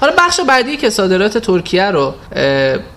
حالا 0.00 0.12
بخش 0.18 0.40
بعدی 0.40 0.76
که 0.76 0.90
صادرات 0.90 1.38
ترکیه 1.38 1.84
رو 1.84 2.14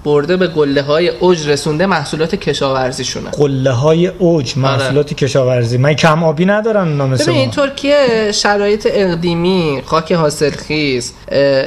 برده 0.03 0.37
به 0.37 0.47
قله 0.47 0.81
های 0.81 1.09
اوج 1.09 1.49
رسونده 1.49 1.85
محصولات 1.85 2.35
کشاورزیشونه. 2.35 3.29
قله 3.29 3.71
های 3.71 4.07
اوج 4.07 4.57
محصولات 4.57 5.13
کشاورزی. 5.13 5.77
من 5.77 5.93
کم 5.93 6.23
آبی 6.23 6.45
ندارن 6.45 6.87
مثل 6.87 7.31
ببین. 7.31 7.51
ترکیه 7.51 8.31
شرایط 8.31 8.87
اقلیمی 8.91 9.81
خاک 9.85 10.11
حاصلخیز 10.11 11.13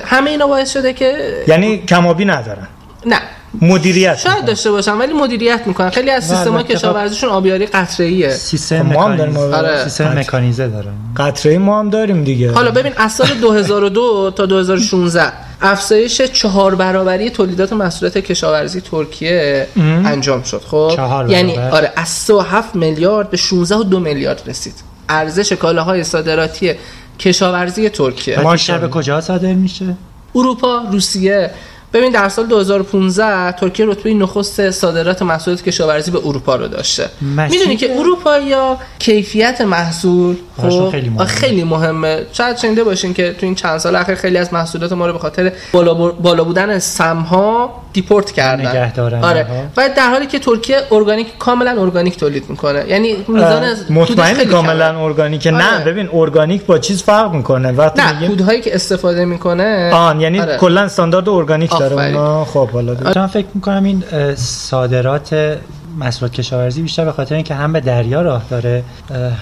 همه 0.04 0.30
اینا 0.30 0.46
باعث 0.46 0.72
شده 0.72 0.92
که 0.92 1.42
یعنی 1.48 1.78
کم 1.78 2.06
آبی 2.06 2.24
ندارن؟ 2.24 2.68
نه. 3.06 3.20
مدیریت 3.62 4.16
شاید 4.18 4.34
می‌کنن. 4.34 4.46
داشته 4.46 4.70
باشن 4.70 4.92
ولی 4.92 5.12
مدیریت 5.12 5.60
می‌کنن. 5.66 5.90
خیلی 5.90 6.10
از 6.10 6.32
البته 6.32 6.50
خب. 6.50 6.68
کشاورزیشون 6.68 7.30
آبیاری 7.30 7.66
قطره 7.66 8.06
ایه 8.06 8.30
سیستم 8.30 8.88
خب 8.88 8.94
ما 8.94 9.04
هم 9.04 9.16
داریم. 9.16 9.32
مکانیزه 9.32 9.56
آره. 9.56 9.84
سیستم 9.84 10.18
مکانیزه 10.18 10.68
دارن 10.68 10.92
قطره 11.16 11.58
ما 11.58 11.78
هم 11.78 11.90
داریم 11.90 12.24
دیگه. 12.24 12.52
حالا 12.52 12.70
ببین 12.70 12.92
از 12.96 13.12
سال 13.12 13.26
2002 13.40 14.32
تا 14.36 14.46
2016 14.46 15.32
افزایش 15.62 16.22
چهار 16.22 16.74
برابری 16.74 17.30
تولیدات 17.30 17.72
محصولات 17.72 18.18
کشاورزی 18.18 18.80
ترکیه 18.80 19.66
انجام 19.76 20.42
شد. 20.42 20.62
خب؟ 20.66 20.92
چهار 20.96 21.30
یعنی. 21.30 21.58
آره 21.58 21.92
از 21.96 22.08
37 22.08 22.74
میلیارد 22.74 23.30
به 23.30 23.36
16 23.36 23.76
و 23.76 23.82
2 23.82 24.00
میلیارد 24.00 24.42
رسید. 24.46 24.74
ارزش 25.08 25.52
کالاهای 25.52 26.04
صادراتی 26.04 26.74
کشاورزی 27.18 27.88
ترکیه. 27.88 28.40
ما 28.40 28.56
به 28.80 28.88
کجا 28.88 29.20
صادر 29.20 29.52
میشه؟ 29.52 29.94
اروپا 30.34 30.82
روسیه. 30.92 31.50
ببین 31.92 32.12
در 32.12 32.28
سال 32.28 32.46
2015 32.46 33.52
ترکیه 33.52 33.86
رتبه 33.86 34.14
نخست 34.14 34.70
صادرات 34.70 35.22
محصولات 35.22 35.62
کشاورزی 35.62 36.10
به 36.10 36.18
اروپا 36.24 36.56
رو 36.56 36.68
داشته. 36.68 37.08
می‌دونی 37.20 37.76
که 37.76 37.96
اروپا 37.98 38.76
کیفیت 38.98 39.60
محصول 39.60 40.36
براشون 40.58 40.86
خب 40.86 40.90
خیلی 40.90 41.08
مهمه. 41.08 41.24
خیلی 41.26 41.64
مهمه. 41.64 42.26
شاید 42.32 42.56
شنیده 42.56 42.84
باشین 42.84 43.14
که 43.14 43.32
تو 43.40 43.46
این 43.46 43.54
چند 43.54 43.78
سال 43.78 43.96
اخیر 43.96 44.14
خیلی 44.14 44.38
از 44.38 44.52
محصولات 44.52 44.92
ما 44.92 45.06
رو 45.06 45.12
به 45.12 45.18
خاطر 45.18 45.52
بالا, 45.72 45.94
بالا 45.94 46.44
بودن 46.44 46.78
سمها 46.78 47.82
دیپورت 47.92 48.32
کردن 48.32 48.66
نگه 48.66 48.92
دارن 48.92 49.24
آره. 49.24 49.46
و 49.76 49.90
در 49.96 50.10
حالی 50.10 50.26
که 50.26 50.38
ترکیه 50.38 50.76
ارگانیک 50.90 51.38
کاملا 51.38 51.82
ارگانیک 51.82 52.16
تولید 52.16 52.50
می‌کنه 52.50 52.84
یعنی 52.88 53.16
میزان 53.28 53.64
مطمئن 53.90 54.44
کاملا. 54.44 55.04
ارگانیک 55.04 55.46
آره. 55.46 55.56
نه 55.56 55.84
ببین 55.84 56.08
ارگانیک 56.12 56.64
با 56.66 56.78
چیز 56.78 57.02
فرق 57.02 57.32
می‌کنه 57.32 57.72
وقتی 57.72 58.02
نه 58.02 58.12
میگیم 58.12 58.28
کودهایی 58.28 58.60
که 58.60 58.74
استفاده 58.74 59.24
می‌کنه 59.24 59.90
آن 59.94 60.20
یعنی 60.20 60.40
آره. 60.40 60.56
کلا 60.56 60.80
استاندارد 60.80 61.28
ارگانیک 61.28 61.70
داره. 61.78 61.94
اونا 61.94 62.44
خب 62.44 62.70
حالا 62.70 62.94
دیگه. 62.94 63.18
من 63.18 63.26
فکر 63.26 63.46
می‌کنم 63.54 63.84
این 63.84 64.04
صادرات 64.36 65.58
محصولات 65.98 66.32
کشاورزی 66.32 66.82
بیشتر 66.82 67.04
به 67.04 67.12
خاطر 67.12 67.34
اینکه 67.34 67.54
هم 67.54 67.72
به 67.72 67.80
دریا 67.80 68.22
راه 68.22 68.42
داره 68.50 68.84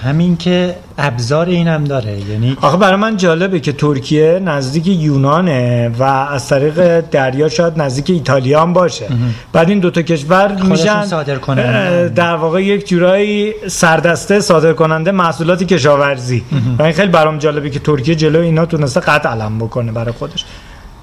همین 0.03 0.37
که 0.37 0.75
ابزار 0.97 1.45
این 1.45 1.67
هم 1.67 1.83
داره. 1.83 2.19
یعنی 2.19 2.57
آخه 2.61 2.77
برای 2.77 2.95
من 2.95 3.17
جالبه 3.17 3.59
که 3.59 3.71
ترکیه 3.71 4.39
نزدیک 4.45 4.87
یونانه 4.87 5.89
و 5.99 6.03
از 6.03 6.47
طریق 6.47 6.99
دریا 6.99 7.49
شاید 7.49 7.81
نزدیک 7.81 8.09
ایتالیا 8.09 8.61
هم 8.61 8.73
باشه 8.73 9.07
بعد 9.53 9.69
این 9.69 9.79
دوتا 9.79 10.01
کشور 10.01 10.61
میشن 10.63 11.05
صادر 11.05 11.35
کنه 11.35 12.09
در 12.09 12.35
واقع 12.35 12.63
یک 12.63 12.87
جورایی 12.87 13.53
سردسته 13.67 14.39
صادر 14.39 14.73
کننده 14.73 15.11
محصولات 15.11 15.63
کشاورزی. 15.63 16.43
و 16.79 16.83
این 16.83 16.93
خیلی 16.93 17.11
برام 17.11 17.37
جالبه 17.37 17.69
که 17.69 17.79
ترکیه 17.79 18.15
جلو 18.15 18.39
اینا 18.39 18.65
تونسته 18.65 18.99
قد 18.99 19.27
علم 19.27 19.59
بکنه 19.59 19.91
برای 19.91 20.11
خودش. 20.11 20.45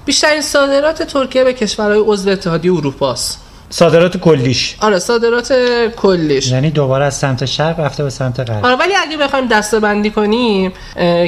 بیشترین 0.05 0.41
صادرات 0.41 1.03
ترکیه 1.03 1.45
به 1.45 1.53
کشورهای 1.53 2.03
عضو 2.07 2.31
اتحادیه 2.31 2.73
اروپا 2.73 3.13
است 3.13 3.46
صادرات 3.71 4.17
کلیش 4.17 4.77
آره 4.81 4.99
صادرات 4.99 5.53
کلیش 5.97 6.51
یعنی 6.51 6.71
دوباره 6.71 7.05
از 7.05 7.15
سمت 7.15 7.45
شرق 7.45 7.81
رفته 7.81 8.03
به 8.05 8.11
سمت 8.11 8.41
غرب 8.41 8.65
آره 8.65 8.77
ولی 8.77 8.93
اگه 8.97 9.17
بخوایم 9.17 9.47
دسته 9.49 9.81
بندی 9.81 10.11
کنیم 10.11 10.73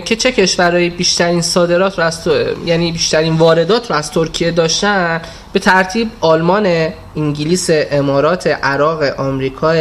که 0.05 0.17
چه 0.19 0.33
کشورهای 0.33 0.91
بیشترین 0.91 1.43
صادرات 1.43 1.99
رو 1.99 2.05
از 2.05 2.25
تو... 2.25 2.31
یعنی 2.67 2.93
بیشترین 2.93 3.35
واردات 3.35 3.91
رو 3.91 3.97
از 3.97 4.11
ترکیه 4.11 4.51
داشتن 4.51 5.21
به 5.53 5.61
ترتیب 5.61 6.11
آلمان 6.21 6.89
انگلیس 7.17 7.71
امارات 7.71 8.47
عراق 8.47 9.03
آمریکا 9.03 9.75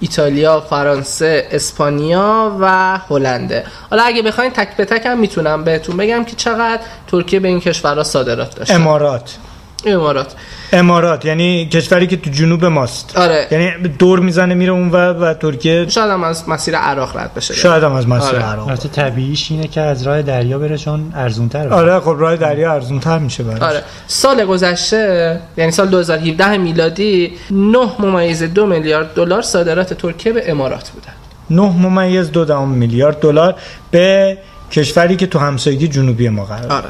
ایتالیا، 0.00 0.60
فرانسه، 0.60 1.48
اسپانیا 1.50 2.56
و 2.60 2.98
هلنده. 3.10 3.64
حالا 3.90 4.02
اگه 4.02 4.22
بخواین 4.22 4.50
تک 4.50 4.76
به 4.76 4.84
تک 4.84 5.06
هم 5.06 5.18
می‌تونم 5.18 5.64
بهتون 5.64 5.96
بگم 5.96 6.24
که 6.24 6.36
چقدر 6.36 6.80
ترکیه 7.06 7.40
به 7.40 7.48
این 7.48 7.60
کشورها 7.60 8.04
صادرات 8.04 8.54
داشته. 8.54 8.74
امارات 8.74 9.36
امارات. 9.86 10.34
امارات 10.72 11.24
یعنی 11.24 11.68
کشوری 11.68 12.06
که 12.06 12.16
تو 12.16 12.30
جنوب 12.30 12.64
ماست. 12.64 13.16
آره. 13.16 13.46
یعنی 13.50 13.88
دور 13.88 14.20
می‌زنه 14.20 14.54
میره 14.54 14.72
اون 14.72 14.90
و, 14.90 14.96
و 14.96 15.34
ترکیه. 15.34 15.88
شاید 15.88 16.10
هم 16.10 16.24
از 16.24 16.48
مسیر 16.48 16.76
عراق 16.76 17.16
رد 17.16 17.34
بشه. 17.34 17.54
شاید 17.54 17.82
هم 17.82 17.92
از 17.92 18.08
مسیر 18.08 18.36
آره. 18.36 18.44
عراق. 18.44 18.68
البته 18.68 18.88
طبیعیش 18.88 19.50
اینه 19.50 19.68
که 19.68 19.80
از 19.80 20.02
راه 20.02 20.22
دریا 20.22 20.58
بره 20.58 20.78
چون 20.78 21.12
ارزون 21.14 21.48
تر 21.48 21.68
آره 21.68 22.00
خب 22.00 22.16
راه 22.18 22.36
دریا 22.36 22.72
ارزون 22.72 23.00
تر 23.00 23.18
میشه 23.18 23.42
براش. 23.42 23.62
آره. 23.62 23.82
سال 24.06 24.44
گذشته 24.44 25.40
یعنی 25.56 25.70
سال 25.70 25.88
2017 25.88 26.56
میلادی 26.56 27.32
9 27.50 27.78
ممیز 27.98 28.42
دو 28.42 28.66
میلیارد 28.66 29.14
دلار 29.14 29.42
صادرات 29.42 29.94
ترکیه 29.94 30.32
به 30.32 30.50
امارات 30.50 30.90
بوده 30.90 31.08
9 31.50 31.62
ممیز 31.62 32.32
دو 32.32 32.44
دهم 32.44 32.68
میلیارد 32.68 33.20
دلار 33.20 33.54
به 33.90 34.38
کشوری 34.72 35.16
که 35.16 35.26
تو 35.26 35.38
همسایگی 35.38 35.88
جنوبی 35.88 36.28
ما 36.28 36.44
قرار 36.44 36.72
آره. 36.72 36.88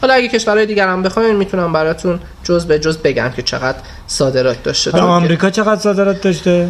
حالا 0.00 0.14
اگه 0.14 0.28
کشورهای 0.28 0.66
دیگر 0.66 0.88
هم 0.88 1.02
بخواین 1.02 1.36
می‌تونم 1.36 1.72
براتون 1.72 2.20
جز 2.44 2.66
به 2.66 2.78
جز 2.78 2.98
بگم 2.98 3.30
که 3.36 3.42
چقدر 3.42 3.78
صادرات 4.06 4.62
داشته. 4.62 4.90
به 4.90 5.00
آمریکا 5.00 5.50
چقدر 5.50 5.80
صادرات 5.80 6.20
داشته؟ 6.20 6.68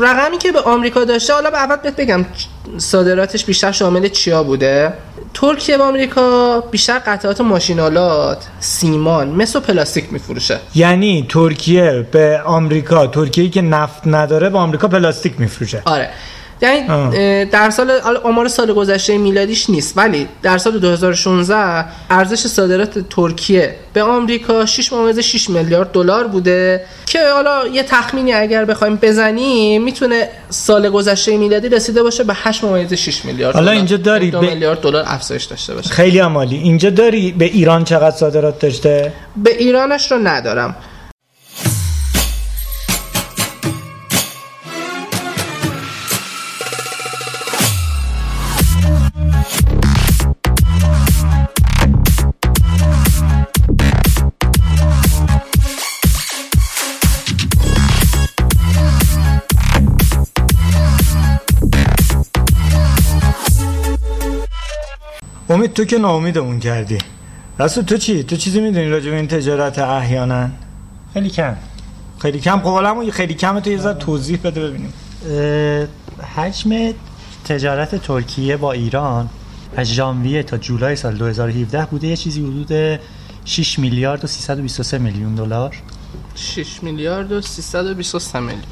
رقمی 0.00 0.38
که 0.38 0.52
به 0.52 0.60
آمریکا 0.60 1.04
داشته 1.04 1.32
حالا 1.32 1.50
به 1.50 1.58
اول 1.58 1.76
بهت 1.76 1.96
بگم 1.96 2.26
صادراتش 2.78 3.44
بیشتر 3.44 3.72
شامل 3.72 4.08
چیا 4.08 4.42
بوده؟ 4.42 4.92
ترکیه 5.34 5.76
به 5.76 5.84
آمریکا 5.84 6.60
بیشتر 6.60 6.98
قطعات 6.98 7.40
ماشینالات 7.40 8.46
سیمان 8.60 9.28
مس 9.28 9.56
و 9.56 9.60
پلاستیک 9.60 10.12
میفروشه. 10.12 10.58
یعنی 10.74 11.26
ترکیه 11.28 12.06
به 12.12 12.40
آمریکا 12.44 13.06
ترکیه 13.06 13.48
که 13.48 13.62
نفت 13.62 14.06
نداره 14.06 14.50
به 14.50 14.58
آمریکا 14.58 14.88
پلاستیک 14.88 15.40
میفروشه. 15.40 15.82
آره. 15.84 16.10
یعنی 16.62 17.44
در 17.44 17.70
سال 17.70 17.90
آمار 18.24 18.48
سال 18.48 18.72
گذشته 18.72 19.18
میلادیش 19.18 19.70
نیست 19.70 19.98
ولی 19.98 20.28
در 20.42 20.58
سال 20.58 20.78
2016 20.78 21.84
ارزش 22.10 22.46
صادرات 22.46 22.98
ترکیه 22.98 23.74
به 23.92 24.02
آمریکا 24.02 24.66
6 24.66 24.92
6 25.20 25.50
میلیارد 25.50 25.92
دلار 25.92 26.26
بوده 26.26 26.84
که 27.06 27.18
حالا 27.34 27.66
یه 27.66 27.82
تخمینی 27.82 28.32
اگر 28.32 28.64
بخوایم 28.64 28.98
بزنیم 29.02 29.82
می‌تونه 29.82 30.28
سال 30.48 30.90
گذشته 30.90 31.36
میلادی 31.36 31.68
رسیده 31.68 32.02
باشه 32.02 32.24
به 32.24 32.34
8 32.36 32.94
6 32.94 33.24
میلیارد 33.24 33.54
حالا 33.54 33.70
اینجا 33.70 33.96
داری 33.96 34.30
به 34.30 34.40
میلیارد 34.40 34.80
دلار 34.80 35.04
افزایش 35.06 35.44
داشته 35.44 35.74
باشه. 35.74 35.90
خیلی 35.90 36.18
عالی. 36.18 36.56
اینجا 36.56 36.90
داری 36.90 37.32
به 37.32 37.44
ایران 37.44 37.84
چقدر 37.84 38.16
صادرات 38.16 38.58
داشته؟ 38.58 39.12
به 39.36 39.56
ایرانش 39.58 40.12
رو 40.12 40.18
ندارم. 40.18 40.76
امید 65.50 65.72
تو 65.72 65.84
که 65.84 65.98
ناامیدمون 65.98 66.60
کردی. 66.60 66.98
رسول 67.58 67.84
تو 67.84 67.96
چی؟ 67.96 68.22
تو 68.22 68.36
چیزی 68.36 68.60
می‌دونی 68.60 68.88
راجع 68.88 69.10
به 69.10 69.16
این 69.16 69.26
تجارت 69.26 69.78
احیانا؟ 69.78 70.48
خیلی 71.14 71.30
کم. 71.30 71.56
خیلی 72.18 72.40
کم. 72.40 72.60
خب 72.60 73.10
خیلی 73.10 73.34
کم 73.34 73.60
تو 73.60 73.70
یه 73.70 73.78
ذره 73.78 73.94
توضیح 73.94 74.38
بده 74.44 74.68
ببینیم. 74.68 74.92
حجم 76.36 76.94
تجارت 77.44 77.94
ترکیه 77.94 78.56
با 78.56 78.72
ایران 78.72 79.28
از 79.76 79.86
ژانویه 79.86 80.42
تا 80.42 80.56
جولای 80.58 80.96
سال 80.96 81.14
2017 81.14 81.86
بوده 81.86 82.06
یه 82.06 82.16
چیزی 82.16 82.40
حدود 82.42 83.00
6 83.44 83.78
میلیارد 83.78 84.24
و 84.24 84.26
323 84.26 84.98
میلیون 84.98 85.34
دلار. 85.34 85.76
6 86.34 86.82
میلیارد 86.82 87.32
و 87.32 87.40
323 87.40 88.40
میلیون. 88.40 88.62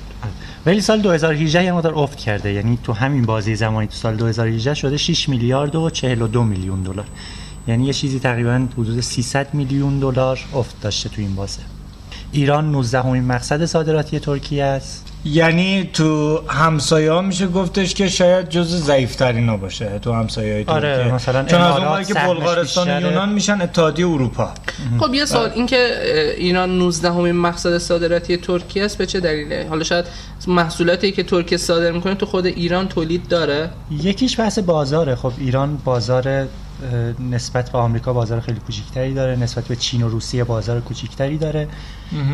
ولی 0.67 0.81
سال 0.81 1.01
2018 1.01 1.65
یه 1.65 1.73
مقدار 1.73 1.99
افت 1.99 2.19
کرده. 2.19 2.53
یعنی 2.53 2.79
تو 2.85 2.93
همین 2.93 3.23
بازی 3.23 3.55
زمانی 3.55 3.87
تو 3.87 3.95
سال 3.95 4.17
2018 4.17 4.75
شده 4.75 4.97
6 4.97 5.29
میلیارد 5.29 5.77
و 5.77 5.91
42 5.91 6.45
میلیون 6.45 6.83
دلار. 6.83 7.07
یعنی 7.69 7.85
یه 7.87 7.93
چیزی 7.93 8.19
تقریبا 8.21 8.69
حدود 8.79 9.01
300 9.01 9.55
میلیون 9.55 9.99
دلار 9.99 10.41
افت 10.55 10.81
داشته 10.81 11.09
تو 11.09 11.21
این 11.21 11.35
بازه. 11.35 11.61
ایران 12.33 12.73
19 12.73 13.03
همین 13.03 13.25
مقصد 13.25 13.65
صادراتی 13.65 14.19
ترکیه 14.19 14.65
است. 14.65 15.08
یعنی 15.25 15.91
تو 15.93 16.41
همسایه 16.49 17.13
ها 17.13 17.21
میشه 17.21 17.47
گفتش 17.47 17.95
که 17.95 18.09
شاید 18.09 18.49
جز 18.49 18.85
ضعیف 18.85 19.15
ترین 19.15 19.57
باشه 19.57 19.99
تو 19.99 20.13
همسایه 20.13 20.55
های 20.55 20.65
آره 20.65 20.97
ترکیه 20.97 21.15
مثلا 21.15 21.45
چون 21.45 21.61
از 21.61 21.77
اون 21.77 22.05
که 22.05 22.15
بلغارستان 22.15 22.91
و 22.91 23.01
یونان 23.01 23.29
میشن 23.29 23.61
اتحادیه 23.61 24.09
اروپا. 24.09 24.51
خب 25.01 25.15
یه 25.15 25.25
سوال 25.25 25.51
این 25.55 25.67
که 25.67 26.01
ایران 26.37 26.79
19 26.79 27.13
همین 27.13 27.33
مقصد 27.33 27.79
صادراتی 27.79 28.37
ترکیه 28.37 28.85
است 28.85 28.99
به 28.99 29.07
چه 29.07 29.21
دلیله؟ 29.21 29.67
حالا 29.69 29.85
شاید 29.85 30.05
محصولاتی 30.47 31.13
که 31.13 31.23
ترکیه 31.23 31.59
صادر 31.59 31.91
می‌کنه 31.91 32.15
تو 32.15 32.27
خود 32.27 32.47
ایران 32.47 32.89
تولید 32.89 33.29
داره؟ 33.29 33.71
یکیش 33.91 34.41
بحث 34.41 34.59
بازاره. 34.59 35.15
خب 35.15 35.33
ایران 35.39 35.77
بازار 35.85 36.47
نسبت 37.31 37.71
به 37.71 37.79
آمریکا 37.79 38.13
بازار 38.13 38.41
خیلی 38.41 38.61
کوچیکتری 38.67 39.15
داره 39.15 39.37
نسبت 39.37 39.65
به 39.65 39.77
چین 39.77 40.03
و 40.03 40.09
روسیه 40.09 40.45
بازار 40.45 40.81
کوچیکتری 40.81 41.39
داره. 41.39 41.69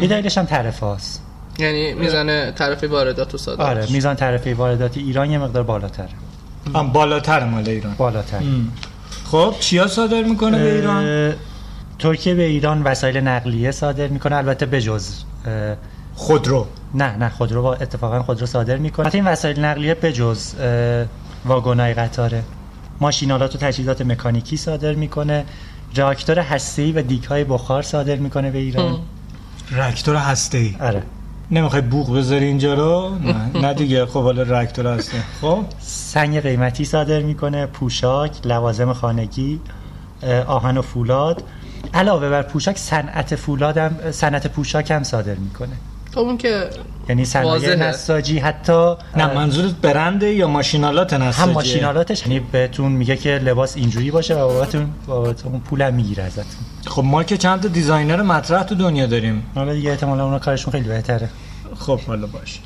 یه 0.00 0.08
دلیلش 0.08 0.38
هم 0.38 0.44
تعرفه 0.44 0.86
هست 0.86 1.22
یعنی 1.58 1.94
میزان 1.94 2.50
تعرفه 2.50 2.86
واردات 2.88 3.34
و 3.34 3.38
صادرات 3.38 3.68
آره 3.68 3.92
میزان 3.92 4.16
تعرفه 4.16 4.54
وارداتی 4.54 5.00
ایران 5.00 5.30
یه 5.30 5.38
مقدار 5.38 5.62
بالاتره 5.62 6.08
هم 6.74 6.92
بالاتر 6.92 7.44
مال 7.44 7.68
ایران. 7.68 7.94
بالاتر. 7.94 8.40
خب 9.24 9.54
چیا 9.60 9.86
صادر 9.86 10.22
می‌کنه 10.22 10.58
به 10.58 10.74
ایران؟ 10.74 11.34
ترکیه 11.98 12.34
به 12.34 12.42
ایران 12.42 12.82
وسایل 12.82 13.16
نقلیه 13.16 13.70
صادر 13.70 14.06
می‌کنه 14.08 14.36
البته 14.36 14.66
بجز 14.66 15.24
خودرو. 16.14 16.66
نه 16.94 17.16
نه 17.16 17.28
خودرو 17.28 17.62
با 17.62 17.74
اتفاقا 17.74 18.22
خودرو 18.22 18.46
صادر 18.46 18.76
می‌کنه. 18.76 19.10
این 19.12 19.24
وسایل 19.24 19.64
نقلیه 19.64 19.94
بجز 19.94 20.54
واگنای 21.44 21.94
قطاره. 21.94 22.42
ماشینالات 23.00 23.54
و 23.54 23.58
تجهیزات 23.58 24.02
مکانیکی 24.02 24.56
صادر 24.56 24.94
می‌کنه. 24.94 25.44
راکتور 25.96 26.38
هسته‌ای 26.38 26.92
و 26.92 27.02
دیگ‌های 27.02 27.44
بخار 27.44 27.82
صادر 27.82 28.16
می‌کنه 28.16 28.50
به 28.50 28.58
ایران. 28.58 28.98
راکتور 29.70 30.16
هسته‌ای. 30.16 30.76
آره. 30.80 31.02
نمی‌خوای 31.50 31.82
بوق 31.82 32.16
بذاری 32.16 32.44
اینجا 32.44 32.74
رو؟ 32.74 33.18
نه, 33.18 33.50
نه 33.66 33.74
دیگه. 33.74 34.06
خب 34.06 34.22
حالا 34.22 34.42
راکتور 34.42 34.86
هسته 34.86 35.16
خب؟ 35.40 35.64
سنگ 35.80 36.40
قیمتی 36.40 36.84
صادر 36.84 37.20
می‌کنه. 37.22 37.66
پوشاک 37.66 38.32
لوازم 38.44 38.92
خانگی 38.92 39.60
آهن 40.46 40.76
و 40.76 40.82
فولاد. 40.82 41.42
علاوه 41.94 42.28
بر 42.28 42.42
پوشاک 42.42 42.78
صنعت 42.78 43.34
فولاد 43.36 43.78
هم 43.78 43.96
صنعت 44.10 44.46
پوشاک 44.46 44.90
هم 44.90 45.02
صادر 45.02 45.34
می‌کنه. 45.34 45.72
خب 46.14 46.20
اون 46.20 46.38
که 46.38 46.70
یعنی 47.08 47.24
صنایع 47.24 47.74
نساجی 47.74 48.38
حتی 48.38 48.94
نه 49.16 49.34
منظورت 49.34 49.74
برنده 49.74 50.34
یا 50.34 50.48
ماشین‌آلات 50.48 51.14
نساجی 51.14 51.42
هم 51.42 51.54
ماشین‌آلاتش. 51.54 52.26
یعنی 52.26 52.40
بهتون 52.40 52.92
میگه 52.92 53.16
که 53.16 53.30
لباس 53.30 53.76
اینجوری 53.76 54.10
باشه 54.10 54.34
و 54.34 54.48
بابت 54.48 54.74
اون 54.74 54.90
بابت 55.06 55.39
اون 55.39 55.60
پولم 55.60 55.94
می‌گیره 55.94 56.22
ازتون. 56.22 56.44
خب 56.86 57.04
ما 57.04 57.24
که 57.24 57.36
چند 57.36 57.60
تا 57.62 57.68
designer 57.68 58.22
مطرح 58.22 58.62
تو 58.62 58.74
دنیا 58.74 59.06
داریم. 59.06 59.42
حالا 59.54 59.72
دیگه 59.74 59.90
احتمالاً 59.90 60.24
اونا 60.24 60.38
کارشون 60.38 60.72
خیلی 60.72 60.88
بهتره. 60.88 61.28
خب 61.78 62.00
حالا 62.00 62.26
باش 62.26 62.60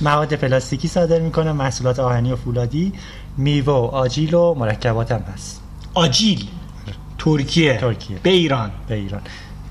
مواد 0.00 0.34
پلاستیکی 0.34 0.88
صادر 0.88 1.20
می‌کنه 1.20 1.52
محصولات 1.52 1.98
آهنی 1.98 2.32
و 2.32 2.36
فولادی 2.36 2.92
میوه 3.36 3.72
و 3.72 3.76
آجیل 3.86 4.34
و 4.34 4.54
مرکبات 4.54 5.12
هم 5.12 5.20
هست. 5.34 5.62
آجیل؟ 5.94 6.46
ترکیه. 7.18 7.76
ترکیه. 7.76 8.18
به 8.22 8.30
ایران. 8.30 8.70
به 8.88 8.94
ایران. 8.94 9.20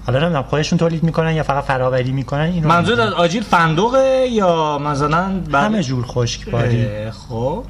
حالا 0.05 0.19
نمی‌دونم 0.19 0.43
خودشون 0.43 0.79
تولید 0.79 1.03
می‌کنن 1.03 1.35
یا 1.35 1.43
فقط 1.43 1.63
فراوری 1.63 2.11
می‌کنن؟ 2.11 2.41
این 2.41 2.63
رو 2.63 2.69
منظور 2.69 3.01
از. 3.01 3.13
آجیل 3.13 3.43
فندقه 3.43 4.27
یا 4.31 4.77
مثلا 4.77 5.39
بر- 5.51 5.65
همه 5.65 5.83
جور 5.83 6.05
خشکباری 6.05 7.11
خب. 7.11 7.63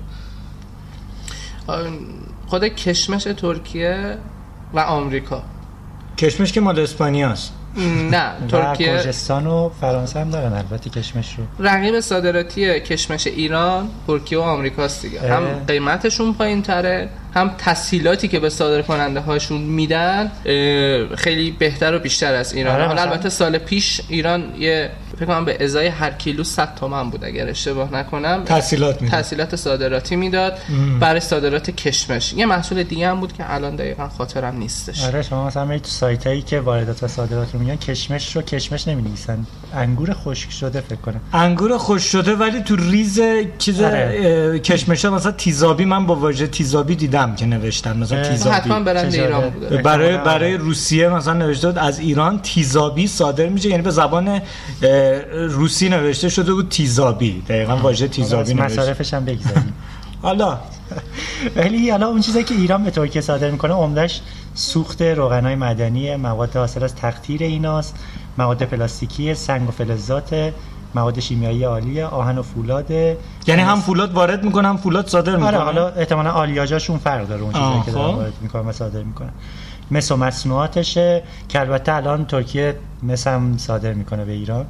خود 2.47 2.63
کشمش 2.63 3.23
ترکیه 3.23 4.17
و 4.73 4.79
آمریکا. 4.79 5.43
کشمش 6.17 6.51
که 6.51 6.61
مال 6.61 6.79
اسپانیاست 6.79 7.53
نه 8.11 8.31
ترکیه. 8.49 8.87
گرجستان 8.87 9.47
و 9.47 9.69
فرانسه 9.81 10.19
هم 10.19 10.29
دارن 10.29 10.53
البته 10.53 10.89
کشمش 10.89 11.35
رو. 11.37 11.65
رقیب 11.65 11.99
صادراتی 11.99 12.79
کشمش 12.79 13.27
ایران 13.27 13.89
ترکیه 14.07 14.37
و 14.37 14.41
آمریکاست 14.41 15.01
دیگه. 15.01 15.21
هم 15.21 15.43
قیمتشون 15.67 16.33
پایین 16.33 16.61
تره 16.61 17.09
هم 17.37 17.55
تسهیلاتی 17.57 18.27
که 18.27 18.39
به 18.39 18.49
صادر 18.49 18.81
کننده 18.81 19.19
هاشون 19.19 19.61
میدن 19.61 20.31
خیلی 21.15 21.51
بهتر 21.51 21.95
و 21.95 21.99
بیشتر 21.99 22.33
از 22.33 22.53
ایران. 22.53 22.75
آره، 22.75 22.87
حالا 22.87 23.01
البته 23.01 23.29
سال 23.29 23.57
پیش 23.57 24.01
ایران 24.09 24.53
یه 24.59 24.89
فکر 25.15 25.25
کنم 25.25 25.45
به 25.45 25.63
ازای 25.63 25.87
هر 25.87 26.11
کیلو 26.11 26.43
100 26.43 26.75
تومن 26.75 27.09
بود 27.09 27.25
اگر 27.25 27.49
اشتباه 27.49 27.93
نکنم. 27.93 28.43
تحصیلات 28.43 29.01
میده 29.01 29.15
تحصیلات 29.15 29.55
صادراتی 29.55 30.15
می‌داد 30.15 30.57
برای 30.99 31.19
صادرات 31.19 31.69
کشمش. 31.69 32.33
یه 32.33 32.45
محصول 32.45 32.83
دیگه 32.83 33.09
هم 33.09 33.19
بود 33.19 33.33
که 33.33 33.53
الان 33.53 33.75
دقیقا 33.75 34.09
خاطرم 34.09 34.57
نیستش. 34.57 35.03
آره 35.03 35.21
شما 35.21 35.47
مثلا 35.47 35.79
تو 35.79 35.89
سایت 35.89 36.27
هایی 36.27 36.41
که 36.41 36.59
واردات 36.59 37.03
و 37.03 37.07
صادرات 37.07 37.53
رو 37.53 37.59
میگن 37.59 37.75
کشمش 37.75 38.35
رو 38.35 38.41
کشمش 38.41 38.87
نمی‌نویسن. 38.87 39.45
انگور 39.73 40.13
خشک 40.13 40.51
شده 40.51 40.81
فکر 40.81 40.95
کنم. 40.95 41.21
انگور 41.33 41.77
خوش 41.77 42.03
شده 42.03 42.35
ولی 42.35 42.61
تو 42.61 42.75
ریز 42.75 43.19
چیز 43.57 43.81
آره. 43.81 44.59
کشمشه 44.59 45.09
مثلا 45.09 45.31
تیزابی 45.31 45.85
من 45.85 46.05
با 46.05 46.15
واژه 46.15 46.47
تیزابی 46.47 46.95
دیدم 46.95 47.35
که 47.35 47.45
نوشتن 47.45 47.97
مثلا. 47.97 48.23
تیزابی. 48.23 48.55
حتما 48.55 48.79
برند. 48.79 49.13
ایران 49.13 49.49
بوده. 49.49 49.77
برای. 49.77 50.17
برای 50.17 50.57
روسیه 50.57 51.09
مثلا 51.09 51.33
نوشته 51.33 51.67
بود 51.67 51.77
از 51.77 51.99
ایران 51.99 52.39
تیزابی 52.41 53.07
صادر 53.07 53.49
میشه 53.49 53.69
یعنی 53.69 53.81
به 53.81 53.91
زبان 53.91 54.41
روسی 55.31 55.89
نوشته 55.89 56.29
شده 56.29 56.53
بود 56.53 56.69
تیزابی. 56.69 57.41
دقیقا 57.49 57.77
واژه 57.77 58.07
تیزابی 58.07 58.53
نوشته 58.53 58.81
مصارفش 58.81 59.13
هم 59.13 59.25
بگذاریم. 59.25 59.73
حالا. 60.21 60.57
ولی 61.55 61.89
حالا 61.89 62.07
اون 62.07 62.21
چیزی 62.21 62.43
که 62.43 62.55
ایران 62.55 62.83
به 62.83 62.91
ترکیه 62.91 63.21
صادر 63.21 63.51
می‌کنه 63.51 63.73
عمدش 63.73 64.21
سوخت 64.53 65.01
روغنای 65.01 65.55
مدنی 65.55 66.15
مواد 66.15 66.55
حاصل 66.55 66.83
از 66.83 66.95
تقطیر 66.95 67.43
ایناست. 67.43 67.95
مواد 68.37 68.63
پلاستیکی 68.63 69.35
سنگ 69.35 69.67
و 69.67 69.71
فلزات 69.71 70.53
مواد 70.95 71.19
شیمیایی 71.19 71.63
عالی 71.63 72.01
آهن 72.01 72.37
و 72.37 72.41
فولاد. 72.41 72.91
یعنی 72.91 73.61
هم 73.61 73.79
فولاد 73.79 74.13
وارد 74.13 74.43
می‌کنه 74.43 74.67
هم 74.67 74.77
فولاد 74.77 75.07
صادر 75.07 75.35
می‌کنه؟ 75.35 75.47
آره 75.47 75.57
حالا 75.57 75.87
احتمالا 75.87 76.31
آلیاژاشون 76.31 76.97
فرق 76.97 77.27
داره 77.27 77.41
اون 77.41 77.53
چیزی 77.53 77.85
که 77.85 77.91
دارن. 77.91 78.15
وارد 78.15 78.33
می‌کنن 78.41 78.67
و 78.67 78.71
صادر 78.71 79.03
می‌کنن. 79.03 79.31
مس 79.91 80.11
و 80.11 80.17
مصنوعاتشه 80.17 81.23
که 81.49 81.59
البته 81.59 81.93
الان 81.93 82.25
ترکیه 82.25 82.75
مس 83.03 83.27
هم 83.27 83.57
صادر 83.57 83.93
می‌کنه 83.93 84.25
به 84.25 84.31
ایران. 84.31 84.65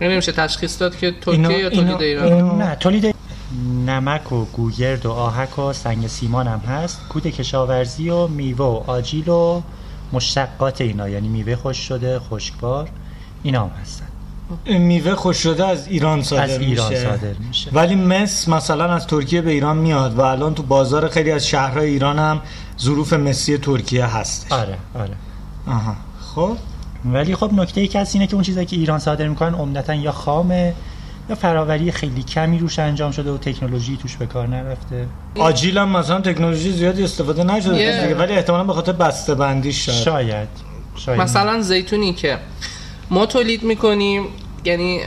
یعنی 0.00 0.12
نمیشه 0.12 0.32
تشخیص 0.32 0.80
داد 0.80 0.96
که 0.96 1.12
ترکیه 1.20 1.58
یا 1.58 1.70
تولید 1.70 2.02
ایران؟ 2.02 2.62
نه 2.62 2.76
تولید 2.76 3.14
نمک 3.86 4.32
و 4.32 4.44
گوگرد 4.44 5.06
و 5.06 5.12
آهک 5.12 5.58
و 5.58 5.72
سنگ 5.72 6.06
سیمان 6.06 6.46
هم 6.46 6.58
هست. 6.58 7.08
کود 7.08 7.26
کشاورزی 7.26 8.10
و 8.10 8.26
میوه 8.26 8.64
و 8.66 8.82
آجیل 8.90 9.28
و 9.28 9.62
مشتقات 10.12 10.80
اینا 10.80 11.08
یعنی 11.08 11.28
میوه 11.28 11.56
خوش 11.56 11.76
شده 11.76 12.18
خشکبار 12.18 12.88
اینا 13.42 13.62
هم 13.62 13.70
هستن. 13.82 14.06
میوه 14.66 15.14
خوش 15.14 15.36
شده 15.36 15.66
از 15.66 15.88
ایران 15.88 16.22
صادر 16.22 16.42
از 16.42 16.58
ایران 16.58 16.88
میشه. 16.88 17.04
صادر 17.04 17.32
میشه. 17.48 17.70
ولی 17.70 17.94
مس 17.94 18.48
مثلا 18.48 18.94
از 18.94 19.06
ترکیه 19.06 19.40
به 19.40 19.50
ایران 19.50 19.76
میاد 19.76 20.14
و 20.14 20.20
الان 20.20 20.54
تو 20.54 20.62
بازار 20.62 21.08
خیلی 21.08 21.30
از 21.30 21.46
شهرهای 21.46 21.88
ایران 21.88 22.18
هم 22.18 22.40
ظروف 22.80 23.12
مسی 23.12 23.58
ترکیه 23.58 24.06
هستش. 24.06 24.52
آره 24.52 24.78
آره. 24.94 25.14
آها. 25.66 25.96
خب؟ 26.34 26.56
ولی 27.04 27.34
خب 27.34 27.50
نکته 27.52 27.80
ای 27.80 27.88
که 27.88 28.00
هست 28.00 28.14
اینه 28.14 28.26
که 28.26 28.34
اون 28.34 28.42
چیزایی 28.42 28.66
که 28.66 28.76
ایران 28.76 28.98
صادر 28.98 29.28
می‌کنن 29.28 29.54
عمدتا 29.54 29.94
یا 29.94 30.12
خامه 30.12 30.74
یا 31.28 31.34
فراوری 31.34 31.92
خیلی 31.92 32.22
کمی 32.22 32.58
روش 32.58 32.78
انجام 32.78 33.12
شده 33.12 33.30
و 33.30 33.38
تکنولوژی 33.38 33.96
توش 33.96 34.16
به 34.16 34.26
کار 34.26 34.46
نرفته؟ 34.46 35.06
آجیل 35.38 35.78
هم 35.78 35.88
مثلا 35.88 36.20
تکنولوژی 36.20 36.72
زیادی 36.72 37.04
استفاده 37.04 37.44
نشده 37.44 38.02
دیگه 38.02 38.14
ولی 38.14 38.32
احتمالا 38.32 38.64
به 38.64 38.72
خاطر 38.72 38.92
بسته 38.92 39.34
بندی 39.34 39.72
شاید. 39.72 40.02
شاید. 40.02 40.48
شاید. 40.96 41.20
مثلا 41.20 41.62
زیتونی 41.62 42.12
که 42.12 42.38
ما 43.10 43.26
تولید 43.26 43.62
می‌کنیم 43.62 44.24
یعنی 44.64 45.00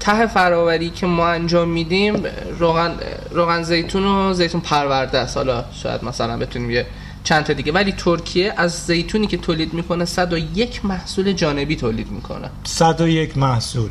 ته 0.00 0.26
فراوری 0.26 0.90
که 0.90 1.06
ما 1.06 1.28
انجام 1.28 1.68
میدیم 1.68 2.22
روغن 2.58 2.94
روغن 3.30 3.62
زیتون 3.62 4.04
و 4.04 4.32
زیتون 4.32 4.60
پرورده 4.60 5.18
است. 5.18 5.36
حالا 5.36 5.64
شاید 5.82 6.04
مثلا 6.04 6.36
بتونیم 6.36 6.70
یه 6.70 6.86
چند 7.24 7.44
تا 7.44 7.52
دیگه. 7.52 7.72
ولی 7.72 7.92
ترکیه 7.92 8.54
از 8.56 8.72
زیتونی 8.72 9.26
که 9.26 9.36
تولید 9.36 9.74
می‌کنه 9.74 10.04
101 10.04 10.84
محصول 10.84 11.32
جانبی 11.32 11.76
تولید 11.76 12.10
می‌کنه. 12.10 12.50
101 12.64 13.38
محصول. 13.38 13.90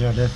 جالب. 0.00 0.18
اه، 0.20 0.28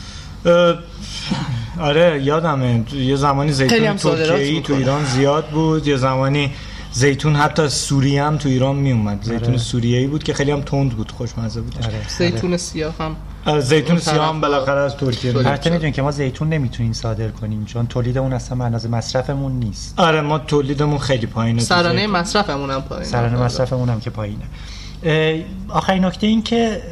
آره 1.80 2.22
یادمه. 2.22 2.84
یه 2.92 3.16
زمانی 3.16 3.52
زیتون 3.52 3.96
ترکیه‌ای 3.96 4.60
تو. 4.60 4.74
ایران 4.74 5.04
زیاد 5.04 5.46
بود. 5.46 5.86
یه 5.86 5.96
زمانی 5.96 6.50
زیتون 6.92 7.36
حتی 7.36 7.62
از 7.62 7.72
سوریه 7.72 8.24
هم 8.24 8.36
تو 8.36 8.48
ایران 8.48 8.76
می 8.76 8.92
اومد 8.92 9.22
زیتون 9.22 9.48
آره. 9.48 9.58
سوریه‌ای 9.58 10.06
بود 10.06 10.22
که 10.22 10.34
خیلی 10.34 10.50
هم 10.50 10.60
تند 10.60 10.90
بود 10.90 11.10
خوشمزه 11.10 11.60
بود. 11.60 11.74
آره 11.84 12.08
زیتون 12.08 12.56
سیاه 12.56 12.94
هم. 13.00 13.16
آره، 13.46 13.60
زیتون 13.60 13.98
سیاه 13.98 14.28
هم 14.28 14.40
بالاخره 14.40 14.80
از 14.80 14.96
ترکیه. 14.96 15.36
البته 15.36 15.70
می‌دونیم 15.70 15.92
که 15.92 16.02
ما 16.02 16.10
زیتون 16.10 16.48
نمی‌تونیم 16.48 16.92
صادر 16.92 17.28
کنیم 17.28 17.64
چون 17.64 17.86
تولید 17.86 18.18
اون 18.18 18.32
اصلا 18.32 18.64
اندازه 18.64 18.88
مصرفمون 18.88 19.52
نیست. 19.52 19.94
آره 19.96 20.20
ما 20.20 20.38
تولیدمون 20.38 20.98
خیلی 20.98 21.26
پایینه 21.26 21.62
سرانه. 21.62 22.06
مصرفمون 22.06 22.70
هم 22.70 22.82
پایینه. 22.82 23.08
سرانه 23.08 23.36
آره. 23.36 23.44
مصرفمون 23.44 23.88
هم 23.88 24.00
که 24.00 24.10
پایینه. 24.10 24.44
آخرین 25.68 26.04
نکته 26.04 26.26
این 26.26 26.42
که 26.42 26.82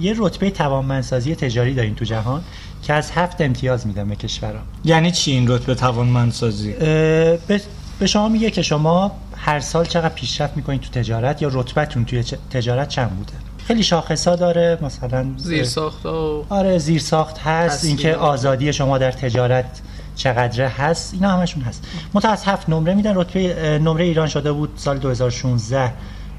یه 0.00 0.14
رتبه 0.18 0.50
توانمندسازی 0.50 1.34
تجاری 1.34 1.74
داریم 1.74 1.94
تو 1.94 2.04
جهان. 2.04 2.42
که 2.86 2.92
از 2.92 3.10
هفت 3.10 3.40
امتیاز 3.40 3.86
میدن 3.86 4.08
به 4.08 4.16
کشورها 4.16 4.60
یعنی 4.84 5.10
چی 5.10 5.32
این 5.32 5.48
رتبه 5.48 5.74
توانمندسازی؟ 5.74 6.72
به 6.72 7.60
به 7.98 8.06
شما 8.06 8.28
میگه 8.28 8.50
که 8.50 8.62
شما 8.62 9.12
هر 9.36 9.60
سال 9.60 9.84
چقدر 9.84 10.14
پیشرفت 10.14 10.56
می‌کنید 10.56 10.80
تو 10.80 11.00
تجارت 11.00 11.42
یا 11.42 11.50
رتبتون 11.52 12.04
توی 12.04 12.24
تجارت 12.50 12.88
چند 12.88 13.10
بوده؟ 13.10 13.32
خیلی 13.66 13.82
شاخصا 13.82 14.36
داره 14.36 14.78
مثلا 14.82 15.26
زیر 15.36 15.64
ساخت 15.64 16.06
و 16.06 16.44
آره 16.48 16.78
زیر 16.78 17.00
ساخت 17.00 17.38
هست. 17.38 17.84
اینکه 17.84 18.14
آزادی 18.14 18.72
شما 18.72 18.98
در 18.98 19.12
تجارت 19.12 19.80
چقدره 20.16 20.68
هست 20.68 21.14
اینا 21.14 21.30
همشون 21.30 21.62
هست. 21.62 21.84
متا 22.14 22.28
از 22.28 22.44
هفت 22.44 22.68
نمره 22.68 22.94
میدن 22.94 23.16
رتبه 23.16 23.78
نمره 23.78 24.04
ایران 24.04 24.28
شده 24.28 24.52
بود 24.52 24.70
سال 24.76 24.98
2016 24.98 25.92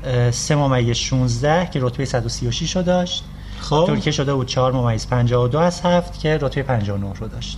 اه، 0.03 0.31
سه 0.31 0.55
ممیز 0.55 0.97
16 0.97 1.69
که 1.71 1.79
رتبه 1.81 2.05
136 2.05 2.75
رو 2.75 2.81
داشت. 2.81 3.23
خب. 3.59 3.83
ترکیه 3.87 4.13
شده 4.13 4.33
بود 4.33 4.47
4 4.47 4.71
ممیز 4.71 5.07
52 5.07 5.59
از 5.59 5.81
هفت 5.81 6.19
که 6.19 6.37
رتبه 6.41 6.63
59 6.63 7.13
رو 7.13 7.27
داشت. 7.27 7.57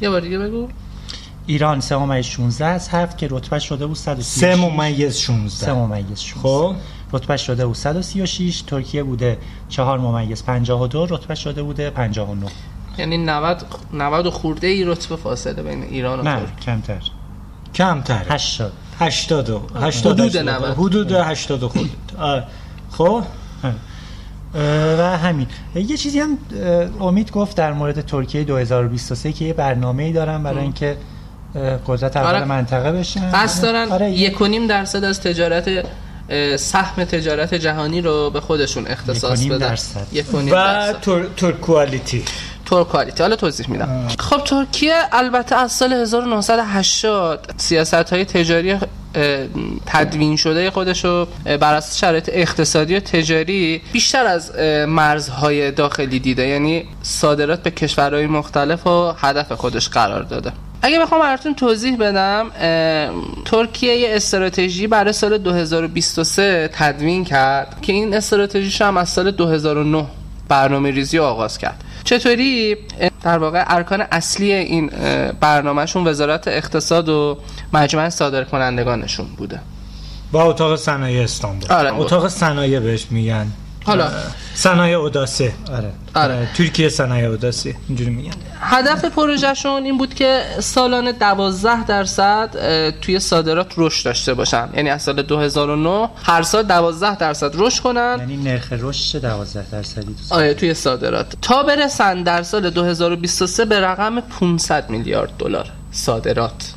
یه 0.00 0.10
بار 0.10 0.20
دیگه 0.20 0.38
بگو. 0.38 0.68
ایران 1.46 1.80
3 1.80 1.96
ممیز 1.96 2.24
16 2.26 2.66
از 2.66 2.88
هفت 2.88 3.18
که 3.18 3.28
رتبه 3.30 3.58
شده 3.58 3.86
بود 3.86 3.96
136 3.96 4.40
سه 4.40 4.56
ممیز 4.56 5.14
3 5.14 5.20
16 5.20 5.72
ممیز 5.72 6.20
16 6.20 6.42
خب. 6.42 6.74
رتبه 7.12 7.36
شده 7.36 7.66
بود 7.66 7.76
136 7.76 8.62
ترکیه 8.62 9.02
بوده 9.02 9.38
4 9.68 9.98
ممیز 9.98 10.44
52 10.44 11.06
رتبه 11.06 11.34
شده 11.34 11.62
بوده 11.62 11.90
59 11.90 12.46
یعنی 12.98 13.18
90 13.18 13.64
90 13.92 14.26
و 14.26 14.30
خورده 14.30 14.66
ای 14.66 14.84
رتبه 14.84 15.16
فاصله 15.16 15.62
بین 15.62 15.82
ایران 15.82 16.20
و 16.20 16.22
نه 16.22 16.36
ترکیه 16.36 16.56
کمتر. 16.64 17.10
کمتر. 17.74 18.26
80 18.28 18.72
80 18.98 19.50
و 19.50 19.62
80 19.74 20.20
حدود 20.20 20.36
80. 20.36 20.48
90. 20.48 20.76
حدود 20.78 21.12
80 21.12 21.60
خود 21.60 21.90
آره. 22.18 22.44
خب. 22.90 23.22
و 24.98 25.18
همین. 25.18 25.46
یه 25.74 25.96
چیزی 25.96 26.20
هم 26.20 26.38
امید 27.00 27.30
گفت 27.30 27.56
در 27.56 27.72
مورد 27.72 28.06
ترکیه 28.06 28.44
2023 28.44 29.32
که 29.32 29.44
یه 29.44 29.52
برنامه 29.52 30.02
ای 30.02 30.12
دارن 30.12 30.42
برای 30.42 30.62
اینکه 30.62 30.96
قدرت 31.86 32.16
اول 32.16 32.34
آره. 32.34 32.44
منطقه 32.44 32.92
بشن 32.92 33.30
قصد 33.30 33.62
دارن 33.62 33.92
آره، 33.92 34.10
یک 34.10 34.40
و 34.40 34.46
نیم 34.46 34.66
درصد 34.66 35.04
از 35.04 35.20
تجارت 35.20 35.86
سهم 36.56 37.04
تجارت 37.04 37.54
جهانی 37.54 38.00
رو 38.00 38.30
به 38.30 38.40
خودشون 38.40 38.86
اختصاص 38.86 39.44
و 39.44 39.48
بدن. 39.48 39.58
درصد. 39.58 40.06
یک 40.12 40.34
و 40.34 40.40
نیم 40.40 40.52
و 40.52 40.56
درصد. 40.56 41.00
تر... 41.00 41.26
ترکوالیتی. 41.36 42.24
تور 42.64 42.84
کوالیتی. 42.84 43.22
حالا 43.22 43.36
توضیح 43.36 43.70
میدم. 43.70 44.08
خب 44.18 44.44
ترکیه 44.44 44.94
البته 45.12 45.56
از 45.56 45.72
سال 45.72 45.92
1980 45.92 47.54
سیاست 47.56 47.94
های 47.94 48.24
تجاری 48.24 48.76
تدوین 49.86 50.36
شده 50.36 50.70
خودش 50.70 51.04
رو 51.04 51.28
بر 51.44 51.74
اساس 51.74 51.98
شرایط 51.98 52.30
اقتصادی 52.32 52.96
و 52.96 53.00
تجاری 53.00 53.82
بیشتر 53.92 54.26
از 54.26 54.56
مرزهای 54.88 55.70
داخلی 55.70 56.18
دیده. 56.18 56.46
یعنی 56.46 56.84
صادرات 57.02 57.62
به 57.62 57.70
کشورهای 57.70 58.26
مختلف 58.26 58.86
و 58.86 59.12
هدف 59.18 59.52
خودش 59.52 59.88
قرار 59.88 60.22
داده. 60.22 60.52
اگه 60.82 61.00
بخوام 61.00 61.20
براتون 61.20 61.54
توضیح 61.54 61.96
بدم 61.96 62.50
ترکیه 63.44 63.94
یه 63.94 64.16
استراتژی 64.16 64.86
برای 64.86 65.12
سال 65.12 65.38
2023 65.38 66.70
تدوین 66.72 67.24
کرد 67.24 67.76
که 67.82 67.92
این 67.92 68.14
استراتژیش 68.14 68.82
هم 68.82 68.96
از 68.96 69.08
سال 69.08 69.30
2009 69.30 70.06
برنامه 70.48 70.90
ریزی 70.90 71.18
آغاز 71.18 71.58
کرد. 71.58 71.84
چطوری؟ 72.04 72.76
در 73.28 73.38
واقع 73.38 73.64
ارکان 73.66 74.00
اصلی 74.00 74.52
این 74.52 74.90
برنامهشون 75.40 76.08
وزارت 76.08 76.48
اقتصاد 76.48 77.08
و 77.08 77.38
مجمع 77.72 78.08
صادر 78.08 78.44
کنندگانشون 78.44 79.26
بوده. 79.36 79.60
و 80.32 80.36
اتاق 80.36 80.76
صنایع 80.76 81.22
استاندارد 81.22 81.72
آره. 81.72 82.00
اتاق 82.00 82.28
صنایع 82.28 82.80
بهش 82.80 83.06
میگن. 83.10 83.46
حالا. 83.88 84.10
صنایع 84.54 84.98
اوداسه 84.98 85.52
آره. 85.72 85.92
آره. 86.14 86.48
ترکیه 86.56 86.88
صنایع 86.88 87.28
اوداسه 87.28 87.74
اینجوری 87.88 88.10
میگن. 88.10 88.32
هدف 88.60 89.04
پروژهشون 89.04 89.84
این 89.84 89.98
بود 89.98 90.14
که 90.14 90.42
سالانه 90.60 91.12
12 91.12 91.84
درصد 91.84 92.50
توی 93.00 93.18
صادرات 93.20 93.72
رشد 93.76 94.04
داشته 94.04 94.34
باشن. 94.34 94.68
یعنی 94.74 94.90
از 94.90 95.02
سال 95.02 95.22
2009 95.22 96.08
هر 96.22 96.42
سال 96.42 96.62
12 96.62 97.16
درصد 97.16 97.50
رشد 97.54 97.82
کنن. 97.82 98.16
یعنی 98.18 98.36
نرخ 98.36 98.72
رشد 98.72 99.22
12 99.22 99.70
درصدی 99.70 100.14
تو 100.28 100.34
آره 100.34 100.54
توی 100.54 100.74
صادرات. 100.74 101.34
تا 101.42 101.62
برسن 101.62 102.22
در 102.22 102.42
سال 102.42 102.70
2023 102.70 103.64
به 103.64 103.80
رقم 103.80 104.20
500 104.20 104.90
میلیارد 104.90 105.30
دلار 105.38 105.66
صادرات. 105.92 106.72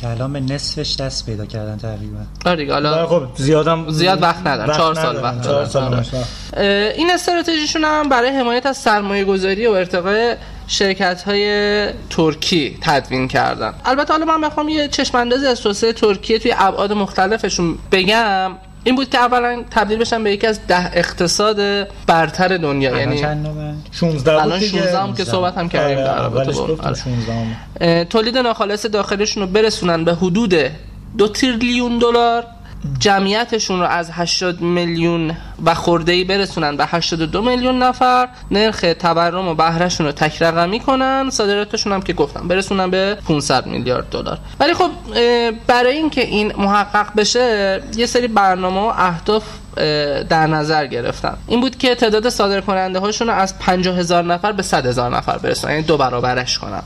که 0.00 0.08
الان 0.08 0.32
به 0.32 0.40
نصفش 0.40 0.96
دست 0.96 1.26
پیدا 1.26 1.46
کردن 1.46 1.76
تقریبا 1.76 2.18
آره 2.46 2.56
دیگه 2.56 2.72
حالا 2.72 3.06
خب 3.06 3.22
زیادم 3.36 3.90
زیاد 3.90 4.22
وقت 4.22 4.46
ندارن. 4.46 4.76
چهار 4.76 4.94
سال 4.94 5.16
ندارن. 5.16 5.36
وقت 5.36 5.44
چهار. 5.44 5.64
سال 5.64 6.04
آره. 6.54 6.94
این 6.96 7.10
استراتژیشون 7.10 7.84
هم 7.84 8.08
برای 8.08 8.30
حمایت 8.30 8.66
از 8.66 8.76
سرمایه 8.76 9.24
گذاری 9.24 9.66
و 9.66 9.70
ارتقای 9.70 10.36
شرکت 10.66 11.22
های 11.22 11.88
ترکی 12.10 12.78
تدوین 12.80 13.28
کردن 13.28 13.74
البته 13.84 14.12
حالا 14.12 14.24
من 14.24 14.48
بخوام 14.48 14.68
یه 14.68 14.88
چشماندازی 14.88 15.46
از 15.46 15.60
توسعه 15.60 15.92
ترکیه 15.92 16.38
توی 16.38 16.54
ابعاد 16.58 16.92
مختلفشون 16.92 17.78
بگم 17.92 18.52
این 18.84 18.94
بود 18.94 19.10
که 19.10 19.18
اولا 19.18 19.64
تبدیل 19.70 19.98
بشن 19.98 20.24
به 20.24 20.32
یکی 20.32 20.46
از 20.46 20.66
ده 20.66 20.98
اقتصاد 20.98 21.88
برتر 22.06 22.56
دنیا 22.56 22.98
یعنی 22.98 23.20
چند 23.20 23.46
نومن 23.46 23.74
16 23.90 24.32
بود 24.32 24.42
الان 24.42 24.58
دیگه. 24.58 24.78
16 24.78 24.98
هم 24.98 25.14
که 25.14 25.24
صحبت 25.24 25.58
هم 25.58 25.68
کردیم 25.68 25.98
آره، 25.98 26.06
در 26.06 26.22
رابطه 26.22 26.60
آره. 26.60 26.94
16 26.94 27.32
هم. 27.32 27.56
اه، 27.80 28.04
تولید 28.04 28.38
ناخالص 28.38 28.86
داخلیشون 28.86 29.42
رو 29.42 29.48
برسونن 29.48 30.04
به 30.04 30.14
حدود 30.14 30.54
دو 31.18 31.28
تریلیون 31.28 31.98
دلار 31.98 32.44
جمعیتشون 32.98 33.80
رو 33.80 33.86
از 33.86 34.10
80 34.10 34.60
میلیون 34.60 35.36
و 35.64 35.74
خورده 35.74 36.12
ای 36.12 36.24
برسونن 36.24 36.76
به 36.76 36.86
82 36.86 37.42
میلیون 37.42 37.82
نفر 37.82 38.28
نرخ 38.50 38.84
تورم 38.98 39.48
و 39.48 39.54
بهرهشون 39.54 40.06
رو 40.06 40.12
تک 40.12 40.42
رقمی 40.42 40.80
کنن. 40.80 41.30
صادراتشون 41.30 41.92
هم 41.92 42.02
که 42.02 42.12
گفتم 42.12 42.48
برسونن 42.48 42.90
به 42.90 43.18
500 43.28 43.66
میلیارد 43.66 44.08
دلار. 44.10 44.38
ولی 44.60 44.74
خب 44.74 44.90
برای 45.66 45.96
اینکه 45.96 46.20
این 46.20 46.52
محقق 46.56 47.06
بشه 47.16 47.82
یه 47.96 48.06
سری 48.06 48.28
برنامه 48.28 48.80
و 48.80 48.92
اهداف 48.96 49.44
اه، 49.76 50.22
در 50.22 50.46
نظر 50.46 50.86
گرفتن. 50.86 51.36
این 51.46 51.60
بود 51.60 51.78
که 51.78 51.94
تعداد 51.94 52.28
صادر 52.28 52.60
کننده 52.60 52.98
هاشون 52.98 53.28
رو 53.28 53.34
از 53.34 53.58
50 53.58 53.96
هزار 53.98 54.24
نفر 54.24 54.52
به 54.52 54.62
100 54.62 54.86
هزار 54.86 55.16
نفر 55.16 55.38
برسونن 55.38 55.72
یعنی 55.72 55.86
دو 55.86 55.96
برابرش 55.96 56.58
کنن. 56.58 56.82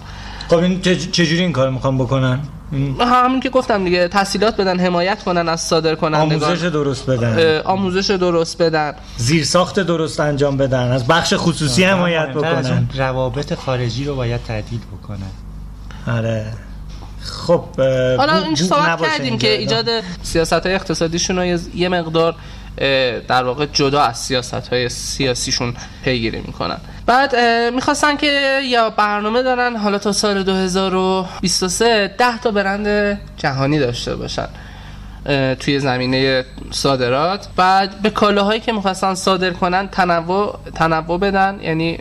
خب 0.49 0.57
این 0.57 0.81
چج- 0.83 1.11
چجوری 1.13 1.41
این 1.41 1.53
کار 1.53 1.71
می‌خوام 1.71 1.99
بکنن؟ 1.99 2.41
همین 3.01 3.41
که 3.41 3.51
گفتم 3.51 3.85
دیگه 3.85 4.09
تحصیلات 4.09 4.57
بدن 4.57 4.81
حمایت 4.81 5.23
کنن 5.23 5.49
از 5.49 5.61
صادر 5.61 5.95
کنندگان 5.95 6.43
آموزش 6.51 6.65
درست 6.65 7.11
بدن. 7.11 7.61
آموزش 7.65 8.11
درست 8.11 8.63
بدن. 8.63 8.95
زیرساخت 9.17 9.81
درست 9.81 10.21
انجام 10.21 10.57
بدن. 10.57 10.93
از 10.93 11.07
بخش 11.07 11.35
خصوصی 11.37 11.85
حمایت 11.85 12.29
بکنن. 12.29 12.67
اون 12.67 12.89
روابط 12.97 13.55
خارجی 13.55 14.05
رو 14.05 14.17
باید 14.17 14.43
تعدیل 14.43 14.81
بکنن. 15.03 15.31
آره. 16.17 16.47
خب 17.21 17.65
حالا 18.19 18.33
این 18.37 18.55
صحبت 18.55 19.01
کردیم. 19.01 19.39
که 19.39 19.59
ایجاد 19.59 19.87
سیاست 20.23 20.53
های 20.53 20.75
اقتصادیشون 20.75 21.37
رو 21.37 21.45
یه- 21.75 21.89
مقدار 21.89 22.35
در 23.29 23.45
واقع 23.45 23.67
جدا 23.67 24.03
از 24.03 24.19
سیاست 24.19 24.69
های 24.69 24.89
سیاسیشون 24.89 25.75
پیگیری 26.05 26.43
می‌کنن. 26.47 26.79
بعد 27.07 27.37
می‌خواستن 27.75 28.17
که 28.17 28.61
یا 28.65 28.91
برنامه 28.91 29.43
دارن 29.43 29.77
حالا 29.77 29.99
تا 29.99 30.13
سال 30.13 30.43
2023 30.43 32.15
ده 32.19 32.39
تا 32.39 32.51
برند 32.51 33.21
جهانی 33.37 33.79
داشته 33.79 34.17
باشن 34.17 34.49
توی 35.61 35.81
زمینه 35.81 36.45
صادرات. 36.71 37.47
بعد 37.57 38.03
به 38.03 38.11
کالاهایی 38.11 38.61
که 38.61 38.73
می‌خواستن 38.73 39.15
صادر 39.15 39.51
کنن 39.51 39.89
تنوع 39.89 40.59
تنوع 40.75 41.19
بدن 41.19 41.59
یعنی 41.63 41.99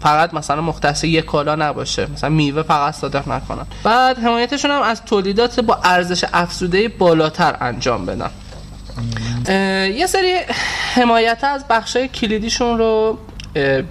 فقط 0.00 0.34
مثلا 0.34 0.60
مختص 0.60 1.04
یک 1.04 1.24
کالا 1.24 1.54
نباشه 1.54 2.06
مثلا 2.12 2.30
میوه 2.30 2.62
فقط 2.62 2.94
صادر 2.94 3.28
نکنن. 3.28 3.66
بعد 3.84 4.18
حمایتشون 4.18 4.70
هم 4.70 4.82
از 4.82 5.04
تولیدات 5.04 5.60
با 5.60 5.78
ارزش 5.84 6.24
افزوده 6.32 6.88
بالاتر 6.88 7.56
انجام 7.60 8.06
بدن. 8.06 8.30
یه 9.98 10.06
سری 10.06 10.34
حمایت 10.94 11.44
از 11.44 11.64
بخشای 11.70 12.08
کلیدیشون 12.08 12.78
رو 12.78 13.18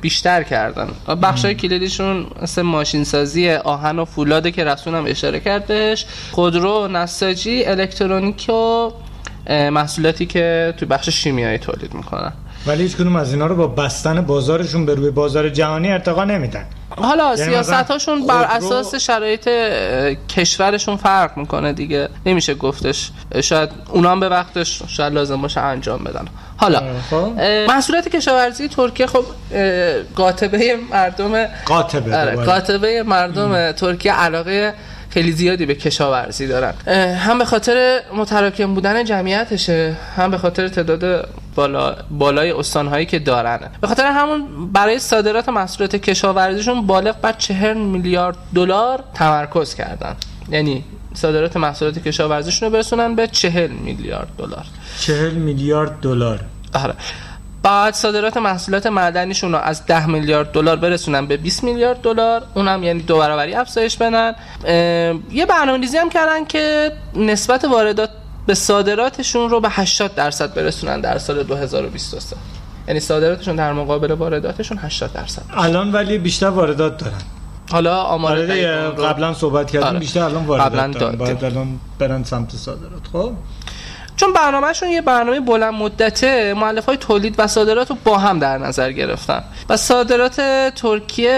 بیشتر 0.01 0.43
کردن. 0.43 0.89
بخشای 1.21 1.55
کلیدیشون 1.55 2.27
مثل 2.41 2.61
ماشین 2.61 3.03
سازی 3.03 3.49
آهن 3.49 3.99
و 3.99 4.05
فولاده 4.05 4.51
که 4.51 4.63
رسول 4.63 4.95
هم 4.95 5.05
اشاره 5.07 5.39
کردش 5.39 6.05
خودرو 6.31 6.87
نساجی 6.87 7.65
الکترونیک 7.65 8.49
و 8.49 8.91
محصولاتی 9.49 10.25
که 10.25 10.73
توی 10.77 10.87
بخش 10.87 11.09
شیمیایی 11.09 11.57
تولید 11.57 11.93
می‌کنن. 11.93 12.33
ولی 12.67 12.83
هیچ 12.83 12.95
کدوم 12.95 13.15
از 13.15 13.33
اینا 13.33 13.45
رو 13.45 13.55
با 13.55 13.67
بستن 13.67 14.21
بازارشون 14.21 14.85
به 14.85 14.95
روی 14.95 15.11
بازار 15.11 15.49
جهانی 15.49 15.91
ارتقا 15.91 16.23
نمیدن. 16.23 16.65
حالا 16.89 17.35
یعنی 17.35 17.51
سیاست 17.51 17.91
هاشون 17.91 18.27
بر 18.27 18.43
اساس 18.43 18.95
شرایط 18.95 19.49
کشورشون 20.29 20.97
فرق 20.97 21.37
می‌کنه 21.37 21.73
دیگه. 21.73 22.09
نمیشه 22.25 22.53
گفتش. 22.53 23.11
شاید 23.41 23.69
اونا 23.89 24.11
هم 24.11 24.19
به 24.19 24.29
وقتش 24.29 24.81
شاید 24.87 25.13
لازم 25.13 25.41
باشه 25.41 25.61
انجام 25.61 26.03
بدن. 26.03 26.25
حالا 26.57 26.81
خب. 27.09 27.31
محصولات 27.67 28.07
کشاورزی 28.07 28.67
ترکیه 28.67 29.07
خب 29.07 29.25
قاطبه 30.15 30.77
مردم 30.91 31.45
قاطبه 31.65 32.17
آره. 32.17 32.35
قاطبه 32.35 33.03
مردم 33.03 33.71
ترکیه 33.71 34.13
علاقه 34.13 34.73
خیلی 35.09 35.31
زیادی 35.31 35.65
به 35.65 35.75
کشاورزی 35.75 36.47
دارن. 36.47 36.73
هم 37.15 37.37
به 37.37 37.45
خاطر 37.45 38.01
متراکم 38.15 38.73
بودن 38.73 39.03
جمعیتشه 39.03 39.95
هم 40.17 40.31
به 40.31 40.37
خاطر 40.37 40.67
تعداد 40.67 41.29
بالا 41.55 41.95
بالای 42.11 42.51
استانهایی 42.51 43.05
که 43.05 43.19
دارن 43.19 43.59
به 43.81 43.87
خاطر 43.87 44.05
همون 44.05 44.71
برای 44.71 44.99
صادرات 44.99 45.49
محصولات 45.49 45.95
کشاورزیشون 45.95 46.87
بالغ 46.87 47.21
بر 47.21 47.31
40 47.33 47.77
میلیارد 47.77 48.37
دلار 48.55 49.03
تمرکز 49.13 49.75
کردن. 49.75 50.15
یعنی 50.49 50.83
صادرات 51.13 51.57
محصولات 51.57 51.99
کشاورزیشون 51.99 52.67
رو 52.67 52.73
برسونن 52.73 53.15
به 53.15 53.27
40 53.27 53.71
میلیارد 53.71 54.27
دلار. 54.37 54.65
چهل 54.99 55.31
میلیارد 55.31 55.99
دلار. 55.99 56.39
آره. 56.73 56.93
بعد 57.63 57.93
صادرات 57.93 58.37
محصولات 58.37 58.87
معدنیشون 58.87 59.51
رو 59.51 59.57
از 59.57 59.85
10 59.85 60.05
میلیارد 60.05 60.51
دلار 60.51 60.75
برسونن 60.75 61.25
به 61.25 61.37
20 61.37 61.63
میلیارد 61.63 62.01
دلار. 62.01 62.43
اونم 62.55 62.83
یعنی 62.83 63.01
دو 63.01 63.17
برابری 63.17 63.53
افزایش 63.55 63.97
بدن. 63.97 64.35
یه 65.31 65.45
برنامه‌ریزی 65.45 65.97
هم 65.97 66.09
کردن 66.09 66.45
که 66.45 66.91
نسبت 67.15 67.65
واردات 67.65 68.09
به 68.45 68.53
صادراتشون 68.53 69.49
رو 69.49 69.59
به 69.59 69.69
80 69.69 70.15
درصد 70.15 70.53
برسونن 70.53 71.01
در 71.01 71.17
سال 71.17 71.43
2023 71.43 72.35
یعنی 72.87 72.99
صادراتشون 72.99 73.55
در 73.55 73.73
مقابل 73.73 74.11
وارداتشون 74.11 74.77
80 74.77 75.13
درصد 75.13 75.41
الان 75.53 75.91
ولی 75.91 76.17
بیشتر 76.17 76.49
واردات 76.49 76.97
دارن. 76.97 77.21
حالا 77.71 78.01
آمار 78.01 78.31
آره 78.31 78.89
قبلا 78.89 79.33
صحبت 79.33 79.71
کردیم 79.71 79.87
آره. 79.87 79.99
بیشتر 79.99 80.23
الان 80.23 80.45
واردات 80.45 80.67
قبلا 80.67 80.87
دارن. 80.87 81.15
باید 81.15 81.43
الان 81.43 81.79
برن 81.99 82.23
سمت 82.23 82.55
صادرات. 82.55 83.07
خب؟ 83.13 83.31
چون 84.15 84.33
برنامهشون 84.33 84.89
یه 84.89 85.01
برنامه 85.01 85.39
بلند 85.39 85.73
مدته 85.73 86.53
معلف 86.53 86.85
های 86.85 86.97
تولید 86.97 87.35
و 87.37 87.47
صادرات 87.47 87.89
رو 87.89 87.97
با 88.03 88.17
هم 88.17 88.39
در 88.39 88.57
نظر 88.57 88.91
گرفتن. 88.91 89.43
و 89.69 89.77
صادرات 89.77 90.41
ترکیه 90.75 91.31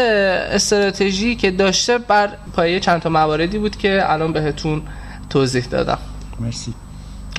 استراتژی 0.51 1.36
که 1.36 1.51
داشته 1.51 1.97
بر 1.97 2.30
پایه 2.56 2.80
چند 2.80 3.01
تا 3.01 3.10
مواردی 3.10 3.58
بود 3.58 3.78
که 3.78 4.03
الان 4.06 4.34
بهتون 4.34 4.82
توضیح 5.30 5.66
دادم. 5.66 5.97
مرسی. 6.39 6.74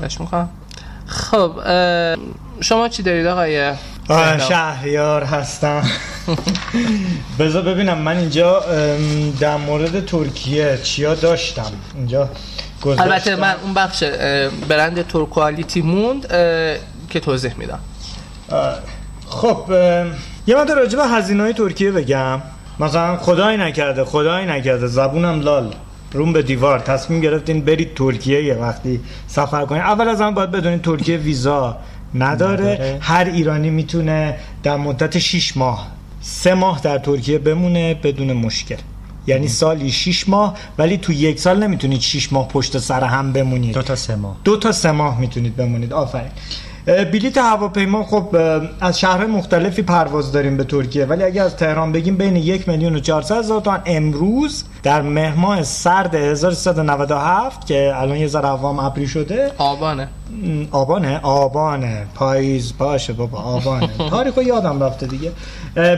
اش 0.02 0.20
می‌کنم 0.20 0.48
خب 1.06 1.52
شما 2.60 2.88
چی 2.88 3.02
دارید 3.02 3.26
آقای؟ 3.26 3.72
شهریار 4.48 5.24
هستم. 5.24 5.82
بذار 7.38 7.62
ببینم 7.62 7.98
من 7.98 8.16
اینجا 8.16 8.62
در 9.40 9.56
مورد 9.56 10.06
ترکیه 10.06 10.78
چیا 10.82 11.14
داشتم؟ 11.14 11.72
اینجا. 11.94 12.28
البته 12.98 13.36
من 13.36 13.54
اون 13.62 13.74
بخش 13.74 14.02
برند 14.68 15.06
ترکوالیتی 15.06 15.82
موند 15.82 16.28
که 17.10 17.20
توضیح 17.22 17.54
میدم. 17.58 17.78
خب 19.28 19.64
یه 20.46 20.56
مدار 20.56 20.76
راجع 20.76 20.98
به 20.98 21.04
هزینه 21.06 21.42
های 21.42 21.52
ترکیه 21.52 21.90
بگم. 21.90 22.42
مثلا 22.80 23.16
خدای 23.16 23.56
نکرده 23.56 24.04
خدای 24.04 24.46
نکرده 24.46 24.86
زبونم 24.86 25.40
لال. 25.40 25.74
روم 26.16 26.32
به 26.32 26.42
دیوار 26.42 26.78
تصمیم 26.78 27.20
گرفتین 27.20 27.60
برید 27.60 27.94
ترکیه 27.94 28.44
یه 28.44 28.54
وقتی 28.54 29.00
سفر 29.26 29.64
کنین. 29.66 29.82
اول 29.82 30.08
از 30.08 30.20
همه 30.20 30.30
باید 30.30 30.50
بدونین 30.50 30.78
ترکیه 30.78 31.16
ویزا 31.16 31.76
نداره. 32.14 32.64
نداره. 32.64 32.98
هر 33.00 33.24
ایرانی 33.24 33.70
می‌تونه 33.70 34.36
در 34.62 34.76
مدت 34.76 35.18
6 35.18 35.56
ماه 35.56 35.88
سه 36.20 36.54
ماه 36.54 36.80
در 36.80 36.98
ترکیه 36.98 37.38
بمونه 37.38 37.94
بدون 37.94 38.32
مشکل. 38.32 38.76
یعنی 39.26 39.48
سالی 39.48 39.90
6 39.92 40.28
ماه 40.28 40.54
ولی 40.78 40.96
تو 40.96 41.12
یک 41.12 41.40
سال 41.40 41.62
نمی‌تونید 41.62 42.00
6 42.00 42.32
ماه 42.32 42.48
پشت 42.48 42.78
سر 42.78 43.04
هم 43.04 43.32
بمونید. 43.32 43.74
دو 43.74 43.82
تا 43.82 43.96
سه 43.96 44.16
ماه. 44.16 44.36
دو 44.44 44.56
تا 44.56 44.72
سه 44.72 44.90
ماه 44.92 45.20
می‌تونید 45.20 45.56
بمونید. 45.56 45.92
آفرین. 45.92 46.30
بلیت 46.86 47.38
هواپیما 47.38 48.04
خب 48.04 48.36
از 48.80 49.00
شهر 49.00 49.26
مختلفی 49.26 49.82
پرواز 49.82 50.32
داریم 50.32 50.56
به 50.56 50.64
ترکیه 50.64 51.04
ولی 51.04 51.22
اگه 51.22 51.42
از 51.42 51.56
تهران 51.56 51.92
بگیم 51.92 52.16
بین 52.16 52.36
یک 52.36 52.68
میلیون 52.68 52.96
و 52.96 53.00
400 53.00 53.38
هزار 53.38 53.60
تومان 53.60 53.82
امروز 53.86 54.64
در 54.82 55.02
مهر 55.02 55.34
ماه 55.34 55.62
سرد 55.62 56.14
1397 56.14 57.66
که 57.66 57.92
الان 57.96 58.16
یه 58.16 58.26
ذره 58.26 58.48
هوام 58.48 58.78
ابری 58.78 59.08
شده. 59.08 59.52
آبانه. 59.58 60.08
آبانه؟ 60.70 61.20
آبانه. 61.22 62.06
پاییز 62.14 62.72
باشه 62.78 63.12
بابا 63.12 63.38
آبانه. 63.38 63.88
تاریخو 64.10 64.42
یادم 64.42 64.82
رفته 64.82 65.06
دیگه. 65.06 65.32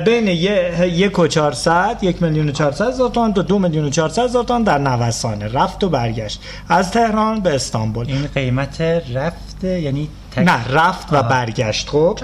بین 0.04 0.28
یک 0.28 1.18
و 1.18 1.26
400 1.26 1.98
یک 2.02 2.22
میلیون 2.22 2.48
و 2.48 2.52
400 2.52 2.88
هزار 2.88 3.10
تومان 3.10 3.34
تا 3.34 3.42
دو 3.42 3.58
میلیون 3.58 3.84
و 3.84 3.90
400 3.90 4.22
هزار 4.22 4.44
تومان 4.44 4.62
در 4.62 4.78
نوسانه. 4.78 5.48
رفت 5.48 5.84
و 5.84 5.88
برگشت. 5.88 6.40
از 6.68 6.90
تهران 6.90 7.40
به 7.40 7.54
استانبول. 7.54 8.06
این 8.08 8.26
قیمت 8.34 8.80
رفته 9.14 9.80
یعنی 9.80 10.08
نه 10.44 10.68
رفت 10.68 11.08
و 11.12 11.22
برگشت. 11.22 11.88
خب 11.88 12.18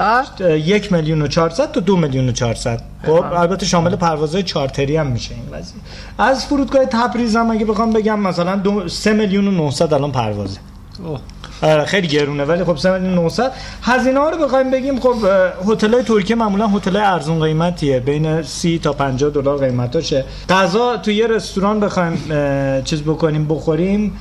یک 0.50 0.92
میلیون 0.92 1.22
و 1.22 1.26
400 1.26 1.72
تا 1.72 1.80
دو 1.80 1.96
میلیون 1.96 2.28
و 2.28 2.32
400 2.32 2.80
خب 3.06 3.10
البته 3.10 3.66
شامل 3.66 3.96
پروازهای 3.96 4.42
چارتری 4.42 4.96
هم 4.96 5.06
میشه 5.06 5.34
این 5.34 5.58
قضیه 5.58 5.76
از 6.18 6.46
فرودگاه 6.46 6.84
تبریز 6.84 7.36
هم 7.36 7.50
اگه 7.50 7.64
بخوام 7.64 7.92
بگم 7.92 8.20
مثلا 8.20 8.56
دو 8.56 8.88
سه 8.88 9.12
میلیون 9.12 9.48
و 9.48 9.50
900 9.50 9.94
الان 9.94 10.12
پروازه. 10.12 10.58
آره 11.62 11.84
خیلی 11.84 12.08
گرونه 12.08 12.44
ولی 12.44 12.64
خب 12.64 12.76
3 12.76 12.98
میلیون 12.98 13.14
900 13.14 13.52
هزینه 13.82 14.20
ها 14.20 14.30
رو 14.30 14.44
بخوایم 14.44 14.70
بگیم 14.70 15.00
خب 15.00 15.16
هتل 15.68 15.94
های 15.94 16.02
ترکیه 16.02 16.36
معمولا 16.36 16.68
هتل 16.68 16.96
ارزون 16.96 17.40
قیمتیه. 17.40 18.00
بین 18.00 18.42
30 18.42 18.78
تا 18.78 18.92
50 18.92 19.30
دلار 19.30 19.58
قیمتاشه. 19.58 20.24
غذا 20.48 20.96
تو 20.96 21.10
یه 21.10 21.26
رستوران 21.26 21.80
بخوایم 21.80 22.18
چیز 22.84 23.02
بکنیم 23.02 23.48
بخوریم. 23.48 24.12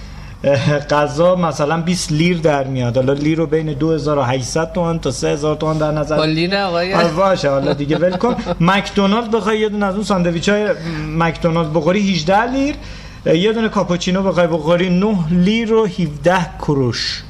غذا 0.90 1.36
مثلا 1.36 1.82
20 1.82 2.12
لیر 2.12 2.38
در 2.38 2.64
میاد. 2.64 2.98
حالا 2.98 3.14
لیر 3.14 3.38
رو 3.38 3.48
بین 3.48 3.74
2800 3.74 4.72
تومان 4.74 5.00
تا 5.00 5.12
3000 5.12 5.56
تومان 5.56 5.78
در 5.78 5.92
نظر 5.92 6.18
با 6.18 6.26
لیر 6.26 6.56
آقای 6.56 6.94
باشه 7.18 7.50
حالا 7.50 7.74
دیگه 7.74 7.98
ول 7.98 8.18
کن. 8.18 8.36
مکدونالد 8.60 9.32
بخوای 9.32 9.60
یه 9.60 9.70
دونه 9.70 9.86
از 9.86 9.96
اون 9.96 10.04
ساندویچ 10.04 10.50
های 10.50 10.68
مکدونالد 11.08 11.74
بخوری 11.74 12.14
18 12.14 12.52
لیر. 12.52 12.76
یه 13.26 13.54
دونه 13.54 13.70
کاپوچینو 13.70 14.24
بخوای 14.24 14.48
بخوری 14.48 14.90
9 14.90 15.16
لیر 15.32 15.74
و 15.74 15.86
17 15.86 16.36
کروش 16.60 17.24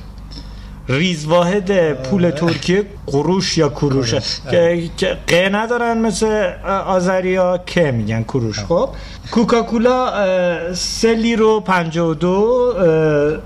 ریز 0.89 1.25
واحد 1.25 1.93
پول 1.93 2.29
ترکیه 2.29 2.83
قروش 3.07 3.57
یا 3.57 3.69
کروشه 3.69 4.21
که 4.97 5.17
ق 5.27 5.33
ندارن 5.33 5.97
مثل 5.97 6.51
آذریا 6.85 7.57
که 7.65 7.91
میگن 7.91 8.23
کروش 8.23 8.59
خب 8.59 8.89
کوکاکولا 9.31 10.13
سه 10.73 11.13
لیر 11.13 11.41
و 11.41 11.59
پنجا 11.59 12.09
و 12.09 12.13
دو 12.13 12.73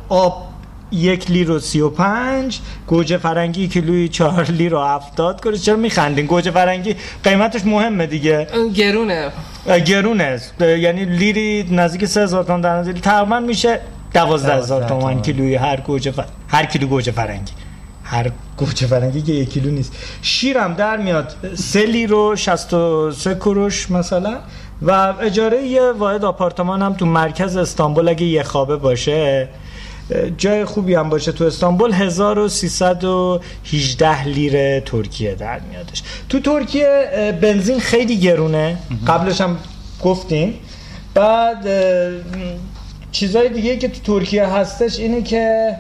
آب 0.10 0.48
یک 0.92 1.32
لیر 1.32 1.52
و 1.52 1.60
سی 1.60 1.82
و 1.82 1.90
پنج 1.90 2.60
گوجه 2.88 3.18
فرنگی 3.18 3.68
کیلوی 3.68 4.10
چهار 4.10 4.44
لیر 4.44 4.76
و 4.76 4.80
هفتاد. 4.80 5.42
کنه 5.42 5.58
چرا 5.58 5.76
میخندین؟ 5.76 6.26
گوجه 6.26 6.52
فرنگی 6.52 6.96
قیمتش 7.24 7.66
مهمه 7.66 8.06
دیگه. 8.06 8.48
گرونه. 8.76 9.32
گرونه. 9.86 10.42
یعنی 10.60 11.06
لیری 11.06 11.66
نزدیک 11.72 12.06
سه 12.06 12.22
هزار 12.22 12.44
تومن 12.44 12.62
در 12.62 12.78
نظر 12.78 12.92
تقریبا 12.92 13.40
میشه 13.40 13.80
دوازده 14.14 14.55
هزار 14.55 14.84
تومن 14.84 15.22
کیلوی 15.22 15.55
هر 15.55 15.80
گوجه 15.80 16.12
فر... 16.12 16.26
هر 16.47 16.66
کیلو 16.66 16.88
گوجه 16.88 17.12
فرنگی. 17.12 17.51
هر 18.03 18.32
گوجه 18.58 18.88
فرنگی 18.88 19.22
که 19.22 19.34
یک 19.34 19.49
کیلو 19.49 19.72
نیست. 19.72 19.93
شیرم 20.22 20.74
در 20.74 20.97
میاد. 20.97 21.36
سه 21.55 21.86
لیر 21.86 22.14
و 22.14 22.36
شست 22.36 22.74
و 22.74 23.12
سه 23.12 23.36
کروش 23.36 23.91
مثلا. 23.91 24.38
و 24.82 25.14
اجاره 25.22 25.64
یه 25.64 25.91
واحد 25.91 26.26
آپارتمان 26.26 26.82
هم 26.82 26.93
تو 26.93 27.05
مرکز 27.05 27.58
استانبول 27.58 28.10
اگه 28.10 28.24
یه 28.24 28.43
خوابه 28.43 28.76
باشه 28.76 29.49
جای 30.38 30.66
خوبی 30.66 30.95
هم 30.95 31.10
باشه 31.10 31.32
تو 31.32 31.43
استانبول 31.43 31.93
1318 31.93 34.24
لیره 34.24 34.84
ترکیه 34.86 35.36
در 35.36 35.60
میادش. 35.60 36.03
تو 36.30 36.39
ترکیه 36.39 37.38
بنزین 37.41 37.80
خیلی 37.80 38.20
گرونه. 38.20 38.78
قبلش 39.08 39.41
هم 39.41 39.58
گفتیم. 40.03 40.53
بعد 41.14 41.68
چیزای 43.20 43.49
دیگه 43.49 43.78
که 43.78 43.88
تو 43.88 44.20
ترکیه 44.20 44.45
هستش 44.45 44.99
اینه 44.99 45.22
که 45.22 45.76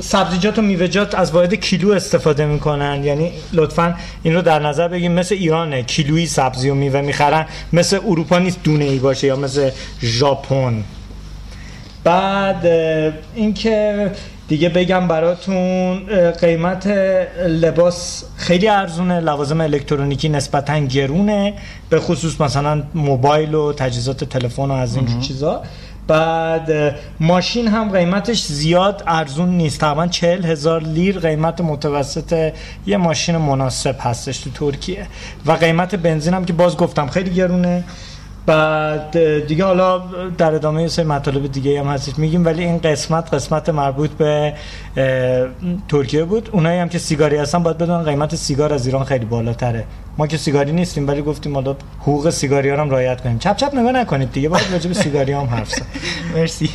سبزیجات 0.00 0.58
و 0.58 0.62
میوه‌جات 0.62 1.14
از 1.14 1.30
واحد 1.30 1.54
کیلو 1.54 1.92
استفاده 1.92 2.46
می‌کنن. 2.46 3.04
یعنی 3.04 3.32
لطفا 3.52 3.94
این 4.22 4.34
رو 4.34 4.42
در 4.42 4.58
نظر 4.58 4.88
بگیم 4.88 5.12
مثل 5.12 5.34
ایرانه 5.34 5.82
کیلویی 5.82 6.26
سبزی 6.26 6.70
و 6.70 6.74
میوه 6.74 7.00
می‌خرن. 7.00 7.46
مثل 7.72 7.98
اروپا 8.06 8.38
نیست 8.38 8.62
دونه 8.64 8.84
ای 8.84 8.98
باشه 8.98 9.26
یا 9.26 9.36
مثل 9.36 9.70
ژاپن. 10.02 10.84
بعد 12.04 12.66
اینکه 13.34 14.10
دیگه 14.48 14.68
بگم 14.68 15.08
براتون 15.08 15.98
قیمت 16.40 16.86
لباس 17.46 18.24
خیلی 18.36 18.68
ارزونه. 18.68 19.20
لوازم 19.20 19.60
الکترونیکی 19.60 20.28
نسبتا 20.28 20.78
گرونه. 20.78 21.54
به 21.90 22.00
خصوص 22.00 22.40
مثلا 22.40 22.82
موبایل 22.94 23.54
و 23.54 23.72
تجهیزات 23.72 24.24
تلفن 24.24 24.62
و 24.62 24.72
از 24.72 24.96
این 24.96 25.20
چیزا. 25.20 25.62
بعد 26.06 26.96
ماشین 27.20 27.68
هم 27.68 27.90
قیمتش 27.90 28.42
زیاد 28.42 29.02
ارزون 29.06 29.48
نیست. 29.48 29.80
تقریبا 29.80 30.06
چهل 30.06 30.44
هزار 30.44 30.82
لیر 30.82 31.18
قیمت 31.18 31.60
متوسط 31.60 32.52
یه 32.86 32.96
ماشین 32.96 33.36
مناسب 33.36 33.96
هستش 34.00 34.38
تو 34.38 34.50
ترکیه. 34.50 35.06
و 35.46 35.52
قیمت 35.52 35.94
بنزین 35.94 36.34
هم 36.34 36.44
که 36.44 36.52
باز 36.52 36.76
گفتم 36.76 37.06
خیلی 37.06 37.30
گرونه. 37.30 37.84
بعد 38.46 39.46
دیگه 39.46 39.64
حالا 39.64 40.02
در 40.38 40.54
ادامه 40.54 40.88
سه 40.88 41.04
مطالب 41.04 41.52
دیگه 41.52 41.80
هم 41.80 41.86
هستش. 41.86 42.18
میگیم 42.18 42.44
ولی 42.44 42.64
این 42.64 42.78
قسمت 42.78 43.34
قسمت 43.34 43.68
مربوط 43.68 44.10
به 44.10 44.54
ترکیه 45.88 46.24
بود. 46.24 46.48
اونایی 46.52 46.78
هم 46.80 46.88
که 46.88 46.98
سیگاری 46.98 47.36
هستن 47.36 47.62
باید 47.62 47.78
بدونن 47.78 48.02
قیمت 48.02 48.36
سیگار 48.36 48.74
از 48.74 48.86
ایران 48.86 49.04
خیلی 49.04 49.24
بالاتره. 49.24 49.84
ما 50.18 50.26
که 50.26 50.36
سیگاری 50.36 50.72
نیستیم 50.72 51.08
ولی 51.08 51.22
گفتیم 51.22 51.54
حالا 51.54 51.76
حقوق 52.00 52.30
سیگاری 52.30 52.70
ها 52.70 52.82
هم 52.82 52.90
رعایت 52.90 53.20
کنیم. 53.20 53.38
چپ 53.38 53.56
چپ 53.56 53.74
نگاه 53.74 53.92
نکنید 53.92 54.32
دیگه 54.32 54.48
باید 54.48 54.72
راجع 54.72 54.88
به 54.88 54.94
سیگاری 54.94 55.32
هم 55.32 55.44
حرف 55.44 55.70
زد. 55.70 55.86
مرسی. 56.34 56.70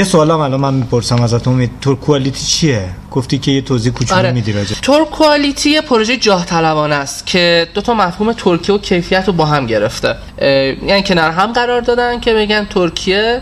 یه 0.00 0.04
سوال 0.04 0.30
هم 0.30 0.40
الان 0.40 0.60
من 0.60 0.74
می‌پرسم 0.74 1.22
ازت 1.22 1.48
امید 1.48 1.70
تور 1.80 1.96
کوالیتی 1.96 2.46
چیه؟ 2.46 2.88
گفتی 3.10 3.38
که 3.38 3.50
یه 3.50 3.60
توضیح 3.60 3.92
کوچولو 3.92 4.18
آره. 4.18 4.32
میدی 4.32 4.52
راجع. 4.52 4.74
تور 4.82 5.04
کوالیتی 5.04 5.70
یه 5.70 5.80
پروژه 5.80 6.16
جاه 6.16 6.46
طلبانه 6.46 6.94
است 6.94 7.26
که 7.26 7.68
دو 7.74 7.80
تا 7.80 7.94
مفهوم 7.94 8.32
ترکیه 8.32 8.74
و 8.74 8.78
کیفیت 8.78 9.24
رو 9.26 9.32
با 9.32 9.44
هم 9.44 9.66
گرفته. 9.66 10.16
یعنی 10.86 11.02
کنار 11.02 11.30
هم 11.30 11.52
قرار 11.52 11.80
دادن 11.80 12.20
که 12.20 12.34
بگن 12.34 12.64
ترکیه 12.64 13.40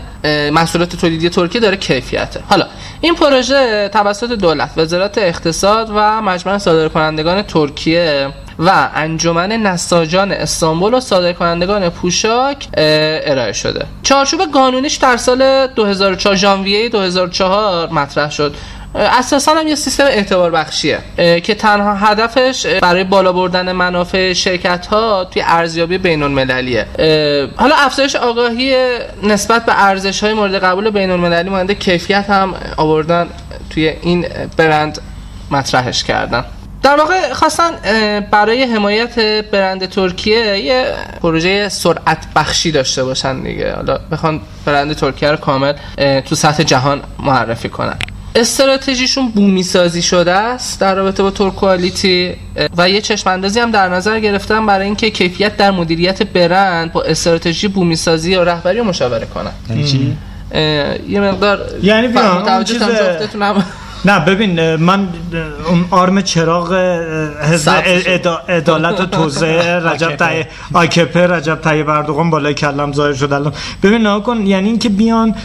محصولات 0.51 0.95
تولیدی 0.95 1.29
ترکیه 1.29 1.61
داره 1.61 1.77
کیفیته. 1.77 2.39
حالا 2.49 2.67
این 3.01 3.15
پروژه 3.15 3.89
توسط 3.93 4.31
دولت 4.31 4.69
وزارت 4.77 5.17
اقتصاد 5.17 5.89
و 5.95 6.21
مجمع 6.21 6.57
صادرکنندگان 6.57 7.41
ترکیه 7.41 8.27
و 8.59 8.89
انجمن 8.95 9.51
نساجان 9.51 10.31
استانبول 10.31 10.93
و 10.93 10.99
صادرکنندگان 10.99 11.89
پوشاک 11.89 12.67
ارائه 12.73 13.53
شده. 13.53 13.85
چارچوب 14.03 14.41
قانونیش 14.53 14.95
در 14.95 15.17
سال 15.17 15.67
2004 15.67 16.35
ژانویه 16.35 16.89
2004 16.89 17.93
مطرح 17.93 18.31
شد. 18.31 18.55
اساسا 18.95 19.53
هم 19.53 19.67
یه 19.67 19.75
سیستم 19.75 20.03
اعتبار 20.03 20.51
بخشیه 20.51 20.99
که 21.43 21.55
تنها 21.55 21.95
هدفش 21.95 22.65
برای 22.65 23.03
بالا 23.03 23.33
بردن 23.33 23.71
منافع 23.71 24.33
شرکت 24.33 24.85
ها 24.85 25.25
توی 25.25 25.43
ارزیابی 25.45 25.97
بین 25.97 26.23
المللیه 26.23 26.85
حالا 27.55 27.75
افزایش 27.75 28.15
آگاهی 28.15 28.75
نسبت 29.23 29.65
به 29.65 29.83
ارزش 29.85 30.23
های 30.23 30.33
مورد 30.33 30.63
قبول 30.63 30.89
بین 30.89 31.11
المللی 31.11 31.49
مانند 31.49 31.71
کیفیت 31.71 32.29
هم 32.29 32.53
آوردن 32.77 33.27
توی 33.69 33.87
این 34.01 34.27
برند 34.57 34.99
مطرحش 35.51 36.03
کردن. 36.03 36.45
در 36.83 36.95
واقع 36.95 37.33
خواستن 37.33 37.71
برای 38.31 38.63
حمایت 38.63 39.19
برند 39.51 39.85
ترکیه 39.85 40.59
یه 40.59 40.93
پروژه 41.21 41.69
سرعت 41.69 42.25
بخشی 42.35 42.71
داشته 42.71 43.03
باشن 43.03 43.41
دیگه. 43.41 43.75
حالا 43.75 43.99
بخوان 44.11 44.41
برند 44.65 44.95
ترکیه 44.95 45.31
رو 45.31 45.37
کامل 45.37 45.73
تو 46.25 46.35
سطح 46.35 46.63
جهان 46.63 47.01
معرفی 47.19 47.69
کنن. 47.69 47.97
استراتژیشون 48.39 49.29
بومی 49.29 49.63
سازی 49.63 50.01
شده 50.01 50.31
است 50.31 50.79
در 50.79 50.95
رابطه 50.95 51.23
با 51.23 51.31
تور 51.31 51.51
کوالیتی 51.51 52.35
و 52.77 52.89
یه 52.89 53.01
چشم 53.01 53.29
اندازی 53.29 53.59
هم 53.59 53.71
در 53.71 53.89
نظر 53.89 54.19
گرفتن 54.19 54.65
برای 54.65 54.85
اینکه 54.85 55.09
کیفیت 55.09 55.57
در 55.57 55.71
مدیریت 55.71 56.23
برند 56.23 56.91
با 56.91 57.01
استراتژی 57.01 57.67
بومی 57.67 57.95
سازی 57.95 58.35
و 58.35 58.43
رهبری 58.43 58.81
مشاوره 58.81 59.25
کنن. 59.25 59.51
یعنی 59.69 60.17
یه 61.09 61.19
مقدار 61.19 61.59
یعنی 61.83 62.07
بیان 62.07 62.63
چیز 62.63 62.81
نه 64.05 64.19
ببین 64.19 64.75
من 64.75 65.07
اون 65.69 65.85
آرم 65.91 66.21
چراغ 66.21 66.73
حزب 67.41 67.71
عدالت 68.49 69.01
و 69.01 69.05
توزیع 69.05 69.77
رجب 69.89 70.15
طیب 70.15 70.45
آکپه 70.73 71.27
رجب 71.27 71.55
طیب 71.55 71.89
اردوغان 71.89 72.29
بالای 72.29 72.53
کلم 72.53 72.93
ظاهر 72.93 73.13
شد 73.13 73.33
الان. 73.33 73.53
ببین 73.83 74.01
نگاه 74.01 74.23
کن 74.23 74.45
یعنی 74.45 74.69
اینکه 74.69 74.89
بیان 74.89 75.35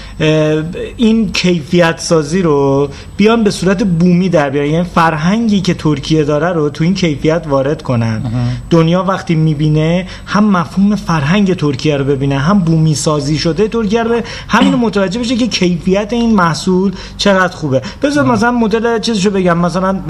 این 0.97 1.33
کیفیت 1.33 1.99
سازی 1.99 2.43
رو 2.43 2.89
بیان 3.17 3.45
به 3.45 3.51
صورت 3.51 3.83
بومی 3.83 4.29
در 4.29 4.51
بیارن. 4.51 4.71
یعنی 4.71 4.85
فرهنگی 4.95 5.61
که 5.61 5.75
ترکیه 5.75 6.25
داره 6.25 6.49
رو 6.53 6.71
تو 6.71 6.85
این 6.85 6.95
کیفیت 6.95 7.45
وارد 7.49 7.83
کنن. 7.83 8.23
دنیا 8.71 9.03
وقتی 9.03 9.35
می‌بینه 9.35 10.07
هم 10.27 10.45
مفهوم 10.45 10.97
فرهنگ 10.97 11.55
ترکیه 11.55 11.97
رو 11.97 12.05
ببینه 12.05 12.39
هم 12.39 12.59
بومی 12.59 12.95
سازی 12.95 13.39
شده 13.39 13.69
ترکیه 13.69 14.03
رو 14.03 14.21
همین 14.49 14.75
متوجه 14.75 15.21
بشه 15.21 15.37
که 15.37 15.47
کیفیت 15.47 16.13
این 16.13 16.35
محصول 16.35 16.93
چقدر 17.19 17.57
خوبه. 17.57 17.83
بذار 18.03 18.25
مثلا 18.45 18.59
مدل 18.59 18.99
چیزشو 18.99 19.31
بگم. 19.31 19.59
مثلا 19.59 20.01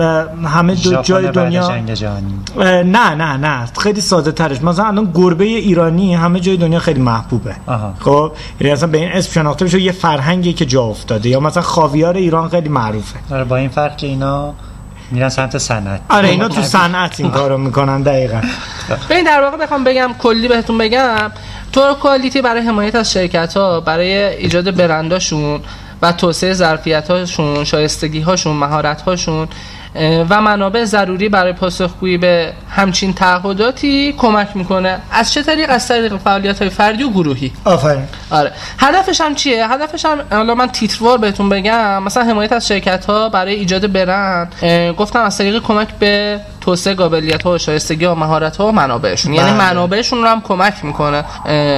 همه 0.44 0.74
دو 0.74 1.02
جای 1.02 1.30
دنیا 1.30 1.70
نه 2.56 3.14
نه 3.14 3.36
نه. 3.36 3.66
خیلی 3.78 4.00
ساده 4.00 4.32
ترش. 4.32 4.62
مثلا 4.62 4.86
الان 4.86 5.10
گربه 5.14 5.44
ایرانی 5.44 6.14
همه 6.14 6.40
جای 6.40 6.56
دنیا 6.56 6.78
خیلی 6.78 7.00
محبوبه. 7.00 7.54
خب 8.00 8.32
یعنی 8.60 8.72
اصلا 8.72 8.88
به 8.88 8.98
این 8.98 9.12
اسم 9.12 9.32
شناخته 9.32 9.64
میشه 9.64 9.80
یه 9.80 9.92
فرهنگی 9.92 10.52
که 10.52 10.66
جا 10.66 10.82
افتاده. 10.82 11.28
یا 11.28 11.40
مثلا 11.40 11.62
خاویار 11.62 12.16
ایران 12.16 12.48
خیلی 12.48 12.68
معروفه. 12.68 13.18
آره 13.30 13.44
با 13.44 13.56
این 13.56 13.68
فرق 13.68 13.96
که 13.96 14.06
اینا 14.06 14.54
میرن 15.10 15.28
سمت 15.28 15.58
صنعت. 15.58 16.00
آره 16.08 16.28
اینا 16.28 16.48
تو 16.58 16.62
صنعت 16.62 17.20
این 17.20 17.30
کارو 17.30 17.58
می‌کنن 17.58 18.02
دقیقاً. 18.02 18.40
ببین 19.10 19.24
در 19.24 19.40
واقع 19.40 19.56
بخوام 19.56 19.84
بگم 19.84 20.10
کلی 20.18 20.48
بهتون 20.48 20.78
بگم 20.78 21.30
تور 21.72 21.94
کوالیتی 21.94 22.42
برای 22.42 22.62
حمایت 22.62 22.94
از 22.94 23.12
شرکت 23.12 23.56
ها 23.56 23.80
برای 23.80 24.12
ایجاد 24.36 24.76
برنداشون 24.76 25.60
و 26.04 26.12
توسعه 26.12 26.52
ظرفیت 26.52 27.10
هاشون 27.10 27.64
شایستگی 27.64 28.20
هاشون 28.20 28.56
مهارت 28.56 29.02
هاشون 29.02 29.48
و 30.30 30.40
منابع 30.40 30.84
ضروری 30.84 31.28
برای 31.28 31.52
پاسخگویی 31.52 32.18
به 32.18 32.52
همچین 32.70 33.12
تعهداتی 33.12 34.12
کمک 34.12 34.48
می‌کنه. 34.54 34.98
از 35.12 35.32
چه 35.32 35.42
طریق؟ 35.42 35.70
از 35.70 35.88
طریق 35.88 36.16
فعالیت 36.16 36.58
های 36.58 36.70
فردی 36.70 37.02
و 37.02 37.10
گروهی. 37.10 37.52
آفرین. 37.64 38.04
آره. 38.30 38.52
هدفش 38.78 39.20
هم 39.20 39.34
چیه؟ 39.34 39.72
هدفش 39.72 40.04
هم 40.04 40.18
حالا 40.30 40.54
من 40.54 40.68
تیتروار 40.68 41.18
بهتون 41.18 41.48
بگم 41.48 42.02
مثلا 42.02 42.24
حمایت 42.24 42.52
از 42.52 42.68
شرکت 42.68 43.04
ها 43.04 43.28
برای 43.28 43.54
ایجاد 43.54 43.92
برند. 43.92 44.54
گفتم 44.98 45.20
از 45.20 45.38
طریق 45.38 45.62
کمک 45.62 45.88
به 45.98 46.40
توسعه 46.60 46.94
قابلیت 46.94 47.42
ها 47.42 47.52
و 47.52 47.58
شایستگی 47.58 48.04
و 48.04 48.14
مهارت 48.14 48.56
ها 48.56 48.66
و 48.66 48.72
منابعشون. 48.72 49.34
یعنی 49.34 49.50
بله. 49.50 49.58
منابعشون 49.58 50.22
رو 50.22 50.28
هم 50.28 50.40
کمک 50.40 50.74
می‌کنه. 50.84 51.24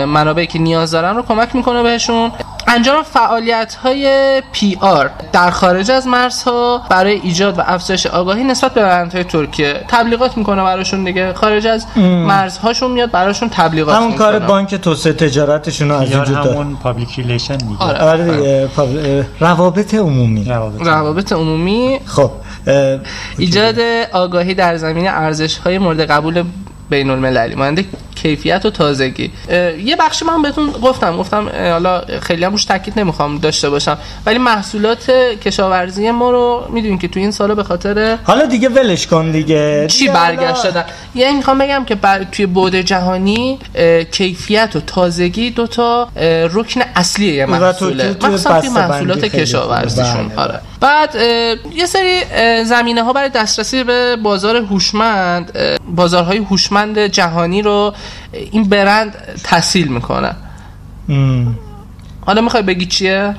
منابعی 0.04 0.46
که 0.46 0.58
نیاز 0.58 0.90
دارن 0.90 1.16
رو 1.16 1.22
کمک 1.22 1.56
می‌کنه 1.56 1.82
بهشون. 1.82 2.32
انجام 2.68 3.02
فعالیت 3.02 3.74
های 3.74 4.42
پی 4.52 4.78
آر 4.80 5.10
در 5.32 5.50
خارج 5.50 5.90
از 5.90 6.06
مرزها 6.06 6.86
برای 6.90 7.12
ایجاد 7.12 7.58
و 7.58 7.62
افزایش 7.66 8.06
آگاهی 8.06 8.44
نسبت 8.44 8.74
به 8.74 8.82
برندهای 8.82 9.24
ترکیه. 9.24 9.84
تبلیغات 9.88 10.36
می‌کنه 10.36 10.62
براشون 10.62 11.04
دیگه. 11.04 11.32
خارج 11.32 11.66
از 11.66 11.86
مرزهاشون 11.98 12.90
میاد 12.90 13.10
براشون 13.10 13.48
تبلیغات 13.48 13.96
همون 13.96 14.14
کار 14.14 14.38
بانک 14.38 14.74
توسعه 14.74 15.12
تجارتشون 15.12 15.90
از 15.90 16.16
وجود 16.16 16.34
داره. 16.34 16.50
همون 16.50 16.76
public 16.76 17.14
relation 17.16 17.58
میگه. 17.64 17.82
آره, 17.82 17.98
آره, 17.98 18.68
آره. 18.76 19.26
روابط 19.40 19.94
عمومی. 19.94 20.44
روابط 20.80 21.32
عمومی. 21.32 22.00
خب 22.06 22.30
ایجاد 23.38 23.80
آگاهی 24.12 24.54
در 24.54 24.76
زمینه 24.76 25.08
ارزش 25.08 25.58
های 25.58 25.78
مورد 25.78 26.00
قبول 26.00 26.44
بین 26.90 27.10
المللی 27.10 27.54
مانند 27.54 27.84
کیفیت 28.26 28.66
و 28.66 28.70
تازگی. 28.70 29.30
یه 29.84 29.96
بخشی 29.96 30.24
من 30.24 30.42
بهتون 30.42 30.70
گفتم 30.70 31.16
گفتم 31.16 31.48
حالا 31.54 32.02
خیلی 32.22 32.44
هم 32.44 32.52
روش 32.52 32.64
تاکید 32.64 33.00
نمی‌خوام 33.00 33.38
داشته 33.38 33.70
باشم 33.70 33.98
ولی 34.26 34.38
محصولات 34.38 35.10
کشاورزی 35.44 36.10
ما 36.10 36.30
رو 36.30 36.64
می‌دونین 36.70 36.98
که 36.98 37.08
تو 37.08 37.20
این 37.20 37.30
سالا 37.30 37.54
به 37.54 37.62
خاطر 37.62 38.18
حالا 38.24 38.46
دیگه 38.46 38.68
ولش 38.68 39.06
کن 39.06 39.30
دیگه. 39.30 39.86
چی 39.86 40.08
برگشت 40.08 40.62
دادن 40.62 40.84
یعنی 41.14 41.36
می‌خوام 41.36 41.58
بگم 41.58 41.84
که 41.84 41.94
بر... 41.94 42.24
توی 42.24 42.46
بود 42.46 42.74
جهانی 42.74 43.58
کیفیت 44.12 44.76
و 44.76 44.80
تازگی 44.80 45.50
دوتا 45.50 46.08
رکن 46.52 46.80
اصلیه 46.96 47.34
یه 47.34 47.46
محصوله. 47.46 48.16
مثلا 48.22 48.60
توی 48.60 48.70
محصولات 48.70 49.24
کشاورزیشون. 49.24 50.28
بله. 50.28 50.36
آره. 50.36 50.60
بعد 50.80 51.14
یه 51.74 51.86
سری 51.86 52.20
زمینه 52.64 53.02
ها 53.02 53.12
برای 53.12 53.28
دسترسی 53.28 53.84
به 53.84 54.16
بازار 54.16 54.56
هوشمند 54.56 55.58
بازارهای 55.96 56.38
هوشمند 56.38 56.98
جهانی 56.98 57.62
رو 57.62 57.94
این 58.32 58.64
برند 58.64 59.16
تحصیل 59.44 59.88
می‌کنه. 59.88 60.36
حالا 62.26 62.40
می‌خوای 62.40 62.62
بگی 62.62 62.86
چیه؟ 62.86 63.36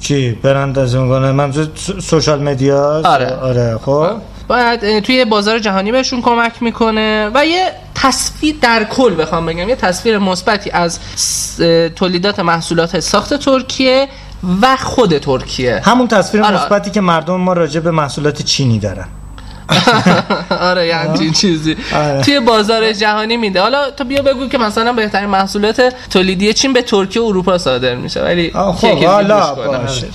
چی؟ 0.00 0.30
برند 0.32 0.78
از 0.78 0.94
می‌کنه 0.96 1.32
منظور 1.32 1.68
سوشال 2.00 2.42
مدیا 2.42 3.02
آره. 3.04 3.26
آره 3.26 3.78
خب. 3.78 4.10
باید 4.48 5.00
توی 5.00 5.24
بازار 5.24 5.58
جهانی 5.58 5.92
بهشون 5.92 6.22
کمک 6.22 6.62
می‌کنه 6.62 7.30
و 7.34 7.46
یه 7.46 7.72
تصویر 7.94 8.56
در 8.60 8.84
کل 8.84 9.22
بخوام 9.22 9.46
بگم 9.46 9.68
یه 9.68 9.76
تصویر 9.76 10.18
مثبتی 10.18 10.70
از 10.70 10.98
تولیدات 11.96 12.40
محصولات 12.40 13.00
ساخت 13.00 13.34
ترکیه 13.34 14.08
و 14.62 14.76
خود 14.76 15.18
ترکیه. 15.18 15.80
همون 15.84 16.08
تصویر 16.08 16.44
آره. 16.44 16.56
مثبتی 16.56 16.90
که 16.90 17.00
مردم 17.00 17.36
ما 17.36 17.52
راجع 17.52 17.80
به 17.80 17.90
محصولات 17.90 18.42
چینی 18.42 18.78
دارن. 18.78 19.06
آره 20.70 20.86
یه 20.86 21.30
چیزی. 21.30 21.76
آره. 21.94 22.22
توی 22.22 22.40
بازار 22.40 22.92
جهانی 22.92 23.36
میده. 23.36 23.60
حالا 23.60 23.90
تو 23.90 24.04
بیا 24.04 24.22
بگو 24.22 24.48
که 24.48 24.58
مثلا 24.58 24.92
بهترین 24.92 25.30
محصولات 25.30 25.94
تولیدی 26.10 26.52
چین 26.52 26.72
به 26.72 26.82
ترکیه 26.82 27.22
و 27.22 27.24
اروپا 27.24 27.58
صادر 27.58 27.94
میشه. 27.94 28.22
ولی 28.22 28.50
خب 28.50 29.04
حالا 29.04 29.54
باشه. 29.54 30.06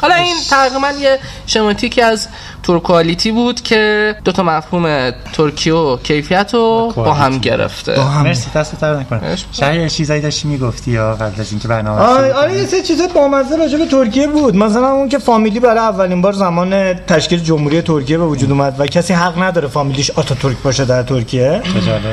حالا 0.00 0.14
این 0.14 0.36
تقریبا 0.50 0.90
یه 1.00 1.18
شماتیکی 1.46 2.02
از 2.02 2.28
Turquality 2.66 3.32
بود 3.32 3.60
که 3.60 4.14
دو 4.24 4.32
تا 4.32 4.42
مفهوم 4.42 5.10
ترکیه 5.32 5.74
و 5.74 5.96
کیفیت 5.96 6.54
رو 6.54 6.92
با 6.96 7.14
هم 7.14 7.38
گرفته. 7.38 7.94
با 7.94 8.02
هم. 8.02 8.22
مرسی 8.22 8.50
دستت 8.54 8.80
درد 8.80 8.96
نکنه. 8.96 9.36
شاید 9.52 9.88
چیزایی 9.88 10.20
داشتی 10.20 10.48
می‌گفتی 10.48 10.90
یا 10.90 11.14
قبل 11.14 11.40
از 11.40 11.52
اینکه 11.52 11.68
برنامه 11.68 12.00
آره 12.00 12.32
آره 12.32 12.56
یه 12.56 12.66
سری 12.66 12.82
چیز 12.82 13.02
بامزه 13.14 13.56
راجع 13.56 13.78
به 13.78 13.86
ترکیه 13.86 14.26
بود. 14.26 14.56
مثلا 14.56 14.92
اون 14.92 15.08
که 15.08 15.18
فامیلی 15.18 15.60
برای 15.60 15.78
اولین 15.78 16.22
بار 16.22 16.32
زمان 16.32 16.94
تشکیل 16.94 17.38
جمهوری 17.38 17.82
ترکیه 17.82 18.18
به 18.18 18.24
وجود 18.24 18.50
اومد 18.50 18.74
و 18.78 18.86
کسی 18.86 19.12
حق 19.12 19.42
نداره 19.42 19.68
فامیلیش 19.68 20.10
آتاتورک 20.10 20.56
باشه 20.64 20.84
در 20.84 21.02
ترکیه. 21.02 21.62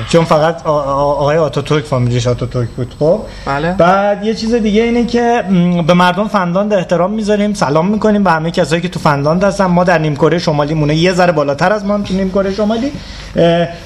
چون 0.09 0.25
فقط 0.25 0.65
آقای 0.65 1.37
آتاتورک 1.37 1.83
فامیلیش 1.83 2.27
آتاتورک 2.27 2.69
بود 2.69 2.95
خب. 2.99 3.21
بله. 3.45 3.71
بعد 3.71 4.25
یه 4.25 4.33
چیز 4.33 4.53
دیگه 4.53 4.83
اینه 4.83 5.05
که 5.05 5.43
به 5.87 5.93
مردم 5.93 6.27
فنلاند 6.27 6.73
احترام 6.73 7.11
می‌ذاریم 7.11 7.53
سلام 7.53 7.87
می‌کنیم 7.87 8.23
به 8.23 8.31
همه 8.31 8.51
کسایی 8.51 8.81
که 8.81 8.89
تو 8.89 8.99
فنلاند 8.99 9.43
هستن. 9.43 9.65
ما 9.65 9.83
در 9.83 9.97
نیمکره 9.97 10.39
شمالی 10.45 10.73
مونه. 10.73 10.95
یه 10.95 11.13
ذره 11.13 11.31
بالاتر 11.31 11.71
از 11.73 11.85
ما 11.85 11.97
تو 12.07 12.13
نیمکره 12.13 12.53
شمالی. 12.53 12.91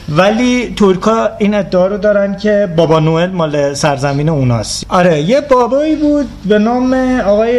ولی 0.10 0.74
ترکا 0.80 1.30
این 1.38 1.54
ادعا 1.54 1.88
رو 1.88 1.98
دارن 1.98 2.38
که 2.38 2.70
بابا 2.78 3.00
نوئل 3.00 3.32
مال 3.40 3.74
سرزمین 3.74 4.30
اوناست. 4.30 4.86
آره 4.90 5.22
یه 5.22 5.42
بابایی 5.42 5.96
بود 5.96 6.28
به 6.46 6.60
نام 6.60 6.94
آقای 7.34 7.58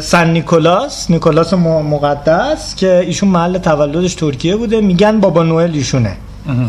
سن 0.00 0.30
نیکولاس. 0.30 1.10
نیکولاس 1.10 1.52
مقدس 1.92 2.74
که 2.76 2.90
ایشون 2.98 3.28
محل 3.28 3.58
تولدش 3.58 4.14
ترکیه 4.14 4.56
بوده. 4.56 4.80
میگن 4.80 5.20
بابا 5.20 5.42
نوئل 5.42 5.74
ایشونه. 5.74 6.16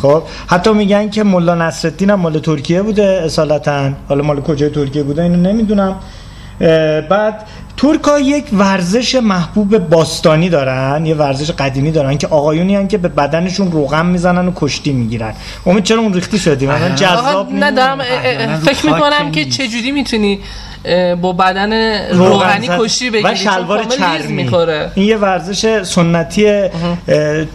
خب 0.02 0.24
حتی 0.48 0.74
میگن 0.74 1.10
که 1.10 1.24
ملا 1.24 1.56
نصرالدین 1.56 2.10
هم 2.10 2.20
مال 2.20 2.40
ترکیه 2.40 2.82
بوده 2.82 3.22
اصالتا. 3.26 3.90
حالا 4.10 4.24
مال 4.24 4.42
کجای 4.42 4.70
ترکیه 4.70 5.04
بوده 5.04 5.24
اینو 5.24 5.40
نمی‌دونم. 5.50 5.96
بعد 7.10 7.46
ترکا 7.78 8.20
یک 8.20 8.46
ورزش 8.54 9.16
محبوب 9.16 9.78
باستانی 9.78 10.50
دارن 10.50 11.06
یه 11.06 11.16
ورزش 11.16 11.52
قدیمی 11.52 11.92
دارن 11.92 12.18
که 12.18 12.28
آقایونی 12.28 12.76
هن 12.76 12.88
که 12.88 12.98
به 12.98 13.08
بدنشون 13.08 13.72
روغم 13.72 14.06
می‌زنن 14.06 14.48
و 14.48 14.52
کشتی 14.56 14.94
می‌گیرن. 14.94 15.34
امید 15.66 15.84
چرا 15.84 16.00
اون 16.00 16.14
ریختی 16.14 16.40
شدی؟ 16.40 16.66
من 16.66 16.96
جذاب 16.96 17.50
ندارم 17.54 17.98
فکر 18.66 18.86
می‌کنم 18.86 19.32
که 19.32 19.46
چجوری 19.46 19.92
می‌تونی 19.92 20.40
با 21.22 21.34
بدن 21.34 21.74
روغنی 22.12 22.70
کشی 22.80 23.10
بگیری 23.10 23.34
و 23.34 23.36
شلوار 23.36 23.84
چرمی. 23.84 24.44
می‌خوره. 24.44 24.92
این 24.96 25.06
یه 25.06 25.18
ورزش 25.18 25.84
سنتی 25.84 26.70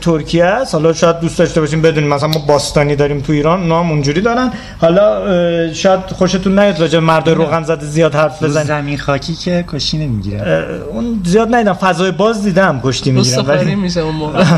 ترکیه 0.00 0.44
است. 0.44 0.74
حالا 0.74 0.92
شاید 0.92 1.20
دوست 1.20 1.38
داشته 1.38 1.60
باشیم 1.60 1.82
بدونیم 1.82 2.10
مثلا 2.10 2.28
ما 2.28 2.38
باستانی 2.48 2.96
داریم 2.96 3.20
تو 3.20 3.32
ایران 3.32 3.68
نام 3.68 3.90
اونجوری 3.90 4.20
دارن. 4.20 4.52
حالا 4.80 5.72
شاید 5.72 6.00
خوشتون 6.00 6.58
نیاد 6.58 6.80
راجع 6.80 6.98
مرد 6.98 7.28
روغن 7.28 7.62
زده 7.62 7.86
زیاد 7.86 8.14
حرف 8.14 8.42
بزنیم. 8.42 8.66
زمین 8.66 8.98
خاکی 8.98 9.34
که 9.34 9.64
کشتی 9.68 9.98
نمی‌گیره 9.98 10.64
اون 10.90 11.20
زیاد 11.24 11.54
ندیدم 11.54 11.72
فضای 11.72 12.10
باز 12.10 12.44
دیدم 12.44 12.80
کشتی 12.84 13.10
می‌گیرن 13.10 13.46
ولی 13.46 13.74
میشه 13.74 14.00
اون 14.00 14.14
موقع. 14.14 14.44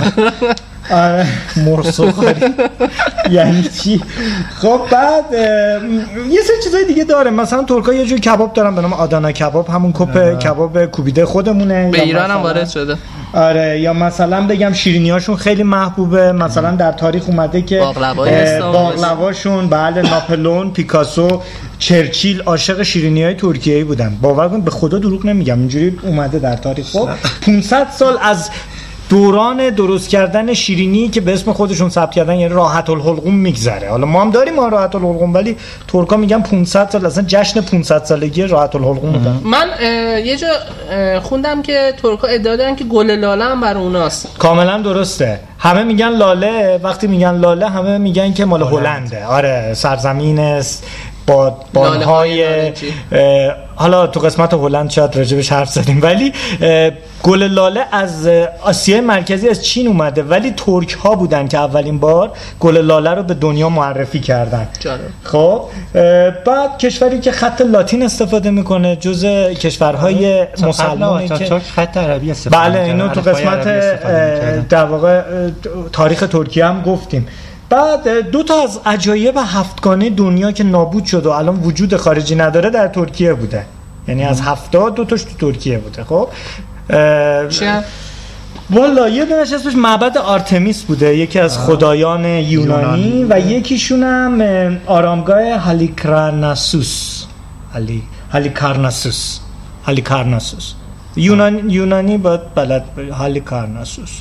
آره. 0.93 1.27
مرسوخاری 1.57 2.41
یعنی 3.31 3.63
چی؟ 3.63 4.01
خب 4.61 4.81
بعد 4.91 5.25
یه 6.31 6.41
سری 6.41 6.57
چیزای 6.65 6.85
دیگه 6.85 7.05
داره 7.05 7.31
مثلا 7.31 7.63
ترکا 7.63 7.95
یه 7.95 8.07
جور 8.07 8.19
کباب 8.19 8.53
دارن 8.53 8.75
به 8.75 8.81
نام 8.81 8.93
آدانا 8.93 9.33
کباب. 9.33 9.69
همون 9.69 9.93
کپ 9.93 10.39
کباب 10.39 10.87
کوبیده 10.87 11.25
خودمونه. 11.25 11.91
به 11.91 12.03
ایران 12.03 12.31
هم 12.31 12.37
وارد 12.43 12.69
شده. 12.69 12.97
آره 13.35 13.81
یا 13.81 13.93
مثلا 13.93 14.47
بگم 14.47 14.73
شیرینیاشون 14.73 15.37
خیلی 15.37 15.63
محبوبه. 15.63 16.33
مثلا 16.33 16.71
در 16.71 16.93
تاریخ 16.93 17.29
اومده 17.29 17.63
که 17.63 17.79
باقلواشون 18.73 19.69
بله 19.69 20.03
ناپلون 20.03 20.71
پیکاسو 20.71 21.43
چرچیل 21.79 22.43
عاشق 22.43 22.83
شیرینی 22.83 23.25
های 23.25 23.35
ترکیه 23.35 23.85
بودن. 23.85 24.19
باور 24.23 24.49
کن 24.49 24.61
به 24.61 24.71
خدا 24.71 24.99
دروغ 24.99 25.27
نمیگم. 25.27 25.59
اینجوری 25.59 25.99
اومده 26.03 26.39
در 26.39 26.57
تاریخ. 26.57 26.87
خب 26.87 27.09
500 27.47 27.87
سال 27.91 28.19
از 28.23 28.51
دوران 29.09 29.71
درست 29.71 30.09
کردن 30.09 30.55
شیرینی 30.55 31.09
که 31.09 31.21
به 31.21 31.33
اسم 31.33 31.53
خودشون 31.53 31.89
ثبت 31.89 32.11
کردن 32.11 32.35
یعنی 32.35 32.55
راحت 32.55 32.91
الحلقوم 32.91 33.35
میگذره. 33.35 33.91
حالا 33.91 34.07
ما 34.07 34.21
هم 34.21 34.31
داریم 34.31 34.55
ما 34.55 34.69
راحت 34.69 34.95
الحلقوم 34.95 35.35
ولی 35.35 35.57
ترکا 35.89 36.17
میگن 36.17 36.43
500 36.43 36.91
سال 36.91 37.07
اصلا 37.07 37.25
جشن 37.27 37.61
500 37.61 38.05
سالگی 38.05 38.43
راحت 38.43 38.77
الحلقوم 38.77 39.13
بودن 39.13 39.41
من 39.45 39.67
یه 40.25 40.37
جا 40.37 40.49
خوندم 41.21 41.63
که 41.63 41.95
ترکا 42.03 42.29
ادعا 42.29 42.57
دارن 42.57 42.77
که 42.77 42.85
گل 42.85 43.11
لاله 43.11 43.45
هم 43.45 43.61
بر 43.61 43.77
اوناست. 43.77 44.39
کاملا 44.39 44.79
درسته. 44.79 45.41
همه 45.59 45.83
میگن 45.83 46.09
لاله 46.09 46.81
وقتی 46.83 47.07
میگن 47.07 47.35
لاله 47.35 47.69
همه 47.69 47.99
میگن 47.99 48.33
که 48.33 48.45
مال 48.45 48.63
هلنده. 48.63 49.27
آره 49.27 49.75
سرزمین 49.75 50.63
است 51.41 51.73
با 51.73 51.83
بانهای 51.83 52.73
حالا 53.75 54.07
تو 54.07 54.21
قسمت 54.21 54.55
هلند 54.55 54.91
شاید 54.91 55.17
راجبش 55.17 55.53
حرف 55.53 55.69
زدیم 55.69 56.03
ولی 56.03 56.33
گل 57.23 57.43
لاله 57.43 57.85
از 57.93 58.29
آسیای 58.63 59.01
مرکزی 59.01 59.49
از 59.49 59.65
چین 59.65 59.89
اومده 59.89 60.23
ولی 60.23 60.51
ترک 60.51 60.93
ها 60.93 61.15
بودن 61.15 61.49
که 61.49 61.59
اولین 61.59 61.99
بار 61.99 62.31
گل 62.61 62.79
لاله 62.79 63.11
رو 63.11 63.23
به 63.23 63.35
دنیا 63.35 63.69
معرفی 63.69 64.21
کردن. 64.21 64.69
خب 65.23 65.63
بعد 66.47 66.79
کشوری 66.79 67.21
که 67.21 67.33
خط 67.33 67.61
لاتین 67.61 68.03
استفاده 68.03 68.51
می‌کنه 68.51 68.97
جز 68.97 69.25
کشورهای 69.55 70.47
مسلمانی 70.63 71.29
که 71.29 71.59
خط 71.59 71.97
عربی 71.97 72.31
استفاده 72.31 72.71
بله 72.71 72.81
اینو 72.81 73.09
تو 73.09 73.21
قسمت 73.21 73.65
در 74.69 74.85
واقع 74.85 75.23
تاریخ 75.93 76.21
ترکیه 76.21 76.67
هم 76.67 76.83
گفتیم. 76.83 77.29
بعد 77.73 78.31
دو 78.31 78.43
تا 78.43 78.63
از 78.63 78.81
عجایب 78.87 79.35
هفتگانه 79.37 80.11
دنیا 80.11 80.53
که 80.53 80.65
نابود 80.65 81.05
شد 81.05 81.27
و 81.27 81.31
الان 81.31 81.57
وجود 81.57 81.97
خارجی 81.97 82.35
نداره 82.35 82.71
در 82.71 82.89
ترکیه 82.89 83.35
بوده. 83.35 83.65
یعنی 84.09 84.25
از 84.25 84.41
هفتاد 84.41 84.95
دو 84.95 85.05
تاش 85.05 85.23
تو 85.23 85.53
ترکیه 85.53 85.79
بوده 85.79 86.05
خب؟ 86.05 86.29
والا 88.71 89.09
یه 89.09 89.25
دونش 89.25 89.53
اسمش 89.53 89.75
معبد 89.75 90.19
آرتمیس 90.19 90.83
بوده 90.83 91.17
یکی 91.17 91.39
از 91.39 91.59
خدایان 91.59 92.25
یونانی, 92.25 93.27
و 93.31 93.41
یکیشون 93.41 94.03
هم 94.03 94.43
آرامگاه 94.87 95.57
هالیکراناسوس. 95.57 97.25
هالی 97.75 98.03
هالیکارناسوس 98.33 99.39
هالیکارناسوس 99.87 100.73
یونان 101.17 101.71
یونانی 101.71 102.19
باید 102.19 102.55
بلد 102.55 102.85
حالی 103.13 103.41
کارناسوس 103.41 104.21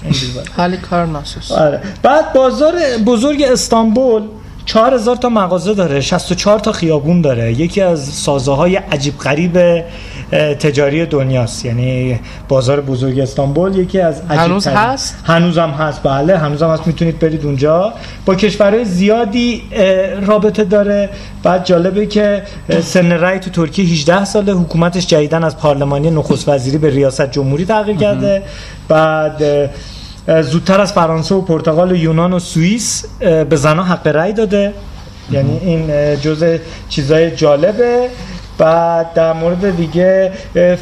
حالی 0.57 0.77
کارناسوس 0.77 1.51
آره. 1.51 1.81
بعد 2.03 2.33
بازار 2.33 2.73
بزرگ 3.05 3.41
استانبول 3.41 4.23
4000 4.71 5.15
تا 5.15 5.29
مغازه 5.29 5.73
داره 5.73 6.01
64 6.01 6.59
تا 6.59 6.71
خیابون 6.71 7.21
داره. 7.21 7.51
یکی 7.51 7.81
از 7.81 8.05
سازه 8.05 8.51
های 8.51 8.75
عجیب 8.75 9.17
غریب 9.17 9.83
تجاری 10.59 11.05
دنیاست. 11.05 11.65
یعنی 11.65 12.19
بازار 12.47 12.81
بزرگ 12.81 13.19
استانبول 13.19 13.75
یکی 13.75 13.99
از 13.99 14.21
عجیب 14.21 14.39
هنوز 14.39 14.67
هست؟ 14.67 15.15
هنوز 15.23 15.57
هم 15.57 15.69
هست. 15.69 16.03
بله 16.03 16.37
هنوز 16.37 16.63
هم 16.63 16.69
هست. 16.69 16.87
می‌تونید 16.87 17.19
برید 17.19 17.45
اونجا. 17.45 17.93
با 18.25 18.35
کشورهای 18.35 18.85
زیادی 18.85 19.61
رابطه 20.25 20.63
داره. 20.63 21.09
بعد 21.43 21.65
جالبه 21.65 22.05
که 22.05 22.43
سن 22.81 23.19
رای 23.19 23.39
تو 23.39 23.49
ترکیه 23.49 23.85
18 23.85 24.25
ساله. 24.25 24.53
حکومتش 24.53 25.07
جدیدن 25.07 25.43
از 25.43 25.57
پارلمانی 25.57 26.11
نخست 26.11 26.49
وزیری 26.49 26.77
به 26.77 26.89
ریاست 26.89 27.31
جمهوری 27.31 27.65
تغییر 27.65 27.97
کرده. 27.97 28.43
بعد 28.87 29.69
زودتر 30.27 30.81
از 30.81 30.93
فرانسه 30.93 31.35
و 31.35 31.41
پرتغال 31.41 31.91
و 31.91 31.95
یونان 31.95 32.33
و 32.33 32.39
سوئیس 32.39 33.05
به 33.19 33.55
زنها 33.55 33.83
حق 33.83 34.07
رأی 34.07 34.33
داده. 34.33 34.73
یعنی 35.31 35.59
این 35.63 36.15
جزء 36.15 36.57
چیزای 36.89 37.35
جالبه. 37.35 38.09
بعد 38.57 39.13
در 39.13 39.33
مورد 39.33 39.77
دیگه 39.77 40.31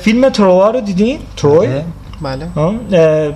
فیلم 0.02 0.30
تروها 0.30 0.70
رو 0.72 0.82
دیدین؟ 0.82 1.20
تروی؟ 1.38 1.82
بله. 2.22 2.46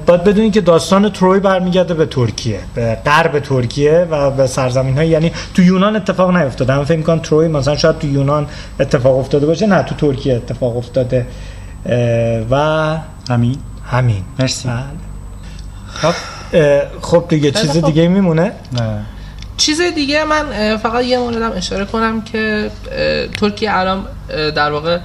باید 0.05 0.23
بدونین 0.23 0.51
که 0.51 0.61
داستان 0.61 1.09
تروی 1.09 1.39
برمیگرده 1.39 1.93
به 1.93 2.05
ترکیه 2.05 2.59
به 2.75 2.97
غرب 3.05 3.39
ترکیه 3.39 4.07
و 4.11 4.31
به 4.31 4.47
سرزمین 4.47 4.97
های 4.97 5.07
یعنی 5.07 5.31
تو 5.53 5.61
یونان 5.61 5.95
اتفاق 5.95 6.37
نیفتاده. 6.37 6.77
من 6.77 6.83
فکر 6.83 6.97
می‌کنم 6.97 7.19
تروی 7.19 7.47
مثلا 7.47 7.75
شاید 7.75 7.99
تو 7.99 8.07
یونان 8.07 8.47
اتفاق 8.79 9.17
افتاده 9.17 9.45
باشه 9.45 9.67
نه 9.67 9.83
تو 9.83 9.95
ترکیه 9.95 10.35
اتفاق 10.35 10.77
افتاده. 10.77 11.25
و 12.51 12.55
همین 13.29 13.57
همین 13.85 14.23
مرسی. 14.39 14.67
بله. 14.67 14.77
خب 16.03 16.13
خب 17.01 17.25
دیگه 17.29 17.51
چیز 17.51 17.71
خب. 17.71 17.85
دیگه 17.85 18.07
میمونه؟ 18.07 18.51
نه. 18.71 19.05
چیز 19.57 19.81
دیگه 19.81 20.23
من 20.23 20.77
فقط 20.77 21.03
یه 21.03 21.19
موردم 21.19 21.51
اشاره 21.55 21.85
کنم 21.85 22.21
که 22.21 22.71
ترکیه 23.39 23.77
الان 23.77 24.05
در 24.55 24.71
واقع 24.71 24.99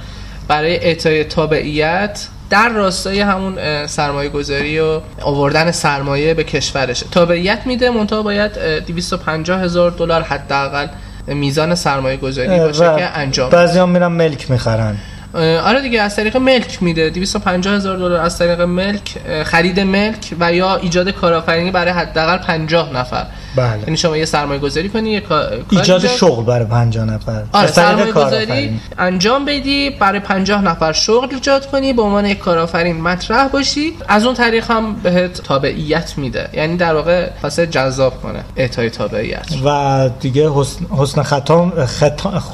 برای 0.49 0.77
اعطای 0.77 1.25
تابعیت 1.25 2.27
در 2.51 2.69
راستای 2.69 3.21
همون 3.21 3.87
سرمایه 3.87 4.29
گذاری 4.29 4.81
و 4.81 5.01
آوردن 5.23 5.71
سرمایه 5.71 6.35
به 6.35 6.45
کشورشه. 6.45 7.07
تابعیت 7.11 7.61
میده 7.67 7.91
منتها 7.91 8.23
باید 8.23 8.59
250 8.87 9.61
هزار 9.61 9.91
دلار 9.91 10.23
حداقل 10.23 10.87
میزان 11.27 11.75
سرمایه 11.75 12.17
گذاری 12.17 12.59
باشه 12.59 12.79
که 12.79 13.19
انجام 13.19 13.51
بعضی 13.51 13.79
هم 13.79 13.89
میرن 13.89 14.07
ملک 14.07 14.51
می‌خرن. 14.51 14.97
آره 15.35 15.81
دیگه 15.83 16.03
از 16.03 16.17
طریق 16.17 16.37
ملک 16.37 16.83
میده. 16.83 17.11
250 17.11 17.75
هزار 17.75 17.97
دلار 17.97 18.21
از 18.21 18.39
طریق 18.39 18.61
ملک 18.61 19.19
خرید 19.45 19.81
ملک 19.81 20.35
و 20.41 20.53
یا 20.53 20.77
ایجاد 20.77 21.11
کارآفرینی 21.11 21.71
برای 21.71 21.93
حداقل 21.93 22.37
50 22.39 22.93
نفر. 22.95 23.27
بله. 23.57 23.79
یعنی 23.79 23.97
شما 23.97 24.17
یه 24.17 24.25
سرمایه 24.25 24.61
گذاری 24.61 24.89
کنی 24.89 25.11
یه 25.11 25.21
کار 25.21 25.65
ایجاد 25.71 26.07
شغل 26.07 26.45
برای 26.45 26.65
50 26.65 27.05
نفر. 27.05 27.43
آره 27.53 27.67
سرمایه 27.67 28.13
گذاری 28.13 28.81
انجام 28.99 29.45
بدی 29.45 29.91
برای 29.91 30.21
50 30.21 30.63
نفر 30.63 30.93
شغل 30.93 31.29
ایجاد 31.31 31.71
کنی 31.71 31.93
به 31.93 32.03
عنوان 32.03 32.27
یک 32.27 32.39
کارآفرین 32.39 33.01
مطرح 33.01 33.49
باشی. 33.49 33.93
از 34.09 34.25
اون 34.25 34.35
طریق 34.35 34.71
هم 34.71 34.95
بهت 34.95 35.43
تابعیت 35.43 36.13
میده. 36.17 36.49
یعنی 36.53 36.77
در 36.77 36.95
واقع 36.95 37.31
واسه 37.43 37.67
جذاب 37.67 38.23
کنه 38.23 38.45
اعطای 38.57 38.91
تابعیت. 38.91 39.47
و 39.65 40.11
دیگه 40.21 40.51
حسن 40.51 40.87
حسن 40.99 41.23
خطاب 41.23 41.79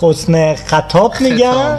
حسن 0.03 0.55
خطاب 0.55 1.15
میگن 1.21 1.79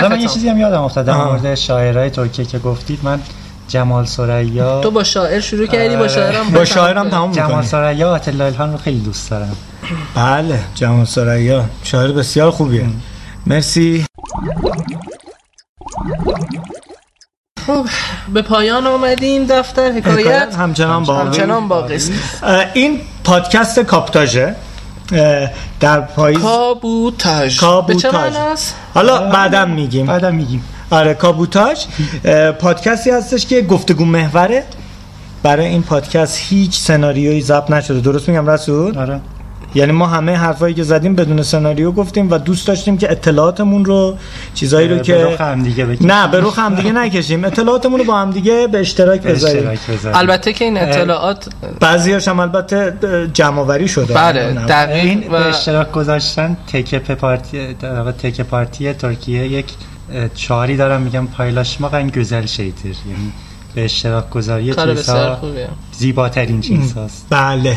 خطاب 0.00 0.12
من 0.12 0.20
یه 0.20 0.28
چیزی 0.28 0.48
هم 0.48 0.58
یادم 0.58 0.82
افتاد. 0.82 1.04
در 1.06 1.14
مورد 1.14 1.54
شاعرای 1.54 2.10
ترکیه 2.10 2.44
که 2.44 2.58
گفتید 2.58 2.98
من 3.02 3.20
جمال 3.68 4.04
سریا 4.04 4.80
تو 4.80 4.90
با 4.90 5.04
شاعر 5.04 5.40
شروع 5.40 5.66
کردی 5.66 5.96
با 5.96 6.08
شاعرم 6.08 6.50
با 6.50 6.64
شاعرم 6.64 7.08
تموم 7.10 7.32
جمال 7.32 7.64
سریا 7.64 8.10
آتلا 8.10 8.46
الهان 8.46 8.72
رو 8.72 8.78
خیلی 8.78 9.00
دوست 9.00 9.30
دارم. 9.30 9.56
بله 10.14 10.60
جمال 10.74 11.04
سریا. 11.04 11.64
شاعر 11.82 12.12
بسیار 12.12 12.50
خوبیه. 12.50 12.86
مرسی. 13.46 14.06
خب 17.66 17.86
به 18.34 18.42
پایان 18.42 18.86
آمدیم 18.86 19.46
دفتر 19.46 19.92
حکایت. 19.92 20.56
همچنان 20.58 21.04
باقی. 21.04 21.26
همچنان 21.26 21.68
باقی. 21.68 21.98
این 22.74 23.00
پادکست 23.24 23.80
کاپتاژه. 23.80 24.54
در 25.80 26.00
پاییز 26.00 26.40
کابوتاژ. 26.40 27.60
کابوتاژ 27.60 28.02
به 28.02 28.02
چه 28.02 28.18
معناست؟ 28.18 28.74
حالا 28.94 29.30
بعدم 29.30 29.70
میگیم. 29.70 30.06
بعدم 30.06 30.34
میگیم. 30.34 30.64
آره 30.90 31.14
کابوتاژ. 31.14 31.84
پادکستی 32.58 33.10
هستش 33.10 33.46
که 33.46 33.62
گفتگو 33.62 34.04
محوره. 34.04 34.64
برای 35.42 35.66
این 35.66 35.82
پادکست 35.82 36.38
هیچ 36.40 36.78
سناریویی 36.78 37.40
ضبط 37.40 37.70
نشده. 37.70 38.00
درست 38.00 38.28
میگم 38.28 38.50
رسول؟ 38.50 38.98
آره. 38.98 39.20
یعنی 39.74 39.92
ما 39.92 40.06
همه 40.06 40.36
حرفایی 40.36 40.74
که 40.74 40.82
زدیم 40.82 41.14
بدون 41.14 41.42
سناریو 41.42 41.92
گفتیم 41.92 42.30
و 42.30 42.38
دوست 42.38 42.66
داشتیم 42.66 42.98
که 42.98 43.12
اطلاعاتمون 43.12 43.84
رو 43.84 44.16
چیزایی 44.54 44.88
رو 44.88 44.98
که 44.98 45.36
هم 45.40 45.62
دیگه 45.62 45.86
بکشیم. 45.86 46.12
نه 46.12 46.28
به 46.28 46.40
رخ 46.40 46.58
هم 46.58 46.74
دیگه 46.74 46.92
نکشیم. 46.92 47.44
اطلاعاتمون 47.44 47.98
رو 47.98 48.04
با 48.04 48.18
هم 48.18 48.30
دیگه 48.30 48.66
به 48.66 48.80
اشتراک 48.80 49.22
بذاریم. 49.22 49.78
البته 50.14 50.52
که 50.52 50.64
این 50.64 50.78
اطلاعات 50.78 51.48
بعضیاش 51.80 52.28
هم 52.28 52.40
البته 52.40 52.94
جمع 53.34 53.58
آوری 53.58 53.88
شده. 53.88 54.14
بله 54.14 54.52
دقیق 54.52 55.04
این 55.04 55.24
و... 55.26 55.30
به 55.30 55.44
اشتراک 55.46 55.92
گذاشتن 55.92 56.56
تکه 56.72 56.98
پارتی 56.98 57.74
تکه 58.22 58.42
پارتی 58.42 58.92
ترکیه 58.92 59.48
یک 59.48 59.66
چاری 60.34 60.76
دارم 60.76 61.00
میگم 61.00 61.26
پایلاشما 61.26 61.88
ان 61.88 62.08
گزل 62.08 62.46
شیتر 62.46 62.88
یعنی 62.88 63.32
به 63.74 63.84
اشتراک 63.84 64.30
گذاری 64.30 64.74
چیزها 64.74 65.38
زیباترین 65.92 66.60
چیزهاست 66.60 67.26
بله. 67.30 67.76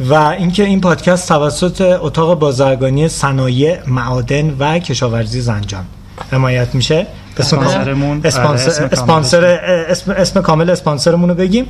و 0.00 0.14
اینکه 0.14 0.64
این 0.64 0.80
پادکست 0.80 1.28
توسط 1.28 1.80
اتاق 2.00 2.38
بازرگانی 2.38 3.08
صنایع 3.08 3.78
معادن 3.86 4.56
و 4.58 4.78
کشاورزی 4.78 5.40
زنجان 5.40 5.84
حمایت 6.32 6.74
میشه. 6.74 7.06
اسپانسرمون. 7.38 8.18
آره، 8.18 8.28
اسپانسر 8.28 8.70
اسم 8.70 8.88
اسپانسر 8.92 9.44
اسم, 9.44 10.10
اسم 10.10 10.42
کامل 10.42 10.70
اسپانسرمون 10.70 11.28
رو 11.28 11.34
بگیم. 11.34 11.66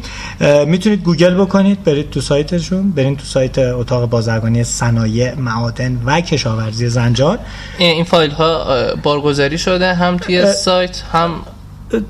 می‌تونید 0.66 1.02
گوگل 1.02 1.34
بکنید 1.34 1.84
برید 1.84 2.10
تو 2.10 2.20
سایتشون 2.20 2.90
برید 2.90 3.18
تو 3.18 3.24
سایت 3.24 3.58
اتاق 3.58 4.08
بازرگانی 4.08 4.64
صنایع 4.64 5.34
معادن 5.34 6.02
و 6.06 6.20
کشاورزی 6.20 6.88
زنجان. 6.88 7.38
این 7.78 8.04
فایل 8.04 8.30
ها 8.30 8.64
بارگذاری 9.02 9.58
شده 9.58 9.94
هم 9.94 10.16
توی 10.16 10.52
سایت 10.52 11.02
هم 11.12 11.30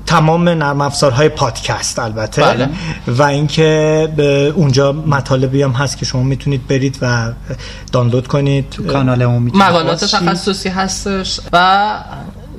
تمام 0.05 0.49
نرم 0.49 0.81
افزارهای 0.81 1.29
پادکست 1.29 1.99
البته. 1.99 2.41
بله. 2.41 2.69
و 3.07 3.23
اینکه 3.23 4.09
به 4.15 4.53
اونجا 4.55 4.91
مطالبی 4.91 5.63
هم 5.63 5.71
هست 5.71 5.97
که 5.97 6.05
شما 6.05 6.23
می‌تونید 6.23 6.67
برید 6.67 6.97
و 7.01 7.31
دانلود 7.91 8.27
کنید. 8.27 8.75
کانال 8.87 9.21
اون 9.21 9.43
می‌تونید. 9.43 9.65
مقالات. 9.67 10.03
تخصصی 10.03 10.69
هستش 10.69 11.39
و 11.53 11.87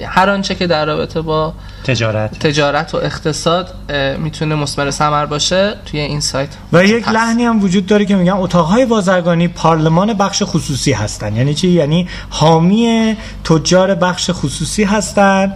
هر 0.04 0.30
آنچه 0.30 0.54
که 0.54 0.66
در 0.66 0.86
رابطه 0.86 1.20
با 1.20 1.54
تجارت. 1.84 2.38
تجارت 2.38 2.94
و 2.94 2.96
اقتصاد 2.96 3.74
می‌تونه 4.18 4.54
مثمر 4.54 4.90
ثمر 4.90 5.26
باشه 5.26 5.74
توی 5.86 6.00
این 6.00 6.20
سایت. 6.20 6.48
و 6.72 6.84
یک 6.84 7.02
هست. 7.02 7.14
لحنی 7.14 7.44
هم 7.44 7.64
وجود 7.64 7.86
داره 7.86 8.04
که 8.04 8.16
میگن 8.16 8.32
اتاقهای 8.32 8.86
بازرگانی 8.86 9.48
پارلمان 9.48 10.12
بخش 10.12 10.42
خصوصی 10.46 10.92
هستن. 10.92 11.36
یعنی 11.36 11.54
چی؟ 11.54 11.68
یعنی 11.68 12.08
حامی 12.30 13.16
تجار 13.44 13.94
بخش 13.94 14.30
خصوصی 14.32 14.84
هستن. 14.84 15.52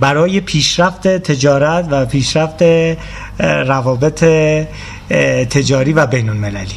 برای 0.00 0.40
پیشرفت 0.40 1.08
تجارت 1.08 1.88
و 1.90 2.06
پیشرفت 2.06 2.62
روابط 3.40 4.24
تجاری 5.50 5.92
و 5.92 6.06
بین 6.06 6.28
المللی 6.28 6.74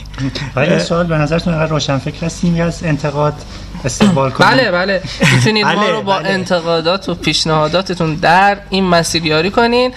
ولی 0.56 0.80
سوال 0.80 1.08
به 1.08 1.18
نظرتون 1.18 1.54
انقدر 1.54 1.72
روشن 1.72 1.98
فکر 1.98 2.26
هستیم 2.26 2.62
از 2.62 2.84
انتقاد 2.84 3.34
استقبال 3.86 4.32
کنیم 4.32 4.52
بله 4.52 4.72
بله 4.72 5.02
می‌تونید 5.36 5.66
ما 5.66 5.76
بله، 5.76 5.92
رو 5.92 6.02
با 6.02 6.20
بله. 6.20 6.30
انتقادات 6.30 7.10
و 7.10 7.16
پیشنهاداتتون 7.16 8.16
در 8.16 8.58
این 8.70 8.84
مسیر 8.84 9.26
یاری 9.26 9.52
کنین 9.52 9.94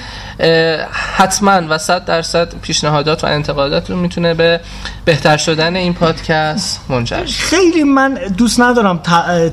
حتما 1.16 1.60
و 1.68 1.78
صد 1.78 2.04
درصد 2.04 2.54
پیشنهادات 2.62 3.24
و 3.24 3.26
انتقاداتتون 3.26 3.98
می‌تونه 3.98 4.34
به 4.34 4.60
بهتر 5.04 5.36
شدن 5.36 5.76
این 5.76 5.94
پادکست 5.94 6.80
منجر. 6.88 7.24
خیلی 7.24 7.84
من 7.84 8.18
دوست 8.36 8.60
ندارم 8.60 9.00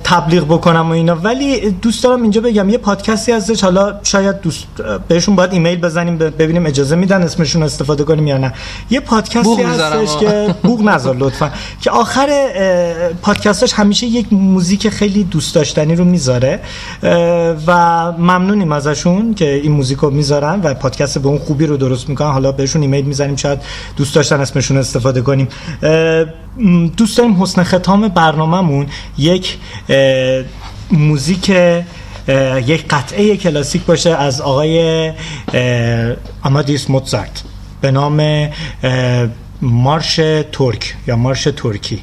تبلیغ 0.04 0.46
بکنم 0.46 0.90
و 0.90 0.92
اینا 0.92 1.16
ولی 1.16 1.72
دوست 1.72 2.04
دارم 2.04 2.22
اینجا 2.22 2.42
بگم 2.42 2.70
یه 2.70 2.78
پادکستی 2.78 3.32
هستش 3.32 3.64
حالا 3.64 4.00
شاید 4.04 4.42
دوست 4.42 4.66
بهشون 5.08 5.36
باید 5.36 5.54
ایمیل 5.54 5.82
بزنیم 5.82 6.18
ببینیم 6.18 6.66
اجازه 6.66 6.96
میدن 6.96 7.24
اسمشون 7.24 7.64
استفاده 7.64 8.04
کنیم 8.04 8.28
یا 8.28 8.38
نه 8.38 8.54
یه 8.90 9.00
پادکستی 9.00 9.64
هستش. 9.64 10.18
که 10.18 10.56
بوق 10.64 10.82
نذار 10.82 11.16
لطفا 11.20 11.52
که 11.82 11.92
آخر 11.92 12.30
پادکستش 13.22 13.74
همیشه 13.74 14.19
یک 14.20 14.34
موزیک 14.34 14.90
خیلی 14.90 15.24
دوست 15.24 15.56
داشتنی 15.56 15.96
رو 15.96 16.06
می‌ذاره 16.06 16.60
و 17.68 17.72
ممنونیم 18.12 18.72
ازشون 18.72 19.34
که 19.34 19.54
این 19.54 19.72
موزیک 19.72 19.98
رو 19.98 20.10
می‌ذارن 20.10 20.62
و 20.64 20.74
پادکست 20.74 21.18
به 21.18 21.28
اون 21.28 21.38
خوبی 21.38 21.66
رو 21.66 21.78
درست 21.78 22.10
می‌کنن. 22.10 22.32
حالا 22.32 22.52
بهشون 22.52 22.82
ایمیل 22.82 23.06
می‌زنیم 23.06 23.36
شاید 23.36 23.60
دوست 23.96 24.16
داشتن 24.16 24.42
اسمشون 24.42 24.78
استفاده 24.78 25.22
کنیم. 25.22 25.48
دوست 26.98 27.18
داریم 27.18 27.44
حسن 27.44 27.64
ختام 27.64 28.08
برنامهمون 28.08 28.88
یک 29.18 29.58
موزیک 30.92 31.50
یک 32.68 32.86
قطعه 32.90 33.38
کلاسیک 33.38 33.86
باشه 33.86 34.10
از 34.10 34.42
آقای 34.42 35.08
اه، 35.54 36.16
آمادیس 36.44 36.90
موتزارت. 36.90 37.44
به 37.82 37.92
نام 37.92 38.50
مارش 39.62 40.16
ترک 40.52 40.96
یا 41.08 41.16
مارش 41.16 41.44
ترکی. 41.44 42.00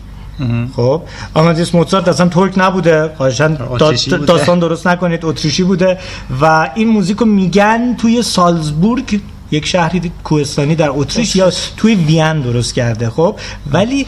خب. 0.77 1.03
آمادیس 1.35 1.75
موتزارت 1.75 2.09
اصلا 2.09 2.29
ترک 2.29 2.53
نبوده. 2.57 3.09
بوده. 3.09 4.27
داستان 4.27 4.59
درست 4.59 4.87
نکنید. 4.87 5.25
اتریشی 5.25 5.63
بوده. 5.63 5.99
و 6.41 6.71
این 6.75 6.89
موزیک 6.89 7.17
رو 7.17 7.27
میگن 7.27 7.95
توی 7.99 8.23
سالزبورگ 8.23 9.21
یک 9.51 9.67
شهری 9.67 10.13
کوهستانی 10.25 10.75
در 10.75 10.91
اتریش 10.91 11.37
یا 11.37 11.53
توی 11.77 11.95
وین 11.95 12.41
درست 12.41 12.75
کرده. 12.75 13.11
خب. 13.11 13.37
ولی 13.73 14.07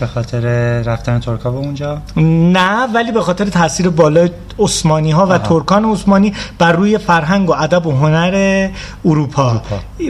به 0.00 0.06
خاطر 0.06 0.40
رفتن 0.82 1.20
ترکا 1.20 1.50
به 1.50 1.58
اونجا؟ 1.58 2.02
نه 2.16 2.86
ولی 2.94 3.12
به 3.12 3.20
خاطر 3.20 3.44
تاثیر 3.44 3.88
بالای 3.88 4.30
عثمانی 4.58 5.10
ها 5.10 5.26
و 5.26 5.38
ترکان 5.38 5.84
عثمانی 5.84 6.34
بر 6.58 6.72
روی 6.72 6.98
فرهنگ 6.98 7.48
و 7.48 7.52
ادب 7.52 7.86
و 7.86 7.92
هنر 7.92 8.68
اروپا, 9.04 9.62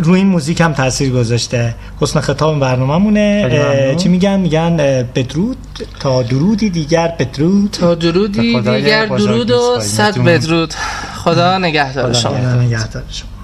روی 0.02 0.18
این 0.18 0.26
موزیک 0.26 0.60
هم 0.60 0.72
تاثیر 0.72 1.12
گذاشته. 1.12 1.74
حسن 2.00 2.20
خطاب 2.20 2.62
اه، 2.62 2.76
ممنون. 2.76 3.96
چی 3.96 4.08
میگن؟ 4.08 4.40
میگن 4.40 4.76
بدرود 5.14 5.56
تا 6.00 6.22
درودی 6.22 6.70
دیگر 6.70 7.14
بدرود. 7.18 7.70
تا 7.70 7.94
درودی 7.94 8.60
دیگر 8.60 9.06
درود 9.06 9.50
و. 9.50 9.80
صد. 9.80 10.18
بدرود. 10.18 10.74
خدا 11.14 11.58
نگهدار 11.58 12.12
شما. 12.12 12.32
خدا 12.32 12.54
نگهدار 12.54 13.02
شما. 13.10 13.39